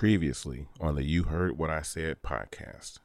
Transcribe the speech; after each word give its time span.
previously 0.00 0.66
on 0.80 0.94
the 0.94 1.02
You 1.02 1.24
Heard 1.24 1.58
What 1.58 1.68
I 1.68 1.82
Said 1.82 2.22
podcast. 2.22 3.00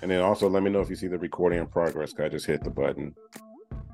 And 0.00 0.08
then 0.08 0.20
also 0.20 0.48
let 0.48 0.62
me 0.62 0.70
know 0.70 0.80
if 0.80 0.88
you 0.88 0.94
see 0.94 1.08
the 1.08 1.18
recording 1.18 1.58
in 1.58 1.66
progress. 1.66 2.14
I 2.20 2.28
just 2.28 2.46
hit 2.46 2.62
the 2.62 2.70
button. 2.70 3.16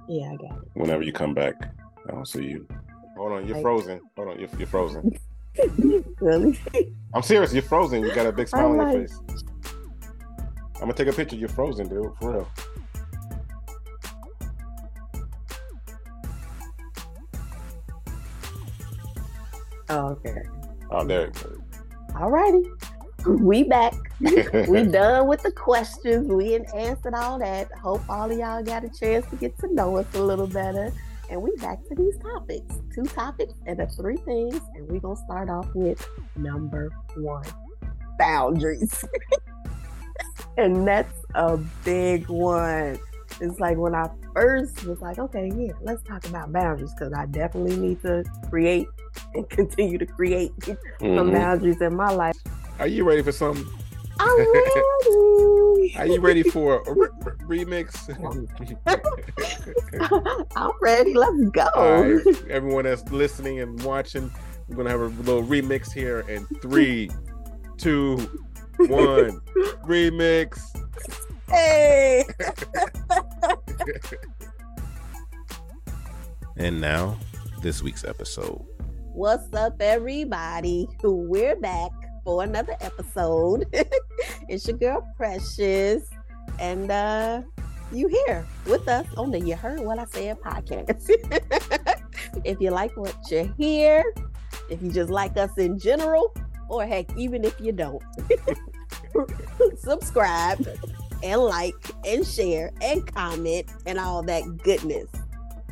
Yeah, 0.07 0.33
I 0.33 0.37
got 0.37 0.59
it. 0.59 0.69
Whenever 0.75 1.03
you 1.03 1.15
come 1.15 1.33
back, 1.33 1.55
I 2.07 2.13
don't 2.13 2.29
see 2.29 2.45
you. 2.45 2.69
Hold 3.17 3.33
on, 3.33 3.47
you're 3.47 3.57
I- 3.57 3.63
frozen. 3.63 4.03
Hold 4.19 4.29
on, 4.29 4.39
you're, 4.39 4.51
you're 4.59 4.67
frozen. 4.67 5.19
really? 6.21 6.61
I'm 7.15 7.23
serious, 7.23 7.55
you're 7.55 7.63
frozen. 7.63 8.03
You 8.05 8.15
got 8.15 8.27
a 8.27 8.33
big 8.33 8.49
smile 8.49 8.79
on 8.79 8.93
your 8.93 9.09
face. 9.09 9.19
I'm 10.75 10.81
gonna 10.81 10.93
take 10.93 11.09
a 11.09 11.15
picture. 11.15 11.37
You're 11.37 11.49
frozen, 11.49 11.89
dude. 11.89 12.13
For 12.21 12.33
real. 12.33 12.49
Oh, 19.89 20.09
okay. 20.09 20.43
Oh, 20.91 21.03
there. 21.03 21.33
Alrighty. 22.17 22.65
We 23.27 23.65
back. 23.65 23.93
we 24.21 24.85
done 24.85 25.27
with 25.27 25.43
the 25.43 25.53
questions. 25.53 26.29
We 26.29 26.55
answered 26.75 27.13
all 27.15 27.39
that. 27.41 27.71
Hope 27.73 28.09
all 28.09 28.31
of 28.31 28.39
y'all 28.39 28.63
got 28.63 28.85
a 28.85 28.89
chance 28.89 29.27
to 29.27 29.37
get 29.37 29.59
to 29.59 29.75
know 29.75 29.99
us 29.99 30.07
a 30.15 30.23
little 30.23 30.47
better. 30.47 30.93
And 31.29 31.43
we 31.43 31.55
back 31.57 31.79
to 31.89 31.95
these 31.95 32.17
topics. 32.19 32.75
Two 32.95 33.05
topics 33.05 33.53
and 33.67 33.79
the 33.79 33.87
three 33.89 34.17
things. 34.17 34.59
And 34.75 34.89
we 34.89 34.99
gonna 34.99 35.17
start 35.17 35.51
off 35.51 35.69
with 35.75 36.09
number 36.37 36.91
one. 37.17 37.45
Boundaries. 38.19 39.05
and 40.57 40.89
that's 40.89 41.13
a 41.35 41.59
big 41.85 42.29
one. 42.29 42.99
It's 43.43 43.61
like 43.61 43.77
when 43.77 43.95
I 43.95 44.09
first 44.41 44.85
was 44.85 45.01
like, 45.01 45.19
okay, 45.19 45.51
yeah, 45.57 45.73
let's 45.81 46.03
talk 46.03 46.27
about 46.27 46.53
boundaries 46.53 46.93
because 46.93 47.13
I 47.15 47.25
definitely 47.27 47.77
need 47.77 48.03
to 48.03 48.23
create 48.51 48.87
and 49.35 49.49
continue 49.59 49.97
to 49.97 50.05
create 50.07 50.53
some 50.65 50.77
Mhm. 51.01 51.33
boundaries 51.33 51.81
in 51.81 51.97
my 51.97 52.11
life. 52.11 52.37
Are 52.79 52.87
you 52.87 53.05
ready 53.05 53.23
for 53.23 53.33
some? 53.33 53.57
I'm 54.21 54.39
ready. 54.39 55.95
Are 55.97 56.07
you 56.07 56.21
ready 56.21 56.43
for 56.51 56.83
a 56.87 56.93
re- 56.93 57.09
re- 57.47 57.65
remix? 57.65 58.09
I'm 60.57 60.71
ready. 60.83 61.15
Let's 61.15 61.51
go. 61.51 61.67
All 61.75 62.03
right, 62.03 62.27
everyone 62.51 62.85
that's 62.85 63.11
listening 63.11 63.61
and 63.61 63.83
watching, 63.83 64.31
we're 64.69 64.77
gonna 64.77 64.91
have 64.91 65.01
a 65.01 65.07
little 65.23 65.43
remix 65.43 65.91
here 65.93 66.21
in 66.29 66.45
three, 66.61 67.11
two, 67.79 68.17
one. 68.79 69.41
remix. 69.87 70.59
Hey. 71.49 72.25
And 76.59 76.81
now, 76.81 77.19
this 77.61 77.83
week's 77.83 78.03
episode. 78.03 78.65
What's 79.13 79.53
up, 79.53 79.77
everybody? 79.83 80.89
We're 81.03 81.55
back 81.55 81.91
for 82.25 82.45
another 82.45 82.75
episode. 82.81 83.67
it's 84.49 84.67
your 84.67 84.79
girl 84.79 85.07
Precious, 85.19 86.09
and 86.59 86.91
uh 86.91 87.43
you 87.93 88.09
here 88.09 88.47
with 88.65 88.89
us 88.89 89.07
on 89.19 89.31
the 89.31 89.39
You 89.39 89.55
Heard 89.55 89.81
What 89.81 89.99
I 89.99 90.07
Said 90.07 90.41
podcast. 90.41 91.11
if 92.45 92.59
you 92.59 92.71
like 92.71 92.97
what 92.97 93.15
you 93.31 93.53
hear, 93.59 94.03
if 94.71 94.83
you 94.83 94.91
just 94.91 95.11
like 95.11 95.37
us 95.37 95.59
in 95.59 95.79
general, 95.79 96.35
or 96.71 96.87
heck, 96.87 97.15
even 97.19 97.45
if 97.45 97.61
you 97.61 97.73
don't, 97.73 98.03
subscribe 99.77 100.67
and 101.23 101.41
like 101.41 101.75
and 102.05 102.27
share 102.27 102.73
and 102.81 103.07
comment 103.15 103.67
and 103.87 103.99
all 103.99 104.23
that 104.23 104.45
goodness. 104.59 105.09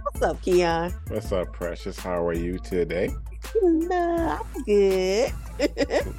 What's 0.02 0.22
up, 0.22 0.42
Keon? 0.42 0.92
What's 1.08 1.32
up, 1.32 1.52
Precious? 1.52 1.98
How 1.98 2.24
are 2.27 2.34
you 2.34 2.58
today? 2.58 3.10
Nah, 3.62 4.38
I'm 4.38 4.62
good. 4.64 5.33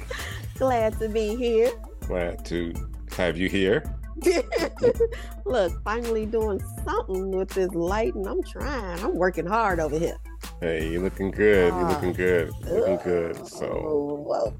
Glad 0.58 0.98
to 0.98 1.08
be 1.08 1.36
here. 1.36 1.70
Glad 2.00 2.44
to 2.46 2.74
have 3.16 3.36
you 3.36 3.48
here. 3.48 3.84
Look, 5.44 5.82
finally 5.84 6.26
doing 6.26 6.60
something 6.84 7.30
with 7.30 7.50
this 7.50 7.70
light, 7.72 8.14
and 8.14 8.26
I'm 8.26 8.42
trying. 8.42 9.02
I'm 9.04 9.14
working 9.14 9.46
hard 9.46 9.78
over 9.78 9.98
here. 9.98 10.16
Hey, 10.60 10.88
you're 10.90 11.02
looking 11.02 11.30
good. 11.30 11.72
You're 11.72 11.88
looking 11.88 12.10
ah. 12.10 12.16
good. 12.16 12.50
Looking 12.64 12.98
good. 13.04 13.46
So 13.46 13.66
Oh, 13.66 14.52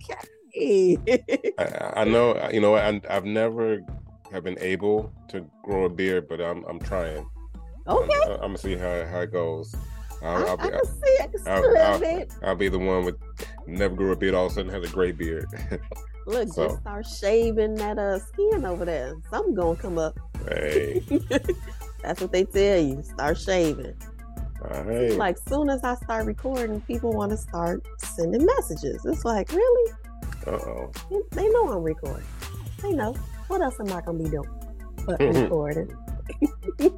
okay. 0.55 0.99
I, 1.59 2.01
I 2.01 2.05
know. 2.05 2.49
You 2.53 2.61
know. 2.61 2.77
I, 2.77 3.01
I've 3.09 3.25
never 3.25 3.81
have 4.33 4.45
been 4.45 4.59
able 4.61 5.13
to 5.29 5.45
grow 5.63 5.85
a 5.85 5.89
beard, 5.89 6.29
but 6.29 6.41
I'm 6.41 6.65
I'm 6.65 6.79
trying. 6.81 7.27
okay. 7.87 8.15
I'm, 8.27 8.31
I'm 8.33 8.39
gonna 8.41 8.59
see 8.59 8.77
how 8.77 9.07
how 9.07 9.21
it 9.21 9.33
goes. 9.33 9.75
I, 10.23 10.27
I'll, 10.27 10.47
I 10.47 10.49
I'll, 10.51 10.57
be, 10.57 10.63
can 10.71 10.85
see. 10.87 11.19
I 11.23 11.27
can 11.27 11.39
see 11.45 11.51
I'll- 11.51 11.79
I'll- 11.79 11.99
bit. 12.01 12.33
I'll 12.43 12.57
be 12.57 12.69
the 12.69 12.79
one 12.79 13.05
with 13.05 13.17
never 13.67 13.95
grew 13.95 14.13
a 14.13 14.17
beard. 14.17 14.35
All 14.35 14.47
of 14.47 14.53
a 14.53 14.55
sudden 14.55 14.73
has 14.73 14.89
a 14.89 14.93
gray 14.93 15.13
beard. 15.13 15.47
Look, 16.27 16.49
so- 16.53 16.69
just 16.69 16.81
start 16.81 17.07
shaving 17.07 17.75
that 17.77 17.99
uh 17.99 18.19
skin 18.19 18.65
over 18.65 18.85
there. 18.85 19.15
Something 19.31 19.55
gonna 19.55 19.77
come 19.79 19.99
up. 19.99 20.19
hey, 20.49 21.03
That's 22.03 22.21
what 22.21 22.33
they 22.33 22.45
tell 22.45 22.81
you. 22.81 23.03
Start 23.03 23.39
shaving. 23.39 23.95
all 24.71 24.83
right. 24.85 25.13
Like 25.13 25.37
soon 25.49 25.69
as 25.71 25.85
I 25.85 25.95
start 25.97 26.27
recording, 26.27 26.81
people 26.83 27.13
want 27.13 27.31
to 27.33 27.37
start 27.37 27.87
sending 27.99 28.45
messages. 28.45 29.05
It's 29.05 29.25
like, 29.25 29.53
really? 29.53 29.93
Uh 30.47 30.51
oh. 30.53 30.93
They 31.33 31.49
know 31.51 31.73
I'm 31.73 31.83
recording. 31.83 32.25
They 32.83 32.93
know. 32.93 33.15
What 33.49 33.63
else 33.63 33.79
am 33.81 33.93
I 33.93 34.01
gonna 34.01 34.19
be 34.19 34.31
doing? 34.31 34.51
But 35.07 35.21
recording. 35.21 35.91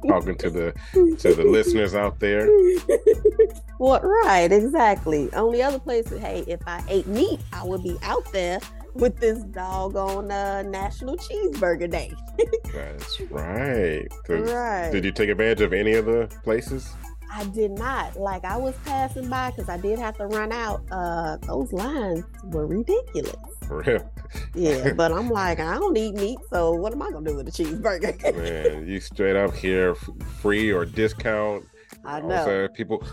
Talking 0.07 0.35
to 0.37 0.49
the 0.49 1.15
to 1.19 1.33
the 1.33 1.43
listeners 1.43 1.95
out 1.95 2.19
there. 2.19 2.47
what? 3.77 4.03
Right? 4.03 4.51
Exactly. 4.51 5.31
Only 5.33 5.61
other 5.61 5.79
places. 5.79 6.19
Hey, 6.19 6.43
if 6.47 6.61
I 6.67 6.83
ate 6.89 7.07
meat, 7.07 7.39
I 7.53 7.63
would 7.63 7.83
be 7.83 7.97
out 8.03 8.31
there 8.33 8.59
with 8.95 9.17
this 9.19 9.43
doggone 9.43 10.31
uh, 10.31 10.63
National 10.63 11.15
Cheeseburger 11.17 11.89
Day. 11.89 12.11
That's 12.73 13.21
right. 13.29 14.07
Right. 14.27 14.89
Did 14.91 15.05
you 15.05 15.11
take 15.11 15.29
advantage 15.29 15.61
of 15.61 15.73
any 15.73 15.93
of 15.93 16.05
the 16.05 16.27
places? 16.43 16.91
I 17.31 17.45
did 17.45 17.71
not. 17.71 18.19
Like 18.19 18.43
I 18.43 18.57
was 18.57 18.75
passing 18.85 19.29
by 19.29 19.51
because 19.51 19.69
I 19.69 19.77
did 19.77 19.99
have 19.99 20.17
to 20.17 20.27
run 20.27 20.51
out. 20.51 20.83
Uh, 20.91 21.37
those 21.37 21.71
lines 21.71 22.25
were 22.45 22.65
ridiculous. 22.65 23.35
For 23.69 23.83
real, 23.83 24.11
Yeah, 24.55 24.93
but 24.97 25.11
I'm 25.11 25.29
like, 25.29 25.59
I 25.59 25.75
don't 25.75 25.95
eat 25.95 26.15
meat, 26.15 26.39
so 26.49 26.71
what 26.73 26.91
am 26.91 27.03
I 27.03 27.11
gonna 27.11 27.29
do 27.29 27.35
with 27.35 27.47
a 27.47 27.51
cheeseburger? 27.51 28.35
man. 28.73 28.87
You 28.87 28.99
straight 28.99 29.35
up 29.35 29.53
here, 29.53 29.93
free 30.41 30.71
or 30.71 30.85
discount. 30.85 31.65
I 32.03 32.13
All 32.15 32.17
of 32.17 32.23
a 32.25 32.27
know. 32.29 32.45
sudden, 32.45 32.69
people 32.69 33.03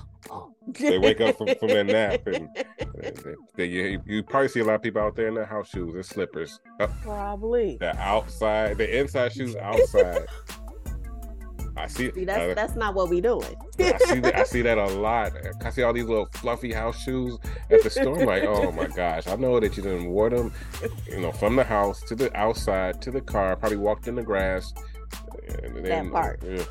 they 0.81 0.97
wake 0.99 1.21
up 1.21 1.37
from, 1.37 1.49
from 1.61 1.69
their 1.69 1.84
nap 1.84 2.27
and, 2.27 2.49
and 2.81 3.37
they, 3.55 3.66
you, 3.66 4.03
you 4.06 4.22
probably 4.22 4.49
see 4.49 4.61
a 4.61 4.65
lot 4.65 4.77
of 4.77 4.83
people 4.83 5.03
out 5.03 5.15
there 5.15 5.28
in 5.28 5.34
their 5.34 5.45
house 5.45 5.69
shoes 5.69 5.95
and 5.95 6.05
slippers. 6.06 6.59
Probably. 7.03 7.77
the 7.78 7.95
outside, 7.99 8.78
the 8.78 8.99
inside 8.99 9.33
shoes 9.34 9.55
outside. 9.56 10.27
I 11.77 11.89
see. 11.89 12.11
See, 12.13 12.25
that's 12.25 12.53
uh, 12.53 12.55
that's 12.55 12.75
not 12.75 12.95
what 12.95 13.11
we 13.11 13.21
doing. 13.21 13.55
I 13.79 13.99
see 13.99 14.21
that. 14.21 14.37
I 14.37 14.43
see 14.45 14.63
that 14.63 14.79
a 14.79 14.87
lot. 14.87 15.33
I 15.63 15.71
see 15.71 15.83
all 15.83 15.93
these 15.93 16.05
little 16.05 16.29
fluffy 16.33 16.73
house 16.73 17.03
shoes 17.03 17.39
at 17.71 17.83
the 17.83 17.91
store. 17.91 18.19
I'm 18.19 18.27
like, 18.27 18.45
oh 18.45 18.73
my 18.73 18.87
gosh! 18.97 19.27
I 19.27 19.37
know 19.37 19.61
that 19.61 19.77
you 19.77 19.83
didn't 19.83 20.07
wore 20.07 20.31
them, 20.31 20.53
you 21.09 21.21
know, 21.21 21.33
from 21.33 21.57
the 21.57 21.65
house 21.65 22.03
to 22.05 22.15
the 22.15 22.35
outside 22.37 23.03
to 23.03 23.11
the 23.11 23.21
car. 23.21 23.57
Probably 23.57 23.77
walked 23.77 24.09
in 24.09 24.15
the 24.15 24.23
grass. 24.23 24.73
And 25.63 25.85
then, 25.85 26.11
part. 26.11 26.43
ugh. 26.45 26.67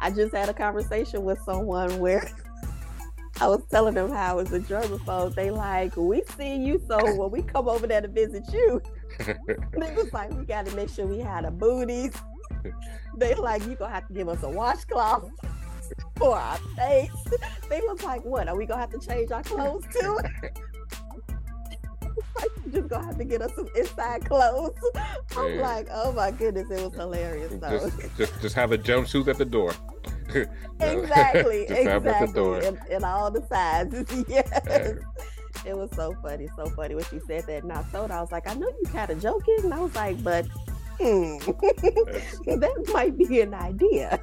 I 0.00 0.10
just 0.10 0.34
had 0.34 0.48
a 0.48 0.54
conversation 0.54 1.24
with 1.24 1.38
someone 1.44 1.98
where 1.98 2.30
I 3.40 3.48
was 3.48 3.62
telling 3.70 3.94
them 3.94 4.10
how 4.10 4.32
I 4.32 4.34
was 4.34 4.52
a 4.52 4.60
germaphobe. 4.60 5.34
They 5.34 5.50
like, 5.50 5.96
we 5.96 6.22
see 6.36 6.56
you, 6.56 6.80
so 6.86 7.14
when 7.16 7.30
we 7.30 7.42
come 7.42 7.68
over 7.68 7.86
there 7.86 8.00
to 8.00 8.08
visit 8.08 8.44
you, 8.52 8.80
they 9.18 9.94
was 9.94 10.12
like, 10.12 10.32
we 10.32 10.44
got 10.44 10.66
to 10.66 10.76
make 10.76 10.88
sure 10.88 11.06
we 11.06 11.18
had 11.18 11.44
a 11.44 11.50
booties. 11.50 12.12
They 13.16 13.34
like, 13.34 13.64
you 13.66 13.76
gonna 13.76 13.94
have 13.94 14.08
to 14.08 14.12
give 14.14 14.28
us 14.28 14.42
a 14.42 14.48
washcloth 14.48 15.30
for 16.16 16.36
our 16.36 16.56
face. 16.76 17.10
They 17.68 17.80
was 17.82 18.02
like, 18.02 18.24
what? 18.24 18.48
Are 18.48 18.56
we 18.56 18.66
gonna 18.66 18.80
have 18.80 18.90
to 18.90 18.98
change 18.98 19.30
our 19.30 19.42
clothes 19.44 19.84
too? 19.92 20.18
like, 22.36 22.50
you 22.66 22.72
just 22.72 22.88
gonna 22.88 23.06
have 23.06 23.18
to 23.18 23.24
get 23.24 23.42
us 23.42 23.54
some 23.54 23.68
inside 23.76 24.24
clothes. 24.24 24.74
I'm 25.36 25.54
Yeah. 25.54 25.60
like, 25.62 25.88
oh 25.92 26.12
my 26.12 26.30
goodness, 26.32 26.70
it 26.70 26.82
was 26.82 26.94
hilarious 26.94 27.52
though. 27.60 27.70
just, 27.78 28.16
just, 28.16 28.42
just 28.42 28.54
have 28.56 28.70
the 28.70 28.78
jumpsuits 28.78 29.28
at 29.28 29.38
the 29.38 29.44
door. 29.44 29.72
exactly, 30.80 31.66
just 31.68 31.82
have 31.82 32.06
at 32.06 32.18
the 32.18 32.24
exactly. 32.24 32.32
door. 32.32 32.60
In, 32.62 32.78
in 32.90 33.04
all 33.04 33.30
the 33.30 33.46
sizes. 33.48 34.24
yes. 34.28 34.48
Yeah. 34.66 34.92
It 35.64 35.76
was 35.76 35.90
so 35.92 36.14
funny, 36.20 36.48
so 36.56 36.66
funny 36.66 36.94
when 36.94 37.04
she 37.04 37.20
said 37.26 37.44
that. 37.46 37.62
And 37.62 37.72
I 37.72 37.82
told 37.92 38.10
her, 38.10 38.16
I 38.16 38.20
was 38.20 38.32
like, 38.32 38.48
I 38.48 38.54
know 38.54 38.66
you 38.68 38.88
kind 38.90 39.08
of 39.10 39.22
joking. 39.22 39.56
And 39.62 39.72
I 39.72 39.78
was 39.78 39.94
like, 39.94 40.22
but 40.22 40.46
hmm, 40.98 41.38
that 42.60 42.90
might 42.92 43.16
be 43.18 43.40
an 43.40 43.54
idea. 43.54 44.18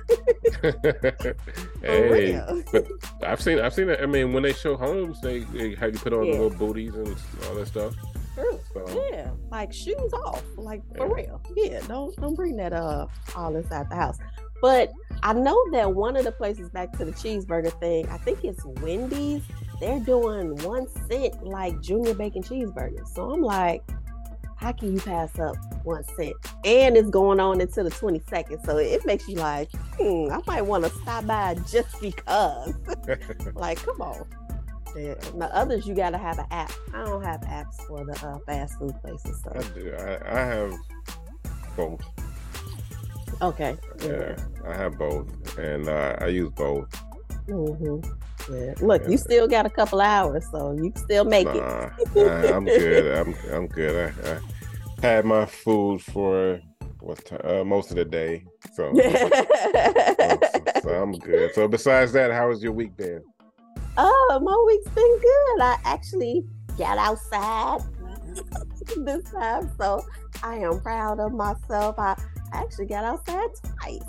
Hey, 1.82 2.40
but 2.72 2.86
I've 3.24 3.42
seen, 3.42 3.60
I've 3.60 3.74
seen 3.74 3.90
it. 3.90 4.00
I 4.02 4.06
mean, 4.06 4.34
when 4.34 4.44
they 4.44 4.54
show 4.54 4.78
homes, 4.78 5.20
they, 5.22 5.40
they 5.40 5.74
have 5.76 5.94
you 5.94 6.00
put 6.00 6.14
on 6.14 6.26
Yeah. 6.26 6.34
the 6.38 6.42
little 6.44 6.58
booties 6.58 6.94
and 6.96 7.16
all 7.48 7.56
that 7.56 7.68
stuff. 7.68 7.96
So, 8.74 9.08
Yeah, 9.12 9.32
like 9.50 9.74
shoes 9.74 10.14
off, 10.14 10.44
like 10.58 10.82
for 10.96 11.14
real. 11.14 11.42
Yeah, 11.56 11.82
don't 11.88 12.16
don't 12.18 12.36
bring 12.36 12.56
that 12.58 12.72
uh 12.74 13.08
all 13.36 13.56
inside 13.56 13.90
the 13.90 13.96
house. 13.96 14.18
But 14.62 14.92
I 15.24 15.34
know 15.34 15.60
that 15.72 15.94
one 15.94 16.16
of 16.16 16.24
the 16.24 16.32
places 16.32 16.70
back 16.70 16.92
to 16.94 17.06
the 17.06 17.12
cheeseburger 17.12 17.78
thing, 17.80 18.08
I 18.10 18.18
think 18.20 18.44
it's 18.44 18.64
Wendy's. 18.66 19.42
They're 19.80 20.00
doing 20.00 20.56
one 20.64 20.88
cent 21.10 21.44
like 21.44 21.82
junior 21.82 22.14
bacon 22.14 22.44
cheeseburgers. 22.44 23.08
So 23.10 23.32
I'm 23.32 23.42
like, 23.42 23.84
how 24.62 24.72
can 24.72 24.94
you 24.94 25.02
pass 25.02 25.38
up 25.40 25.56
one 25.84 26.04
cent? 26.04 26.36
And 26.64 26.96
it's 26.96 27.10
going 27.10 27.40
on 27.40 27.60
until 27.60 27.84
the 27.84 27.90
22nd. 27.90 28.64
So 28.64 28.78
it 28.78 29.06
makes 29.06 29.28
you 29.28 29.36
like, 29.36 29.72
hmm, 29.98 30.32
I 30.32 30.40
might 30.46 30.62
want 30.62 30.84
to 30.84 30.92
stop 30.92 31.26
by 31.26 31.56
just 31.68 32.00
because. 32.00 32.74
like, 33.56 33.84
come 33.84 34.02
on. 34.02 34.28
Yeah. 34.96 35.16
The 35.16 35.50
others, 35.54 35.88
you 35.88 35.96
got 35.96 36.12
to 36.12 36.18
have 36.18 36.38
an 36.38 36.46
app. 36.52 36.72
I 36.94 37.04
don't 37.04 37.24
have 37.24 37.42
apps 37.42 37.82
for 37.88 38.06
the 38.06 38.14
uh, 38.26 38.38
fast 38.46 38.78
food 38.78 38.94
places. 39.02 39.42
So. 39.44 39.52
I 39.56 39.80
do. 39.80 39.96
I, 39.96 40.40
I 40.40 40.46
have 40.46 40.76
both. 41.76 42.02
Okay. 43.42 43.76
Yeah, 44.04 44.36
I 44.68 44.76
have 44.76 45.00
both, 45.00 45.58
and 45.58 45.88
uh, 45.88 46.16
I 46.20 46.28
use 46.28 46.52
both. 46.52 46.88
Mm-hmm. 47.48 48.08
Yeah. 48.50 48.74
Look, 48.82 49.08
you 49.08 49.18
still 49.18 49.48
got 49.48 49.66
a 49.66 49.70
couple 49.70 50.02
hours, 50.02 50.46
so 50.52 50.72
you 50.74 50.92
can 50.92 51.04
still 51.04 51.26
make 51.26 51.46
Nah, 51.46 51.90
it. 52.00 52.18
I, 52.18 52.54
I'm 52.56 52.66
good. 52.66 53.18
I'm 53.18 53.36
I'm 53.52 53.68
good. 53.68 54.14
I, 54.26 54.32
I 54.34 55.08
had 55.08 55.26
my 55.26 55.46
food 55.46 56.02
for 56.02 56.60
what 57.00 57.24
ti- 57.26 57.36
uh, 57.38 57.64
most 57.64 57.90
of 57.90 57.96
the 57.98 58.06
day, 58.06 58.46
so, 58.74 58.94
so, 58.96 60.82
so 60.84 60.90
I'm 60.90 61.14
good. 61.14 61.54
So 61.56 61.68
besides 61.68 62.12
that, 62.14 62.32
how 62.32 62.50
was 62.50 62.62
your 62.62 62.74
week 62.74 62.96
been? 62.96 63.22
oh, 63.98 64.40
my 64.42 64.64
week's 64.68 64.88
been 64.96 65.20
good. 65.20 65.62
I 65.62 65.78
actually 65.84 66.46
got 66.78 66.98
outside 66.98 67.82
this 69.06 69.24
time, 69.32 69.70
so 69.80 70.06
I 70.44 70.56
am 70.58 70.80
proud 70.82 71.20
of 71.20 71.34
myself. 71.34 71.96
I 71.98 72.16
actually 72.54 72.86
got 72.86 73.04
outside 73.04 73.50
twice. 73.80 74.00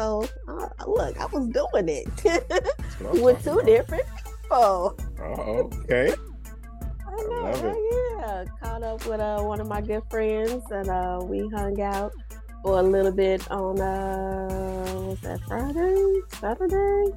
So 0.00 0.24
uh, 0.48 0.66
look, 0.86 1.20
I 1.20 1.26
was 1.26 1.46
doing 1.48 1.90
it 1.90 2.08
with 3.22 3.44
two 3.44 3.50
about. 3.50 3.66
different 3.66 4.04
people. 4.16 4.96
Oh, 5.18 5.70
okay. 5.84 6.14
I 7.06 7.22
know, 7.28 7.42
love 7.42 7.62
right? 7.62 8.16
yeah. 8.18 8.44
Caught 8.62 8.82
up 8.82 9.04
with 9.06 9.20
uh, 9.20 9.42
one 9.42 9.60
of 9.60 9.68
my 9.68 9.82
good 9.82 10.02
friends, 10.08 10.64
and 10.70 10.88
uh, 10.88 11.20
we 11.22 11.46
hung 11.50 11.78
out 11.82 12.14
for 12.62 12.78
a 12.78 12.82
little 12.82 13.12
bit 13.12 13.46
on 13.50 13.78
uh, 13.78 14.84
what's 15.02 15.20
that 15.20 15.38
Friday, 15.42 16.14
Saturday? 16.40 17.14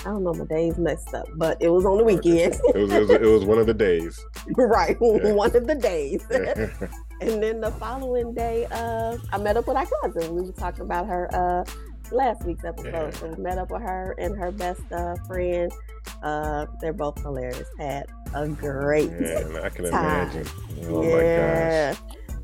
I 0.00 0.10
don't 0.10 0.24
know 0.24 0.34
my 0.34 0.44
days 0.46 0.76
messed 0.76 1.14
up, 1.14 1.28
but 1.36 1.62
it 1.62 1.68
was 1.68 1.84
on 1.84 1.98
the 1.98 2.04
weekend, 2.04 2.54
It 2.74 2.76
was, 2.78 2.92
it 2.92 3.00
was 3.00 3.10
it 3.10 3.20
was 3.22 3.44
one 3.44 3.58
of 3.58 3.66
the 3.68 3.74
days. 3.74 4.18
right? 4.56 4.96
Yeah. 5.00 5.32
one 5.34 5.54
of 5.54 5.68
the 5.68 5.74
days. 5.76 6.24
and 7.20 7.40
then 7.40 7.60
the 7.60 7.70
following 7.78 8.34
day, 8.34 8.66
uh, 8.72 9.18
I 9.32 9.38
met 9.38 9.56
up 9.56 9.68
with 9.68 9.76
our 9.76 9.86
cousin. 10.02 10.34
We 10.34 10.42
were 10.42 10.52
talking 10.52 10.82
about 10.82 11.06
her 11.06 11.32
uh, 11.32 11.64
last 12.12 12.44
week's 12.44 12.64
episode. 12.64 13.14
So 13.14 13.28
we 13.28 13.42
met 13.42 13.58
up 13.58 13.70
with 13.70 13.82
her 13.82 14.14
and 14.18 14.36
her 14.38 14.50
best 14.50 14.80
uh, 14.92 15.16
friend. 15.26 15.70
Uh, 16.22 16.66
they're 16.80 16.92
both 16.92 17.20
hilarious. 17.22 17.68
Had 17.78 18.06
a 18.34 18.48
great 18.48 19.10
Man, 19.12 19.56
I 19.56 19.68
can 19.68 19.84
time. 19.90 20.28
imagine. 20.28 20.46
Oh 20.88 21.02
yeah. 21.20 21.94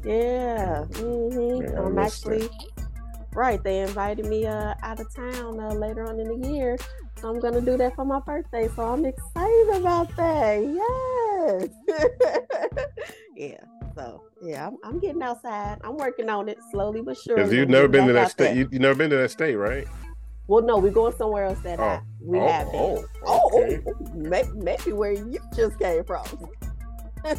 Yeah. 0.04 0.84
hmm 0.84 1.58
Man, 1.60 1.78
I'm 1.78 1.98
actually 1.98 2.48
right. 3.32 3.62
They 3.62 3.80
invited 3.80 4.26
me 4.26 4.46
uh, 4.46 4.74
out 4.82 5.00
of 5.00 5.14
town 5.14 5.58
uh, 5.60 5.72
later 5.74 6.06
on 6.06 6.20
in 6.20 6.40
the 6.40 6.48
year. 6.48 6.76
So 7.20 7.28
I'm 7.30 7.40
gonna 7.40 7.60
do 7.60 7.76
that 7.78 7.94
for 7.94 8.04
my 8.04 8.20
birthday. 8.20 8.68
So 8.76 8.82
I'm 8.86 9.04
excited 9.04 9.76
about 9.76 10.14
that. 10.16 11.68
Yes. 11.88 12.86
yeah. 13.36 13.56
So 13.94 14.24
yeah, 14.42 14.66
I'm, 14.66 14.76
I'm 14.84 14.98
getting 14.98 15.22
outside. 15.22 15.78
I'm 15.84 15.96
working 15.96 16.28
on 16.28 16.48
it 16.48 16.58
slowly 16.70 17.00
but 17.02 17.16
surely. 17.16 17.42
Because 17.42 17.52
you've 17.54 17.68
never 17.68 17.88
been 17.88 18.06
to 18.08 18.12
that 18.14 18.30
state. 18.30 18.56
You, 18.56 18.68
you 18.72 18.78
never 18.78 18.94
been 18.96 19.10
to 19.10 19.16
that 19.16 19.30
state, 19.30 19.54
right? 19.56 19.86
Well, 20.46 20.62
no, 20.62 20.76
we're 20.78 20.90
going 20.90 21.14
somewhere 21.16 21.44
else 21.44 21.60
that 21.60 21.80
I, 21.80 21.96
Oh. 21.96 22.00
we 22.20 22.38
oh, 22.38 22.46
have 22.48 22.68
oh, 22.72 23.04
oh, 23.26 23.40
Oh, 23.52 23.62
okay. 23.62 23.80
oh, 23.86 23.92
maybe, 24.14 24.48
maybe 24.54 24.92
where 24.92 25.12
you 25.12 25.38
just 25.56 25.78
came 25.78 26.04
from. 26.04 26.26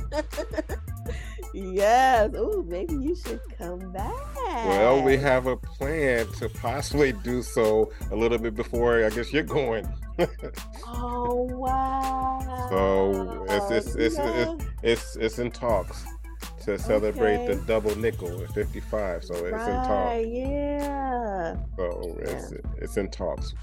yes. 1.53 2.31
Ooh, 2.35 2.65
maybe 2.67 2.93
you 2.95 3.15
should 3.15 3.39
come 3.57 3.91
back. 3.91 4.11
Well, 4.47 5.03
we 5.03 5.17
have 5.17 5.45
a 5.47 5.55
plan 5.57 6.25
to 6.39 6.49
possibly 6.49 7.11
do 7.11 7.43
so 7.43 7.91
a 8.11 8.15
little 8.15 8.37
bit 8.39 8.55
before 8.55 9.05
I 9.05 9.09
guess 9.09 9.31
you're 9.31 9.43
going. 9.43 9.87
Oh 10.87 11.47
wow. 11.51 12.21
So, 12.69 13.43
it's- 13.45 13.71
it's- 13.71 13.95
it's- 13.95 14.15
Yeah. 14.17 14.55
It's 14.81 15.15
it's 15.17 15.37
in 15.39 15.51
talks 15.51 16.03
to 16.65 16.77
celebrate 16.79 17.45
the 17.47 17.55
double 17.67 17.95
nickel 17.95 18.41
at 18.43 18.51
55. 18.53 19.23
So 19.23 19.33
it's 19.35 19.45
in 19.45 19.51
talks. 19.51 20.25
yeah. 20.27 21.55
So 21.77 22.17
it's 22.21 22.53
it's 22.77 22.97
in 22.97 23.09
talks. 23.09 23.53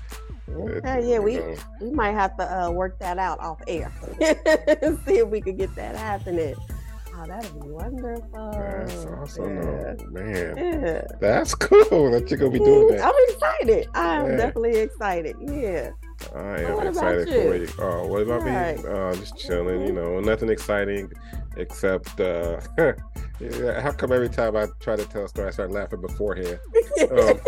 It's, 0.48 0.86
Okay, 0.86 1.08
yeah, 1.10 1.18
we 1.18 1.36
know, 1.36 1.54
we 1.80 1.90
might 1.92 2.12
have 2.12 2.36
to 2.36 2.62
uh, 2.64 2.70
work 2.70 2.98
that 2.98 3.16
out 3.18 3.38
off 3.40 3.60
air. 3.68 3.90
See 5.06 5.18
if 5.18 5.28
we 5.28 5.40
could 5.40 5.56
get 5.56 5.74
that 5.76 5.96
happening. 5.96 6.54
Oh, 7.14 7.26
that'd 7.26 7.54
be 7.62 7.68
wonderful. 7.68 8.50
that's 8.52 9.04
awesome, 9.06 9.56
Yeah. 9.56 9.94
man. 10.10 10.56
Yeah. 10.56 11.04
That's 11.20 11.54
cool 11.66 12.10
that 12.10 12.28
you're 12.30 12.38
gonna 12.38 12.50
be 12.50 12.58
doing 12.58 12.96
that. 12.96 13.04
I'm 13.06 13.14
excited. 13.28 13.86
I'm 13.94 14.30
Yeah. 14.30 14.36
definitely 14.36 14.78
excited. 14.80 15.36
Yeah. 15.40 15.90
I 16.34 16.60
am 16.62 16.86
excited 16.88 17.28
you? 17.28 17.34
for 17.42 17.56
you. 17.56 17.68
Oh, 17.78 18.06
what 18.08 18.22
about 18.22 18.42
Right. 18.42 18.76
me? 18.78 18.84
Uh, 18.90 19.14
just 19.14 19.36
chilling. 19.38 19.86
You 19.86 19.92
know, 19.92 20.20
nothing 20.20 20.48
exciting 20.50 21.10
except. 21.56 22.20
uh 22.20 22.60
How 23.80 23.90
come 23.90 24.12
every 24.12 24.28
time 24.28 24.56
I 24.56 24.66
try 24.78 24.94
to 24.96 25.04
tell 25.04 25.24
a 25.24 25.28
story, 25.28 25.48
I 25.48 25.50
start 25.50 25.72
laughing 25.72 26.00
beforehand? 26.00 26.58
Oh. 27.10 27.40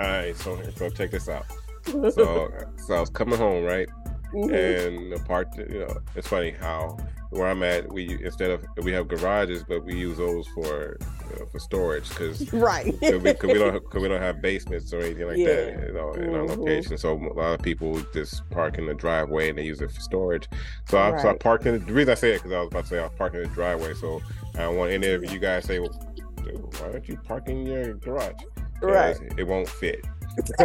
All 0.00 0.06
right, 0.08 0.36
so 0.36 0.60
so 0.76 0.90
check 0.90 1.10
this 1.12 1.28
out. 1.28 1.46
So 1.86 2.50
so 2.76 2.94
I 2.94 3.00
was 3.00 3.10
coming 3.10 3.38
home, 3.38 3.64
right? 3.64 3.88
Mhm. 4.34 4.52
And 4.86 5.12
the 5.12 5.18
part, 5.24 5.48
you 5.56 5.80
know, 5.80 5.96
it's 6.16 6.26
funny 6.28 6.50
how 6.50 6.98
where 7.30 7.46
I'm 7.48 7.62
at, 7.62 7.90
we 7.92 8.18
instead 8.24 8.50
of 8.50 8.64
we 8.82 8.92
have 8.92 9.08
garages, 9.08 9.64
but 9.66 9.84
we 9.84 9.94
use 9.94 10.18
those 10.18 10.46
for 10.48 10.98
know, 11.38 11.46
for 11.46 11.58
storage 11.58 12.08
because 12.08 12.52
right. 12.52 12.94
Cause 13.00 13.12
we, 13.22 13.32
we 13.52 13.54
don't 13.58 13.90
cause 13.90 14.02
we 14.02 14.08
don't 14.08 14.20
have 14.20 14.40
basements 14.42 14.92
or 14.92 15.00
anything 15.00 15.26
like 15.26 15.36
Yeah. 15.38 15.46
that, 15.46 15.86
you 15.88 15.92
know, 15.94 16.12
in 16.12 16.34
our 16.34 16.42
Mhm. 16.42 16.58
location. 16.58 16.96
So 16.98 17.12
a 17.14 17.32
lot 17.32 17.54
of 17.54 17.62
people 17.62 18.00
just 18.12 18.48
park 18.50 18.78
in 18.78 18.86
the 18.86 18.94
driveway 18.94 19.48
and 19.50 19.58
they 19.58 19.62
use 19.64 19.80
it 19.80 19.90
for 19.90 20.00
storage. 20.00 20.48
So 20.88 20.98
I, 20.98 21.20
so 21.20 21.30
I 21.30 21.34
parked 21.36 21.66
in. 21.66 21.84
The 21.84 21.92
reason 21.92 22.12
I 22.12 22.14
say 22.14 22.32
it 22.32 22.38
because 22.42 22.52
I 22.52 22.58
was 22.60 22.68
about 22.68 22.82
to 22.84 22.88
say 22.90 23.04
I 23.04 23.08
parked 23.08 23.36
in 23.36 23.42
the 23.42 23.48
driveway. 23.48 23.94
So 23.94 24.20
I 24.54 24.58
don't 24.58 24.76
want 24.76 24.92
any 24.92 25.08
of 25.08 25.30
you 25.32 25.38
guys 25.38 25.64
say, 25.64 25.78
"Well, 25.78 25.90
dude, 26.42 26.56
why 26.80 26.90
aren't 26.92 27.08
you 27.08 27.16
parking 27.24 27.60
in 27.60 27.66
your 27.66 27.94
garage? 27.94 28.34
right. 28.82 29.16
It 29.38 29.44
won't 29.46 29.68
fit. 29.68 30.04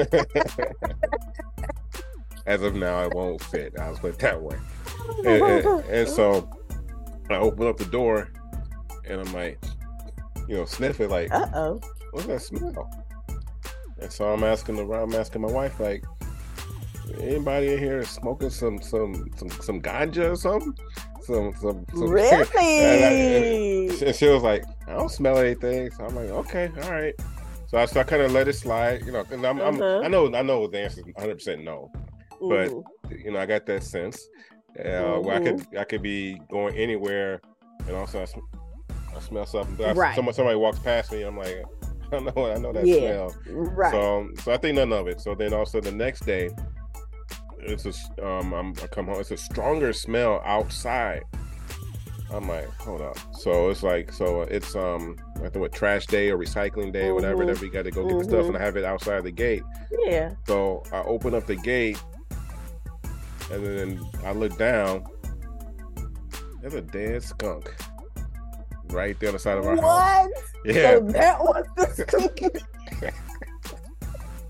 As 2.45 2.61
of 2.63 2.73
now, 2.75 3.03
it 3.05 3.13
won't 3.13 3.41
fit. 3.41 3.73
I'll 3.79 3.95
put 3.95 4.13
it 4.15 4.19
that 4.19 4.41
way. 4.41 4.57
And, 5.25 5.27
and, 5.43 5.85
and 5.85 6.07
so 6.09 6.49
I 7.29 7.35
open 7.35 7.67
up 7.67 7.77
the 7.77 7.85
door, 7.85 8.29
and 9.05 9.21
I'm 9.21 9.31
like, 9.33 9.59
you 10.49 10.57
know, 10.57 10.65
sniff 10.65 10.99
it 10.99 11.09
like, 11.09 11.31
Uh 11.31 11.47
oh. 11.53 11.79
what's 12.11 12.25
that 12.27 12.41
smell? 12.41 12.89
And 14.01 14.11
so 14.11 14.25
I'm 14.33 14.43
asking 14.43 14.75
the 14.77 14.83
I'm 14.93 15.13
asking 15.13 15.41
my 15.41 15.51
wife 15.51 15.79
like, 15.79 16.03
anybody 17.21 17.73
in 17.73 17.79
here 17.79 18.03
smoking 18.03 18.49
some 18.49 18.81
some 18.81 19.29
some 19.37 19.49
some 19.49 19.81
ganja 19.81 20.31
or 20.31 20.35
something? 20.35 20.73
Some 21.21 21.53
some, 21.61 21.85
some 21.93 22.09
Really? 22.09 23.89
and 24.05 24.15
she 24.15 24.27
was 24.27 24.41
like, 24.43 24.63
I 24.87 24.93
don't 24.93 25.09
smell 25.11 25.37
anything. 25.37 25.91
So 25.91 26.05
I'm 26.05 26.15
like, 26.15 26.29
okay, 26.29 26.71
all 26.83 26.91
right. 26.91 27.13
So 27.67 27.77
I, 27.77 27.85
so 27.85 27.99
I 27.99 28.03
kind 28.03 28.23
of 28.23 28.31
let 28.31 28.47
it 28.47 28.53
slide, 28.53 29.05
you 29.05 29.11
know. 29.11 29.23
And 29.29 29.45
I'm, 29.45 29.59
I'm, 29.61 29.75
Uh-huh. 29.79 30.01
I 30.03 30.07
know 30.07 30.33
I 30.33 30.41
know 30.41 30.65
the 30.67 30.79
answer 30.79 31.01
is 31.01 31.05
100 31.13 31.35
percent 31.35 31.63
no. 31.63 31.91
but- 32.39 32.69
Mhm. 32.71 32.83
You 33.23 33.31
know, 33.31 33.39
I 33.39 33.45
got 33.47 33.65
that 33.65 33.83
sense. 33.83 34.29
Uh, 34.77 35.17
where 35.19 35.35
I 35.35 35.39
could 35.43 35.67
I 35.77 35.83
could 35.83 36.03
be 36.03 36.39
going 36.51 36.75
anywhere, 36.75 37.41
and 37.87 37.95
also 37.95 38.23
I, 39.15 39.19
smell 39.19 39.45
something. 39.45 39.85
I- 39.85 39.93
Right. 39.93 40.15
Somebody, 40.15 40.35
somebody 40.35 40.57
walks 40.57 40.79
past 40.79 41.11
me. 41.11 41.23
I'm 41.23 41.37
like, 41.37 41.63
I 42.11 42.19
know 42.19 42.51
I 42.51 42.57
know 42.57 42.73
that 42.73 42.85
Yeah. 42.87 43.27
smell. 43.27 43.35
right. 43.53 43.91
So, 43.91 44.29
so 44.43 44.51
I 44.53 44.57
think 44.57 44.75
none 44.75 44.91
of 44.93 45.07
it. 45.07 45.21
So 45.21 45.35
then 45.35 45.53
also 45.53 45.79
the 45.81 45.91
next 45.91 46.25
day, 46.25 46.49
it's 47.59 47.85
a 47.85 48.25
um 48.25 48.53
I'm, 48.53 48.69
I 48.81 48.87
come 48.87 49.05
home. 49.07 49.19
It's 49.19 49.31
a 49.31 49.37
stronger 49.37 49.93
smell 49.93 50.41
outside. 50.45 51.23
I'm 52.31 52.47
like, 52.47 52.67
hold 52.79 53.01
up. 53.01 53.17
So 53.33 53.69
it's 53.69 53.81
like 53.83 54.13
so 54.13 54.41
it's 54.43 54.75
um 54.75 55.17
I 55.37 55.49
think 55.49 55.57
what 55.57 55.73
trash 55.73 56.05
day 56.07 56.29
or 56.29 56.37
recycling 56.37 56.93
day 56.93 57.07
or 57.07 57.15
whatever 57.15 57.45
that 57.45 57.59
we 57.59 57.69
got 57.69 57.83
to 57.83 57.91
go 57.91 58.07
get 58.07 58.17
the 58.19 58.23
stuff 58.23 58.45
Mhm. 58.45 58.49
and 58.49 58.57
I 58.57 58.61
have 58.61 58.77
it 58.77 58.85
outside 58.85 59.23
the 59.23 59.31
gate. 59.31 59.63
yeah. 60.05 60.31
So 60.47 60.83
I 60.93 61.01
open 61.01 61.33
up 61.33 61.45
the 61.47 61.55
gate 61.55 62.01
and 63.51 63.65
then 63.65 63.99
I 64.25 64.31
look 64.31 64.57
down. 64.57 65.05
There's 66.61 66.75
a 66.75 66.81
dead 66.81 67.23
skunk 67.23 67.73
right 68.91 69.19
there 69.19 69.29
on 69.29 69.33
the 69.33 69.39
side 69.39 69.57
of 69.57 69.65
our 69.65 69.75
house. 69.75 70.29
Yeah. 70.65 70.93
So 70.95 70.99
that 71.11 71.39
was 71.41 71.65
the 71.75 73.13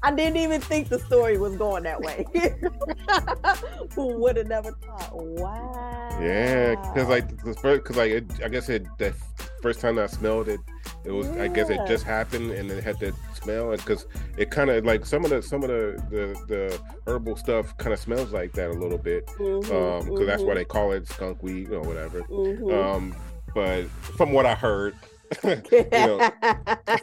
I 0.01 0.15
didn't 0.15 0.37
even 0.37 0.61
think 0.61 0.87
the 0.87 0.97
story 0.99 1.37
was 1.37 1.57
going 1.57 1.83
that 1.83 1.99
way. 1.99 2.25
Who 3.95 4.17
would 4.19 4.37
have 4.37 4.47
never 4.47 4.71
thought? 4.71 5.09
Wow. 5.13 6.17
Yeah, 6.21 6.75
because 6.75 7.09
like 7.09 7.27
the 7.43 7.53
first, 7.53 7.83
because 7.83 7.97
like 7.97 8.11
it, 8.11 8.25
I 8.43 8.47
guess 8.47 8.69
it 8.69 8.85
the 8.97 9.13
first 9.61 9.81
time 9.81 9.99
I 9.99 10.07
smelled 10.07 10.47
it, 10.47 10.61
It 11.03 11.11
was, 11.11 11.27
I 11.31 11.49
guess, 11.49 11.69
it 11.69 11.81
just 11.85 12.05
happened, 12.05 12.51
and 12.51 12.71
it 12.71 12.81
had 12.81 12.97
that 13.01 13.13
smell, 13.33 13.71
because 13.71 14.05
it 14.37 14.51
kind 14.51 14.69
of 14.69 14.85
like 14.85 15.05
some 15.05 15.25
of 15.25 15.31
the 15.31 15.41
some 15.41 15.63
of 15.63 15.69
the 15.69 16.01
the, 16.09 16.45
the 16.47 16.81
herbal 17.05 17.35
stuff 17.35 17.75
kind 17.77 17.91
of 17.93 17.99
smells 17.99 18.31
like 18.31 18.53
that 18.53 18.69
a 18.69 18.73
little 18.73 18.97
bit, 18.97 19.27
Mhm, 19.37 19.69
um, 20.01 20.05
because 20.09 20.27
that's 20.27 20.43
why 20.43 20.53
mhm, 20.53 20.55
they 20.55 20.65
call 20.65 20.93
it 20.93 21.07
skunk 21.09 21.43
weed 21.43 21.71
or 21.71 21.81
whatever. 21.81 22.21
mhm. 22.21 22.71
Um, 22.73 23.15
but 23.53 23.87
from 23.89 24.31
what 24.31 24.45
I 24.45 24.55
heard, 24.55 24.95
you 25.43 25.85
know, 25.91 26.17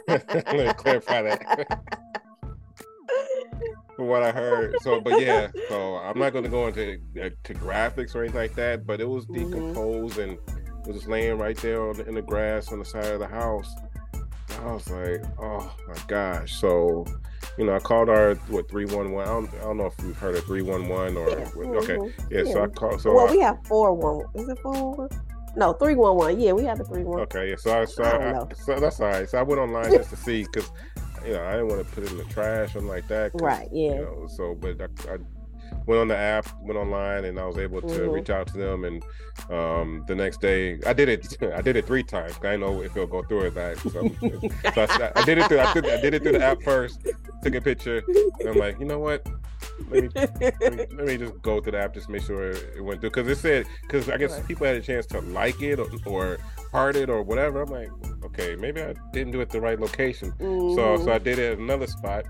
let 0.07 0.53
me 0.53 0.73
clarify 0.73 1.21
that. 1.21 1.79
from 3.95 4.07
what 4.07 4.23
I 4.23 4.31
heard, 4.31 4.75
so 4.81 5.01
but 5.01 5.19
yeah, 5.21 5.49
so 5.69 5.95
I'm 5.97 6.19
not 6.19 6.33
going 6.33 6.43
to 6.43 6.49
go 6.49 6.67
into 6.67 6.99
uh, 7.21 7.29
to 7.43 7.53
graphics 7.53 8.15
or 8.15 8.21
anything 8.23 8.41
like 8.41 8.55
that, 8.55 8.85
but 8.85 9.01
it 9.01 9.09
was 9.09 9.25
decomposed 9.25 10.19
and 10.19 10.33
it 10.33 10.87
was 10.87 10.97
just 10.97 11.07
laying 11.07 11.37
right 11.37 11.57
there 11.57 11.81
on 11.81 11.97
the, 11.97 12.07
in 12.07 12.15
the 12.15 12.21
grass 12.21 12.71
on 12.71 12.79
the 12.79 12.85
side 12.85 13.05
of 13.05 13.19
the 13.19 13.27
house. 13.27 13.73
I 14.61 14.71
was 14.71 14.89
like, 14.89 15.23
oh 15.39 15.75
my 15.87 15.95
gosh. 16.07 16.53
So, 16.59 17.05
you 17.57 17.65
know, 17.65 17.75
I 17.75 17.79
called 17.79 18.09
our 18.09 18.35
what 18.47 18.69
three 18.69 18.85
one 18.85 19.11
one. 19.11 19.49
I 19.59 19.63
don't 19.63 19.77
know 19.77 19.85
if 19.85 19.93
you've 20.03 20.17
heard 20.17 20.35
of 20.35 20.45
three 20.45 20.61
one 20.61 20.87
one 20.87 21.15
or 21.17 21.29
Yeah, 21.29 21.49
okay, 21.79 21.97
mhm. 21.97 22.11
yeah. 22.29 22.51
So 22.51 22.63
I 22.63 22.67
called. 22.67 23.01
So 23.01 23.13
well, 23.13 23.27
I, 23.27 23.31
we 23.31 23.39
have 23.39 23.57
four 23.65 23.93
one. 23.93 24.25
Is 24.35 24.49
it 24.49 24.59
four 24.59 24.95
one? 24.95 25.09
No, 25.55 25.73
three 25.73 25.95
one 25.95 26.15
one. 26.17 26.39
Yeah, 26.39 26.51
we 26.53 26.63
had 26.63 26.77
the 26.77 26.83
three 26.83 27.03
one. 27.03 27.21
Okay, 27.21 27.49
yeah. 27.49 27.55
So 27.57 27.81
I, 27.81 27.85
so, 27.85 28.03
I 28.03 28.31
I, 28.39 28.53
so 28.53 28.79
that's 28.79 28.99
all 28.99 29.07
right. 29.07 29.29
So 29.29 29.37
I 29.37 29.43
went 29.43 29.59
online 29.59 29.91
just 29.91 30.09
to 30.11 30.15
see 30.15 30.43
because 30.43 30.69
you 31.25 31.33
know 31.33 31.43
I 31.43 31.53
didn't 31.53 31.69
want 31.69 31.87
to 31.87 31.93
put 31.95 32.03
it 32.03 32.11
in 32.11 32.17
the 32.17 32.25
trash 32.25 32.75
or 32.75 32.81
like 32.81 33.07
that. 33.07 33.31
Right. 33.35 33.67
You 33.71 33.89
Yeah. 33.89 34.01
know, 34.01 34.27
so 34.27 34.55
but 34.55 34.79
I, 34.79 35.13
I 35.13 35.17
went 35.85 35.99
on 36.01 36.07
the 36.07 36.17
app, 36.17 36.47
went 36.61 36.77
online, 36.77 37.25
and 37.25 37.39
I 37.39 37.45
was 37.45 37.57
able 37.57 37.81
to 37.81 37.87
Mhm. 37.87 38.11
reach 38.13 38.29
out 38.29 38.47
to 38.47 38.57
them. 38.57 38.83
And 38.85 39.03
um, 39.49 40.03
the 40.07 40.15
next 40.15 40.41
day, 40.41 40.79
I 40.85 40.93
did 40.93 41.09
it. 41.09 41.37
I 41.55 41.61
did 41.61 41.75
it 41.75 41.85
three 41.85 42.03
times. 42.03 42.35
I 42.39 42.51
didn't 42.51 42.61
know 42.61 42.81
if 42.81 42.95
it'll 42.95 43.07
go 43.07 43.23
through 43.23 43.45
or 43.45 43.51
not. 43.51 43.77
So, 43.79 43.89
so 44.75 44.87
I, 45.03 45.11
I 45.15 45.23
did 45.25 45.37
it. 45.37 45.47
Through, 45.47 45.59
I, 45.59 45.73
did, 45.73 45.85
I 45.89 46.01
did 46.01 46.13
it 46.13 46.23
through 46.23 46.33
the 46.33 46.43
app 46.43 46.61
first. 46.63 47.05
Took 47.43 47.55
a 47.55 47.61
picture. 47.61 48.03
And 48.39 48.49
I'm 48.49 48.57
like, 48.57 48.79
you 48.79 48.85
know 48.85 48.99
what? 48.99 49.25
Let 49.89 50.03
me 50.03 50.09
let 50.15 50.73
me, 50.73 50.85
let 50.95 51.05
me 51.07 51.17
just 51.17 51.41
go 51.41 51.59
to 51.59 51.71
the 51.71 51.77
app 51.79 51.93
just 51.93 52.09
make 52.09 52.21
sure 52.23 52.51
it 52.51 52.83
went 52.83 52.99
through 53.01 53.09
because 53.11 53.27
it 53.27 53.37
said 53.37 53.65
because 53.83 54.09
I 54.09 54.17
guess 54.17 54.31
Right. 54.33 54.47
people 54.47 54.67
had 54.67 54.75
a 54.75 54.81
chance 54.81 55.05
to 55.07 55.21
like 55.21 55.61
it 55.61 55.79
or, 55.79 55.87
or 56.05 56.37
heart 56.71 56.95
it 56.95 57.09
or 57.09 57.23
whatever. 57.23 57.61
I'm 57.61 57.69
like, 57.71 57.89
okay, 58.25 58.55
maybe 58.55 58.81
I 58.81 58.93
didn't 59.13 59.31
do 59.31 59.41
it 59.41 59.49
the 59.49 59.61
right 59.61 59.79
location. 59.79 60.33
So 60.39 60.45
Mhm. 60.45 61.05
so 61.05 61.11
I 61.11 61.17
did 61.19 61.39
it 61.39 61.53
at 61.53 61.57
another 61.59 61.87
spot. 61.87 62.25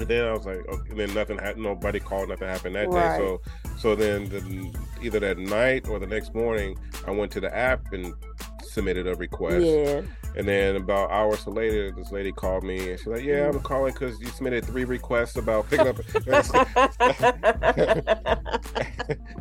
And 0.00 0.08
then 0.08 0.24
I 0.24 0.32
was 0.32 0.46
like, 0.46 0.66
okay, 0.66 0.94
then 0.94 1.12
nothing 1.12 1.36
happened. 1.38 1.62
Nobody 1.62 2.00
called. 2.00 2.30
Nothing 2.30 2.48
happened 2.48 2.74
that 2.74 2.88
Right. 2.88 3.18
day. 3.18 3.18
So 3.18 3.40
so 3.78 3.94
then 3.94 4.28
the, 4.30 4.74
either 5.02 5.20
that 5.20 5.36
night 5.38 5.88
or 5.88 5.98
the 5.98 6.06
next 6.06 6.34
morning, 6.34 6.76
I 7.06 7.10
went 7.10 7.30
to 7.32 7.40
the 7.40 7.54
app 7.54 7.92
and 7.92 8.14
submitted 8.62 9.06
a 9.06 9.14
request. 9.14 9.64
yeah. 9.66 10.00
And 10.36 10.46
then 10.46 10.76
about 10.76 11.10
hours 11.10 11.46
later, 11.46 11.90
this 11.90 12.12
lady 12.12 12.32
called 12.32 12.62
me 12.64 12.90
and 12.90 12.98
she's 12.98 13.06
like, 13.08 13.24
"Yeah. 13.24 13.48
I'm 13.48 13.60
calling 13.60 13.92
because 13.92 14.18
you 14.20 14.28
submitted 14.28 14.64
three 14.64 14.84
requests 14.84 15.36
about 15.36 15.68
picking 15.68 15.88
up." 15.88 15.98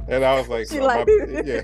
and 0.07 0.23
I 0.25 0.35
was 0.39 0.47
like, 0.49 0.67
She 0.67 0.79
"No, 0.79 0.85
like- 0.85 1.07
my- 1.07 1.41
"Yeah." 1.45 1.61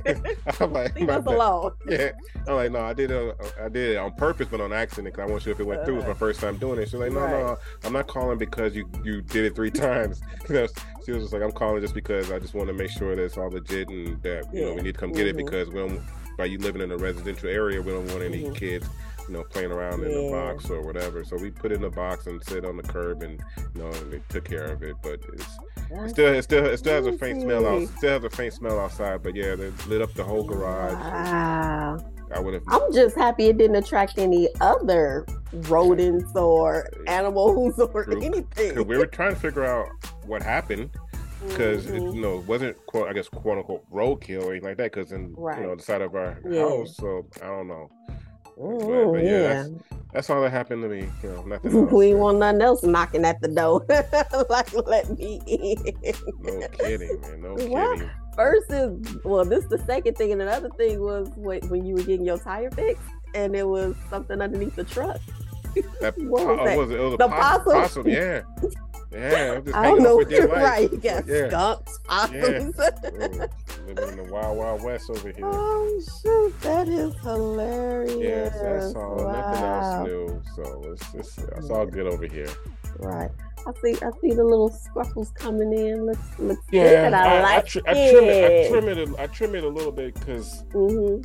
I'm 0.60 0.74
like, 0.74 0.96
Leave 0.96 1.08
"My 1.08 1.16
us 1.16 1.26
bad." 1.26 1.34
alone. 1.36 1.72
Yeah, 1.88 2.12
I'm 2.48 2.56
like, 2.56 2.72
no, 2.72 2.82
I 2.82 2.94
did 2.94 3.12
it. 3.12 3.36
I 3.62 3.70
did 3.70 3.92
it 3.94 3.98
on 3.98 4.14
purpose, 4.14 4.48
but 4.50 4.62
on 4.62 4.74
accident 4.74 5.14
because 5.16 5.30
I 5.30 5.34
wasn't 5.34 5.44
sure 5.44 5.54
if 5.54 5.60
it 5.60 5.66
went 5.68 5.86
through. 5.86 5.96
It 5.96 6.00
was 6.00 6.08
my 6.08 6.14
first 6.14 6.40
time 6.40 6.58
doing 6.58 6.80
it. 6.80 6.86
She's 6.86 7.00
like, 7.00 7.12
no, 7.12 7.28
no, 7.28 7.58
I'm 7.84 7.94
not 7.94 8.08
calling 8.08 8.38
because 8.38 8.76
you 8.76 8.90
you 9.04 9.22
did 9.22 9.46
it 9.46 9.56
three 9.56 9.72
times. 9.72 10.22
You 10.48 10.56
know, 10.56 10.68
she 11.06 11.12
was 11.12 11.24
just 11.24 11.34
like, 11.34 11.42
I'm 11.42 11.52
calling 11.52 11.82
just 11.82 11.94
because 11.96 12.32
I 12.32 12.40
just 12.40 12.54
want 12.54 12.68
to 12.68 12.74
make 12.74 12.92
sure 12.92 13.16
that 13.16 13.22
it's 13.24 13.38
all 13.38 13.50
legit 13.50 13.90
and 13.90 14.22
that 14.24 14.46
you 14.54 14.66
know 14.66 14.74
we 14.74 14.82
need 14.82 14.94
to 14.94 15.00
come 15.00 15.12
get 15.12 15.28
it 15.28 15.36
Mhm. 15.36 15.46
because 15.46 15.68
we 15.70 15.76
don't. 15.76 16.02
By 16.38 16.46
you 16.46 16.58
living 16.58 16.82
in 16.82 16.92
a 16.92 16.98
residential 16.98 17.48
area, 17.48 17.82
we 17.82 17.94
don't 17.94 18.08
want 18.08 18.22
any 18.22 18.44
Mhm. 18.44 18.56
kids, 18.56 18.86
you 19.28 19.34
know, 19.34 19.44
playing 19.44 19.72
around 19.72 20.04
in 20.04 20.12
the 20.12 20.32
box 20.32 20.70
or 20.70 20.82
whatever. 20.82 21.24
So 21.24 21.36
we 21.38 21.52
put 21.52 21.72
it 21.72 21.76
in 21.76 21.82
the 21.82 21.90
box 21.90 22.28
and 22.28 22.44
sit 22.44 22.66
on 22.66 22.78
the 22.78 22.84
curb, 22.84 23.24
and 23.24 23.42
you 23.76 23.82
know, 23.82 23.92
they 23.92 24.22
took 24.30 24.46
care 24.46 24.66
of 24.66 24.84
it. 24.84 24.96
But 25.02 25.22
it's 25.34 25.46
it 25.92 26.10
still, 26.10 26.34
it 26.34 26.42
still, 26.44 26.66
it 26.66 26.78
still 26.78 26.94
has 26.96 27.08
a 27.08 27.18
faint 27.18 27.42
smell 27.42 27.66
out. 27.66 27.88
Still 27.98 28.14
has 28.14 28.24
a 28.24 28.30
faint 28.30 28.54
smell 28.54 28.80
outside. 28.80 29.24
But 29.24 29.36
yeah, 29.36 29.56
they 29.56 29.70
lit 29.88 30.02
up 30.02 30.14
the 30.14 30.24
whole 30.24 30.44
garage. 30.44 30.94
Wow. 30.94 31.98
I 32.34 32.40
would 32.40 32.56
have. 32.56 32.64
I'm 32.68 32.92
just 32.92 33.16
happy 33.16 33.46
it 33.46 33.58
didn't 33.58 33.76
attract 33.76 34.18
any 34.18 34.50
other 34.60 35.26
rodents 35.70 36.36
or 36.36 36.90
animals 37.08 37.80
or 37.80 38.04
True. 38.06 38.22
anything. 38.22 38.88
We 38.88 38.98
were 38.98 39.06
trying 39.06 39.36
to 39.36 39.40
figure 39.40 39.64
out 39.64 39.88
what 40.26 40.42
happened 40.42 40.90
because 41.48 41.86
it, 41.86 42.02
Mhm. 42.02 42.16
you 42.16 42.22
know 42.22 42.40
it 42.40 42.48
wasn't 42.48 42.84
quote 42.88 43.08
I 43.08 43.14
guess 43.14 43.30
quote 43.30 43.60
unquote 43.60 43.86
roadkill 43.92 44.44
or 44.46 44.52
anything 44.52 44.70
like 44.70 44.78
that 44.78 44.92
because 44.92 45.12
in 45.12 45.36
Right. 45.38 45.62
you 45.62 45.68
know 45.68 45.76
the 45.76 45.84
side 45.84 46.02
of 46.02 46.16
our 46.16 46.40
Yeah. 46.50 46.62
house. 46.68 46.96
So 46.98 47.28
I 47.44 47.46
don't 47.48 47.68
know. 47.68 47.90
Mhm, 48.58 49.14
but 49.14 49.24
yeah, 49.24 49.30
yeah. 49.32 49.42
that's- 49.42 49.72
That's 50.14 50.30
all 50.30 50.42
that 50.44 50.52
happened 50.52 50.82
to 50.84 50.88
me. 50.88 51.10
You 51.24 51.30
know, 51.30 51.42
nothing 51.44 51.76
else. 51.78 51.92
we 51.92 52.16
want 52.16 52.38
nothing 52.38 52.62
else 52.62 52.84
knocking 52.84 53.26
at 53.26 53.42
the 53.42 53.50
door. 53.50 53.86
like, 54.50 54.74
let 54.88 55.10
me 55.20 55.42
in. 55.46 55.94
No 56.42 56.68
kidding, 56.70 57.20
man. 57.22 57.42
No 57.42 57.54
What? 57.68 57.98
kidding. 57.98 58.10
First 58.36 58.72
is 58.72 59.18
well, 59.26 59.44
this 59.46 59.64
is 59.66 59.70
the 59.70 59.78
second 59.80 60.16
thing, 60.16 60.32
and 60.32 60.42
another 60.42 60.70
thing 60.78 61.02
was 61.02 61.30
when, 61.36 61.60
when 61.70 61.86
you 61.86 61.96
were 61.96 62.02
getting 62.04 62.26
your 62.26 62.38
tire 62.38 62.72
fixed, 62.72 63.02
and 63.34 63.56
it 63.58 63.68
was 63.68 63.94
something 64.10 64.40
underneath 64.42 64.76
the 64.78 64.84
truck. 64.86 65.20
That, 66.00 66.18
What 66.22 66.48
was 66.48 66.60
oh, 66.62 66.66
that? 66.66 66.78
was 66.78 66.92
it? 66.92 67.00
It 67.00 67.04
was 67.04 67.18
The 67.18 67.28
possum? 67.28 67.74
possum, 67.74 68.08
Yeah. 68.08 68.42
Yeah. 69.16 69.54
I'm 69.58 69.64
just 69.66 69.76
I 69.78 69.84
don't 69.88 70.04
know, 70.04 70.18
with 70.18 70.32
right? 70.32 70.92
You 70.92 70.98
got 70.98 71.26
Yeah. 71.28 71.48
skunks, 71.48 72.00
possums. 72.04 72.76
Mm, 72.76 73.50
Living 73.88 74.10
in 74.20 74.26
the 74.26 74.32
wild, 74.32 74.58
wild 74.58 74.84
west 74.84 75.10
over 75.10 75.30
here. 75.30 75.46
oh 75.46 76.02
shoot, 76.22 76.62
that 76.62 76.88
is 76.88 77.14
hilarious. 77.22 78.18
Yes, 78.20 78.60
that's 78.62 78.96
all. 78.96 79.16
Nothing 79.32 79.64
else 79.64 80.08
new. 80.08 80.42
So 80.56 80.82
it's, 80.92 81.14
it's, 81.14 81.38
it's 81.38 81.70
all 81.70 81.86
good 81.86 82.08
over 82.08 82.26
here. 82.26 82.50
Right. 83.00 83.30
I 83.68 83.72
see. 83.82 83.94
I 84.04 84.10
see 84.22 84.32
the 84.34 84.44
little 84.44 84.70
scruffles 84.70 85.34
coming 85.36 85.72
in. 85.74 86.06
Looks 86.06 86.40
looks 86.40 86.62
Yeah, 86.72 87.06
good. 87.06 87.14
I, 87.14 87.42
like 87.42 87.66
tr- 87.66 87.80
I 87.88 87.94
trim 88.12 88.24
it. 88.26 88.68
I 88.68 88.70
trim 88.70 88.90
it. 88.90 89.10
a- 89.10 89.22
I 89.22 89.28
trim 89.28 89.56
it 89.56 89.64
a 89.64 89.68
little 89.70 89.92
bit 89.92 90.14
because 90.16 90.64
hmm 90.72 91.22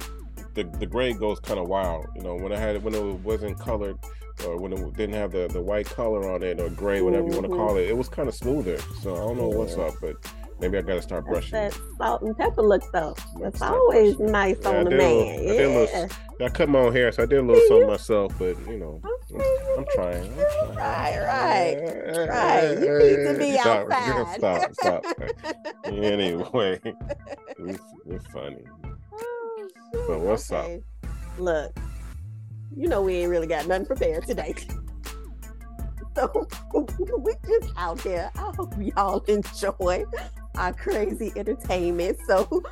the 0.55 0.65
the 0.79 0.87
gray 0.87 1.13
goes 1.13 1.39
kind 1.41 1.61
of 1.61 1.69
wild. 1.69 2.07
You 2.17 2.23
know, 2.23 2.35
when 2.37 2.53
I 2.53 2.57
had 2.57 2.77
it 2.77 2.83
when 2.83 2.95
it 2.95 3.03
wasn't 3.21 3.59
colored 3.59 3.99
or 4.47 4.57
when 4.57 4.73
it 4.73 4.97
didn't 4.97 5.15
have 5.15 5.33
the, 5.33 5.49
the 5.49 5.61
white 5.61 5.87
color 5.87 6.31
on 6.31 6.43
it 6.43 6.61
or 6.61 6.71
gray, 6.71 7.01
whatever 7.01 7.27
you 7.27 7.33
want 7.33 7.45
to 7.45 7.49
mm-hmm. 7.49 7.59
call 7.59 7.77
it, 7.77 7.89
it 7.89 7.97
was 7.97 8.09
kind 8.09 8.29
of 8.29 8.35
smoother. 8.35 8.79
So 9.03 9.15
I 9.15 9.19
don't 9.19 9.37
know 9.37 9.49
what's 9.49 9.77
up, 9.77 9.95
but 10.01 10.17
maybe 10.61 10.79
I 10.79 10.83
got 10.83 10.95
to 10.95 11.03
start 11.03 11.25
That's 11.25 11.49
brushing. 11.51 11.53
that 11.53 11.81
salt 11.99 12.23
and 12.23 12.37
pepper 12.37 12.63
look 12.63 12.83
though. 12.93 13.15
That's 13.41 13.63
always 13.63 14.15
brushing. 14.15 14.33
nice 14.33 14.57
Yeah, 14.63 14.69
on 14.69 14.85
the 14.85 14.91
did 14.91 15.01
a 15.01 15.03
little- 15.03 15.25
man. 15.25 15.39
I 15.39 15.67
little 15.67 15.83
yeah. 15.85 16.09
I 16.47 16.49
cut 16.49 16.69
my 16.71 16.79
own 16.79 16.93
hair, 16.93 17.13
so 17.13 17.23
I 17.23 17.27
did 17.27 17.39
a 17.39 17.43
little 17.43 17.63
something 17.69 17.87
myself. 17.87 18.33
But 18.39 18.57
you 18.67 18.79
know, 18.79 19.03
I'm 19.77 19.85
trying. 19.95 20.33
I'm 20.33 20.35
trying. 20.35 20.37
Right, 20.77 21.19
right. 21.21 22.29
Right. 22.29 22.71
You 22.79 22.99
need 22.99 23.25
to 23.27 23.37
be 23.39 23.59
Stop, 23.59 23.91
outside. 23.91 24.75
Stop, 24.75 25.05
stop. 25.05 25.05
anyway, 25.85 26.81
it's, 27.59 27.83
it's 28.07 28.27
funny. 28.29 28.65
Oh, 29.13 29.69
shoot, 29.93 30.19
what's 30.21 30.51
up? 30.51 30.71
Look, 31.39 31.79
you 32.77 32.89
know 32.89 33.03
we 33.03 33.17
ain't 33.17 33.31
really 33.31 33.47
got 33.47 33.67
nothing 33.67 33.87
prepared 33.87 34.27
today. 34.27 34.55
So 36.17 36.49
we 37.19 37.33
just 37.47 37.73
out 37.77 37.99
there. 37.99 38.31
I 38.35 38.53
hope 38.57 38.75
y'all 38.79 39.21
enjoy 39.29 40.05
our 40.57 40.73
crazy 40.73 41.33
entertainment. 41.37 42.19
So 42.27 42.62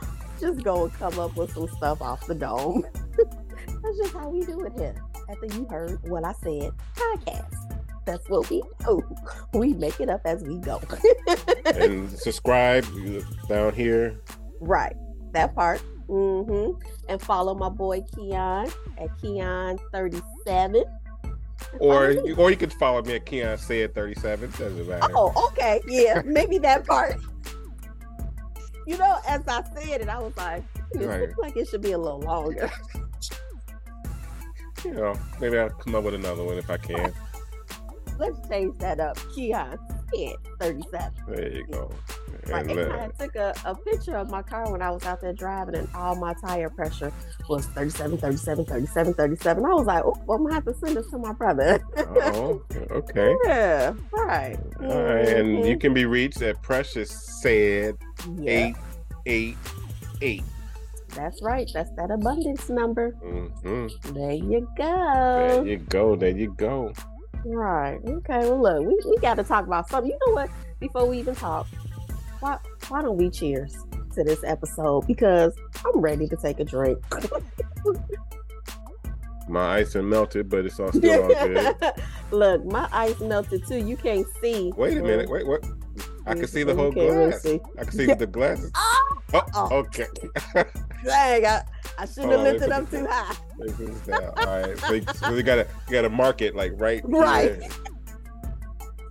just 0.40 0.62
go 0.62 0.84
and 0.84 0.92
come 0.94 1.18
up 1.18 1.36
with 1.36 1.52
some 1.52 1.68
stuff 1.68 2.02
off 2.02 2.26
the 2.26 2.34
dome. 2.34 2.84
That's 3.16 3.96
just 3.96 4.12
how 4.12 4.28
we 4.28 4.44
do 4.44 4.60
it 4.66 4.72
here. 4.76 4.94
After 5.30 5.46
you 5.56 5.66
heard 5.66 6.02
what 6.08 6.24
I 6.24 6.32
said, 6.42 6.72
podcast. 6.94 7.54
That's 8.06 8.28
what 8.28 8.48
we 8.48 8.62
do. 8.84 9.02
We 9.52 9.74
make 9.74 10.00
it 10.00 10.08
up 10.08 10.22
as 10.24 10.42
we 10.42 10.58
go. 10.58 10.80
and 11.66 12.10
subscribe 12.10 12.86
down 13.48 13.74
here. 13.74 14.18
Right. 14.60 14.96
That 15.32 15.54
part. 15.54 15.82
Hmm 16.08 16.70
And 17.08 17.20
follow 17.22 17.54
my 17.54 17.68
boy 17.68 18.00
Keon 18.14 18.68
at 18.98 19.08
Keon37. 19.22 20.84
Or 21.80 22.10
you, 22.12 22.34
or 22.36 22.50
you 22.50 22.56
could 22.56 22.72
follow 22.72 23.02
me 23.02 23.16
at 23.16 23.26
Keon 23.26 23.58
Said 23.58 23.94
37. 23.94 24.50
Doesn't 24.52 24.88
matter. 24.88 25.12
Oh, 25.14 25.48
okay. 25.52 25.80
Yeah, 25.86 26.22
maybe 26.24 26.58
that 26.58 26.86
part. 26.86 27.16
You 28.86 28.96
know, 28.96 29.18
as 29.28 29.42
I 29.46 29.62
said 29.74 30.00
it, 30.00 30.08
I 30.08 30.18
was 30.18 30.32
like, 30.36 30.64
it 30.94 31.04
Right. 31.06 31.20
looks 31.20 31.36
like 31.38 31.56
it 31.58 31.68
should 31.68 31.82
be 31.82 31.92
a 31.92 31.98
little 31.98 32.20
longer. 32.20 32.70
You 34.84 34.92
know, 34.94 35.12
maybe 35.40 35.58
I'll 35.58 35.70
come 35.70 35.96
up 35.96 36.04
with 36.04 36.14
another 36.14 36.44
one 36.44 36.56
if 36.56 36.70
I 36.70 36.76
can. 36.76 37.12
Let's 38.16 38.48
change 38.48 38.78
that 38.78 39.00
up. 39.00 39.18
Keon 39.34 39.76
said 40.14 40.36
37. 40.60 41.12
There 41.26 41.52
you 41.52 41.66
go. 41.66 41.90
Right. 42.48 42.68
And, 42.70 42.78
And 42.78 42.92
uh, 42.92 43.08
I 43.18 43.24
took 43.24 43.36
a, 43.36 43.54
a 43.64 43.74
picture 43.74 44.16
of 44.16 44.30
my 44.30 44.42
car 44.42 44.70
when 44.70 44.82
I 44.82 44.90
was 44.90 45.04
out 45.04 45.20
there 45.20 45.32
driving, 45.32 45.74
and 45.74 45.88
all 45.94 46.14
my 46.16 46.34
tire 46.44 46.70
pressure 46.70 47.12
was 47.48 47.66
37, 47.66 48.18
37, 48.18 48.64
37, 48.64 49.14
37. 49.14 49.64
I 49.64 49.68
was 49.68 49.86
like, 49.86 50.02
oh, 50.04 50.16
I'm 50.30 50.38
going 50.38 50.48
to 50.48 50.54
have 50.54 50.64
to 50.64 50.74
send 50.74 50.96
this 50.96 51.10
to 51.10 51.18
my 51.18 51.32
brother. 51.32 51.80
oh, 51.96 52.62
okay. 52.90 53.34
yeah, 53.46 53.92
right. 54.12 54.58
All 54.80 55.02
right, 55.02 55.28
and 55.28 55.66
you 55.66 55.76
Mhm. 55.76 55.80
can 55.80 55.94
be 55.94 56.04
reached 56.06 56.42
at 56.42 56.60
Precious 56.62 57.10
Said 57.42 57.96
Yeah. 58.38 58.50
eight 58.50 58.76
eight 59.26 59.56
eight. 60.22 60.42
That's 61.14 61.42
right. 61.42 61.68
That's 61.74 61.90
that 61.96 62.10
abundance 62.10 62.68
number. 62.68 63.10
hmm 63.22 63.86
There 64.12 64.32
you 64.32 64.68
go. 64.76 65.62
There 65.64 65.66
you 65.66 65.76
go. 65.78 66.16
There 66.16 66.30
you 66.30 66.54
go. 66.56 66.92
Right. 67.44 67.98
Okay. 68.04 68.40
Well, 68.40 68.60
look, 68.60 68.86
we, 68.86 68.98
we 69.10 69.16
got 69.18 69.36
to 69.36 69.44
talk 69.44 69.66
about 69.66 69.88
something. 69.88 70.10
You 70.10 70.18
know 70.26 70.34
what? 70.34 70.50
Before 70.80 71.06
we 71.06 71.18
even 71.18 71.34
talk, 71.34 71.66
why 72.40 72.58
why 72.88 73.02
don't 73.02 73.16
we 73.16 73.30
cheers 73.30 73.76
to 74.14 74.24
this 74.24 74.42
episode? 74.44 75.06
Because 75.06 75.54
I'm 75.84 76.00
ready 76.00 76.26
to 76.28 76.36
take 76.36 76.60
a 76.60 76.64
drink. 76.64 76.98
My 79.48 79.76
ice 79.78 79.94
and 79.94 80.08
melted, 80.08 80.50
but 80.50 80.66
it's 80.66 80.78
all 80.78 80.92
still 80.92 81.22
all 81.22 81.28
good. 81.28 81.74
look, 82.30 82.64
my 82.66 82.86
ice 82.92 83.18
melted 83.20 83.66
too. 83.66 83.78
You 83.78 83.96
can't 83.96 84.26
see. 84.42 84.70
Wait 84.76 84.98
a 84.98 85.02
minute. 85.02 85.30
Wait, 85.30 85.46
what? 85.46 85.66
I 86.26 86.34
can 86.34 86.46
see 86.46 86.64
the 86.64 86.74
whole 86.74 86.90
really 86.92 87.30
glass. 87.30 87.46
I 87.78 87.84
can 87.84 87.92
see 87.92 88.06
the 88.12 88.26
glasses. 88.26 88.70
Oh, 89.34 89.40
ah! 89.40 89.44
Oh, 89.54 89.68
Oh. 89.70 89.76
okay. 89.80 90.06
dang! 91.04 91.44
I, 91.44 91.62
I 91.98 92.06
shouldn't 92.06 92.32
have 92.32 92.40
lifted 92.40 92.70
up 92.70 92.90
too 92.90 93.06
high. 93.06 93.34
This 93.58 93.78
is 93.78 94.00
down. 94.00 94.22
All 94.38 94.46
right. 94.46 94.78
So 94.78 94.92
you, 94.94 95.02
so 95.16 95.34
you 95.34 95.42
gotta 95.42 95.66
you 95.86 95.92
gotta 95.92 96.08
mark 96.08 96.40
it 96.40 96.54
like 96.56 96.72
right. 96.76 97.02
Right. 97.04 97.60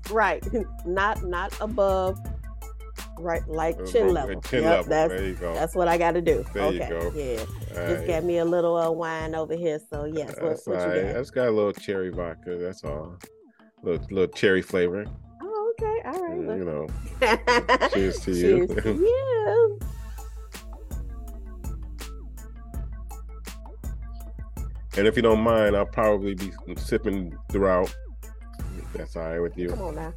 Right. 0.10 0.44
Not 0.88 1.24
not 1.24 1.56
above. 1.62 2.20
Right, 3.20 3.48
like 3.48 3.84
chin 3.86 4.14
level. 4.14 4.42
Chin 4.42 4.64
Yep, 4.64 4.72
level. 4.72 4.90
That's 4.90 5.14
there 5.14 5.26
you 5.26 5.34
go. 5.36 5.54
that's 5.54 5.76
what 5.76 5.88
I 5.88 5.98
got 5.98 6.12
to 6.12 6.22
do. 6.22 6.46
There 6.54 6.72
you 6.72 6.82
okay. 6.82 6.90
go. 6.90 7.12
Yeah. 7.16 7.40
All 7.40 7.88
Just 7.88 8.00
right. 8.00 8.08
get 8.08 8.24
me 8.24 8.38
a 8.40 8.46
little 8.46 8.76
uh, 8.76 8.92
wine 8.92 9.36
over 9.36 9.56
here. 9.56 9.80
So 9.90 10.06
yes, 10.06 10.36
what, 10.40 10.42
That's 10.50 10.68
what 10.68 10.78
all 10.78 10.84
you 10.84 10.90
right. 10.92 11.02
got? 11.08 11.14
That's 11.14 11.30
got 11.32 11.48
a 11.48 11.52
little 11.52 11.74
cherry 11.74 12.10
vodka. 12.10 12.58
That's 12.58 12.84
all. 12.84 13.18
Little 13.84 14.06
little 14.10 14.34
cherry 14.34 14.62
flavor. 14.62 15.06
Oh, 15.42 15.74
okay. 15.80 16.02
All 16.06 16.28
right. 16.28 16.58
You 16.58 16.66
know. 16.66 17.90
Cheers 17.94 18.20
to 18.22 18.32
you. 18.32 18.68
Cheers 18.68 18.84
to 18.84 18.94
you. 18.94 19.80
And 24.98 25.06
if 25.06 25.16
you 25.16 25.22
don't 25.22 25.42
mind, 25.42 25.76
I'll 25.76 25.86
probably 25.86 26.34
be 26.34 26.52
sipping 26.76 27.38
throughout. 27.52 27.96
If 28.80 28.94
That's 28.94 29.16
all 29.16 29.24
right 29.30 29.40
with 29.40 29.56
you. 29.58 29.70
Come 29.70 29.82
on 29.82 29.96
now. 29.96 30.14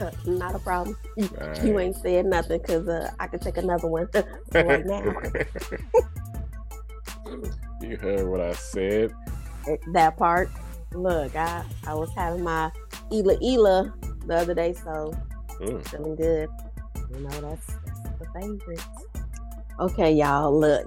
Uh, 0.00 0.10
not 0.26 0.54
a 0.54 0.58
problem. 0.58 0.96
You, 1.16 1.28
All 1.40 1.64
you 1.64 1.78
ain't 1.78 1.96
said 1.96 2.26
nothing 2.26 2.60
because 2.60 2.88
uh, 2.88 3.10
I 3.20 3.26
can 3.26 3.40
take 3.40 3.56
another 3.56 3.88
one 3.88 4.08
right 4.54 4.84
now. 4.86 5.14
you 7.80 7.96
heard 7.96 8.26
what 8.28 8.40
I 8.40 8.52
said. 8.52 9.12
that 9.92 10.16
part. 10.16 10.50
Look, 10.92 11.34
I 11.36 11.64
I 11.86 11.94
was 11.94 12.10
having 12.16 12.42
my 12.44 12.70
Ela 13.12 13.36
Ela 13.42 13.92
the 14.26 14.36
other 14.36 14.54
day, 14.54 14.74
so 14.74 15.12
Mm. 15.60 15.86
feeling 15.88 16.16
good. 16.16 16.48
You 17.12 17.20
know, 17.20 17.40
that's 17.40 17.66
that's 17.86 18.00
the 18.18 18.26
favorite. 18.40 18.80
Okay, 19.78 20.12
y'all, 20.12 20.56
look. 20.58 20.86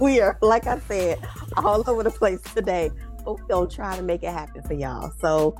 we 0.00 0.20
are, 0.22 0.38
like 0.40 0.66
I 0.66 0.78
said, 0.80 1.18
all 1.58 1.82
over 1.86 2.02
the 2.02 2.10
place 2.10 2.40
today. 2.54 2.90
But 3.24 3.34
we're 3.38 3.46
gonna 3.46 3.68
try 3.68 3.94
to 3.96 4.02
make 4.02 4.22
it 4.22 4.32
happen 4.32 4.62
for 4.62 4.72
y'all. 4.74 5.10
So 5.20 5.54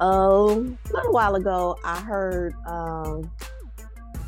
um 0.00 0.78
a 0.88 0.92
little 0.92 1.12
while 1.12 1.34
ago 1.34 1.76
I 1.84 2.00
heard 2.00 2.54
um 2.66 3.30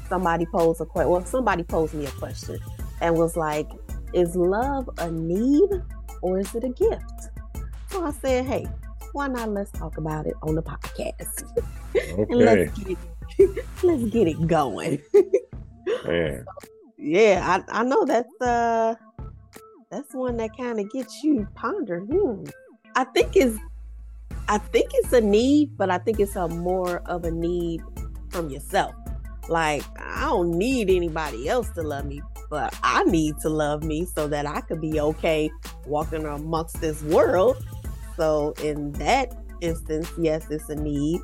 somebody 0.08 0.44
pose 0.46 0.80
a 0.80 0.84
question. 0.84 1.10
Well, 1.10 1.24
somebody 1.24 1.62
posed 1.62 1.94
me 1.94 2.04
a 2.06 2.10
question 2.10 2.58
and 3.00 3.16
was 3.16 3.34
like, 3.36 3.68
is 4.12 4.36
love 4.36 4.88
a 4.98 5.10
need 5.10 5.70
or 6.20 6.38
is 6.40 6.54
it 6.54 6.64
a 6.64 6.68
gift? 6.68 7.30
So 7.88 8.04
I 8.04 8.10
said, 8.10 8.44
hey, 8.44 8.66
why 9.12 9.28
not 9.28 9.48
let's 9.50 9.70
talk 9.70 9.96
about 9.96 10.26
it 10.26 10.34
on 10.42 10.54
the 10.54 10.62
podcast? 10.62 11.58
and 12.28 12.30
Okay. 12.30 12.44
let's 12.44 12.78
get 12.78 12.98
it, 13.38 13.66
let's 13.82 14.04
get 14.04 14.28
it 14.28 14.46
going. 14.46 15.02
Man. 16.04 16.44
yeah, 16.98 17.62
I, 17.70 17.80
I 17.80 17.82
know 17.84 18.04
that's 18.04 18.40
uh 18.40 18.94
that's 19.90 20.14
one 20.14 20.36
that 20.38 20.56
kind 20.56 20.78
of 20.80 20.90
gets 20.90 21.22
you 21.22 21.46
pondering. 21.54 22.06
Hmm. 22.06 22.44
I 22.96 23.04
think 23.04 23.36
it's 23.36 23.58
I 24.48 24.58
think 24.58 24.90
it's 24.94 25.12
a 25.12 25.20
need, 25.20 25.76
but 25.76 25.90
I 25.90 25.98
think 25.98 26.20
it's 26.20 26.36
a 26.36 26.48
more 26.48 27.02
of 27.06 27.24
a 27.24 27.30
need 27.30 27.82
from 28.30 28.50
yourself. 28.50 28.94
Like 29.48 29.82
I 29.98 30.22
don't 30.22 30.52
need 30.52 30.90
anybody 30.90 31.48
else 31.48 31.68
to 31.70 31.82
love 31.82 32.04
me, 32.04 32.22
but 32.50 32.78
I 32.82 33.04
need 33.04 33.38
to 33.40 33.48
love 33.48 33.82
me 33.82 34.04
so 34.04 34.28
that 34.28 34.46
I 34.46 34.60
could 34.60 34.80
be 34.80 35.00
okay 35.00 35.50
walking 35.86 36.24
amongst 36.24 36.80
this 36.80 37.02
world. 37.02 37.64
So 38.16 38.54
in 38.62 38.92
that 38.92 39.34
instance, 39.60 40.10
yes, 40.18 40.46
it's 40.50 40.68
a 40.68 40.76
need. 40.76 41.20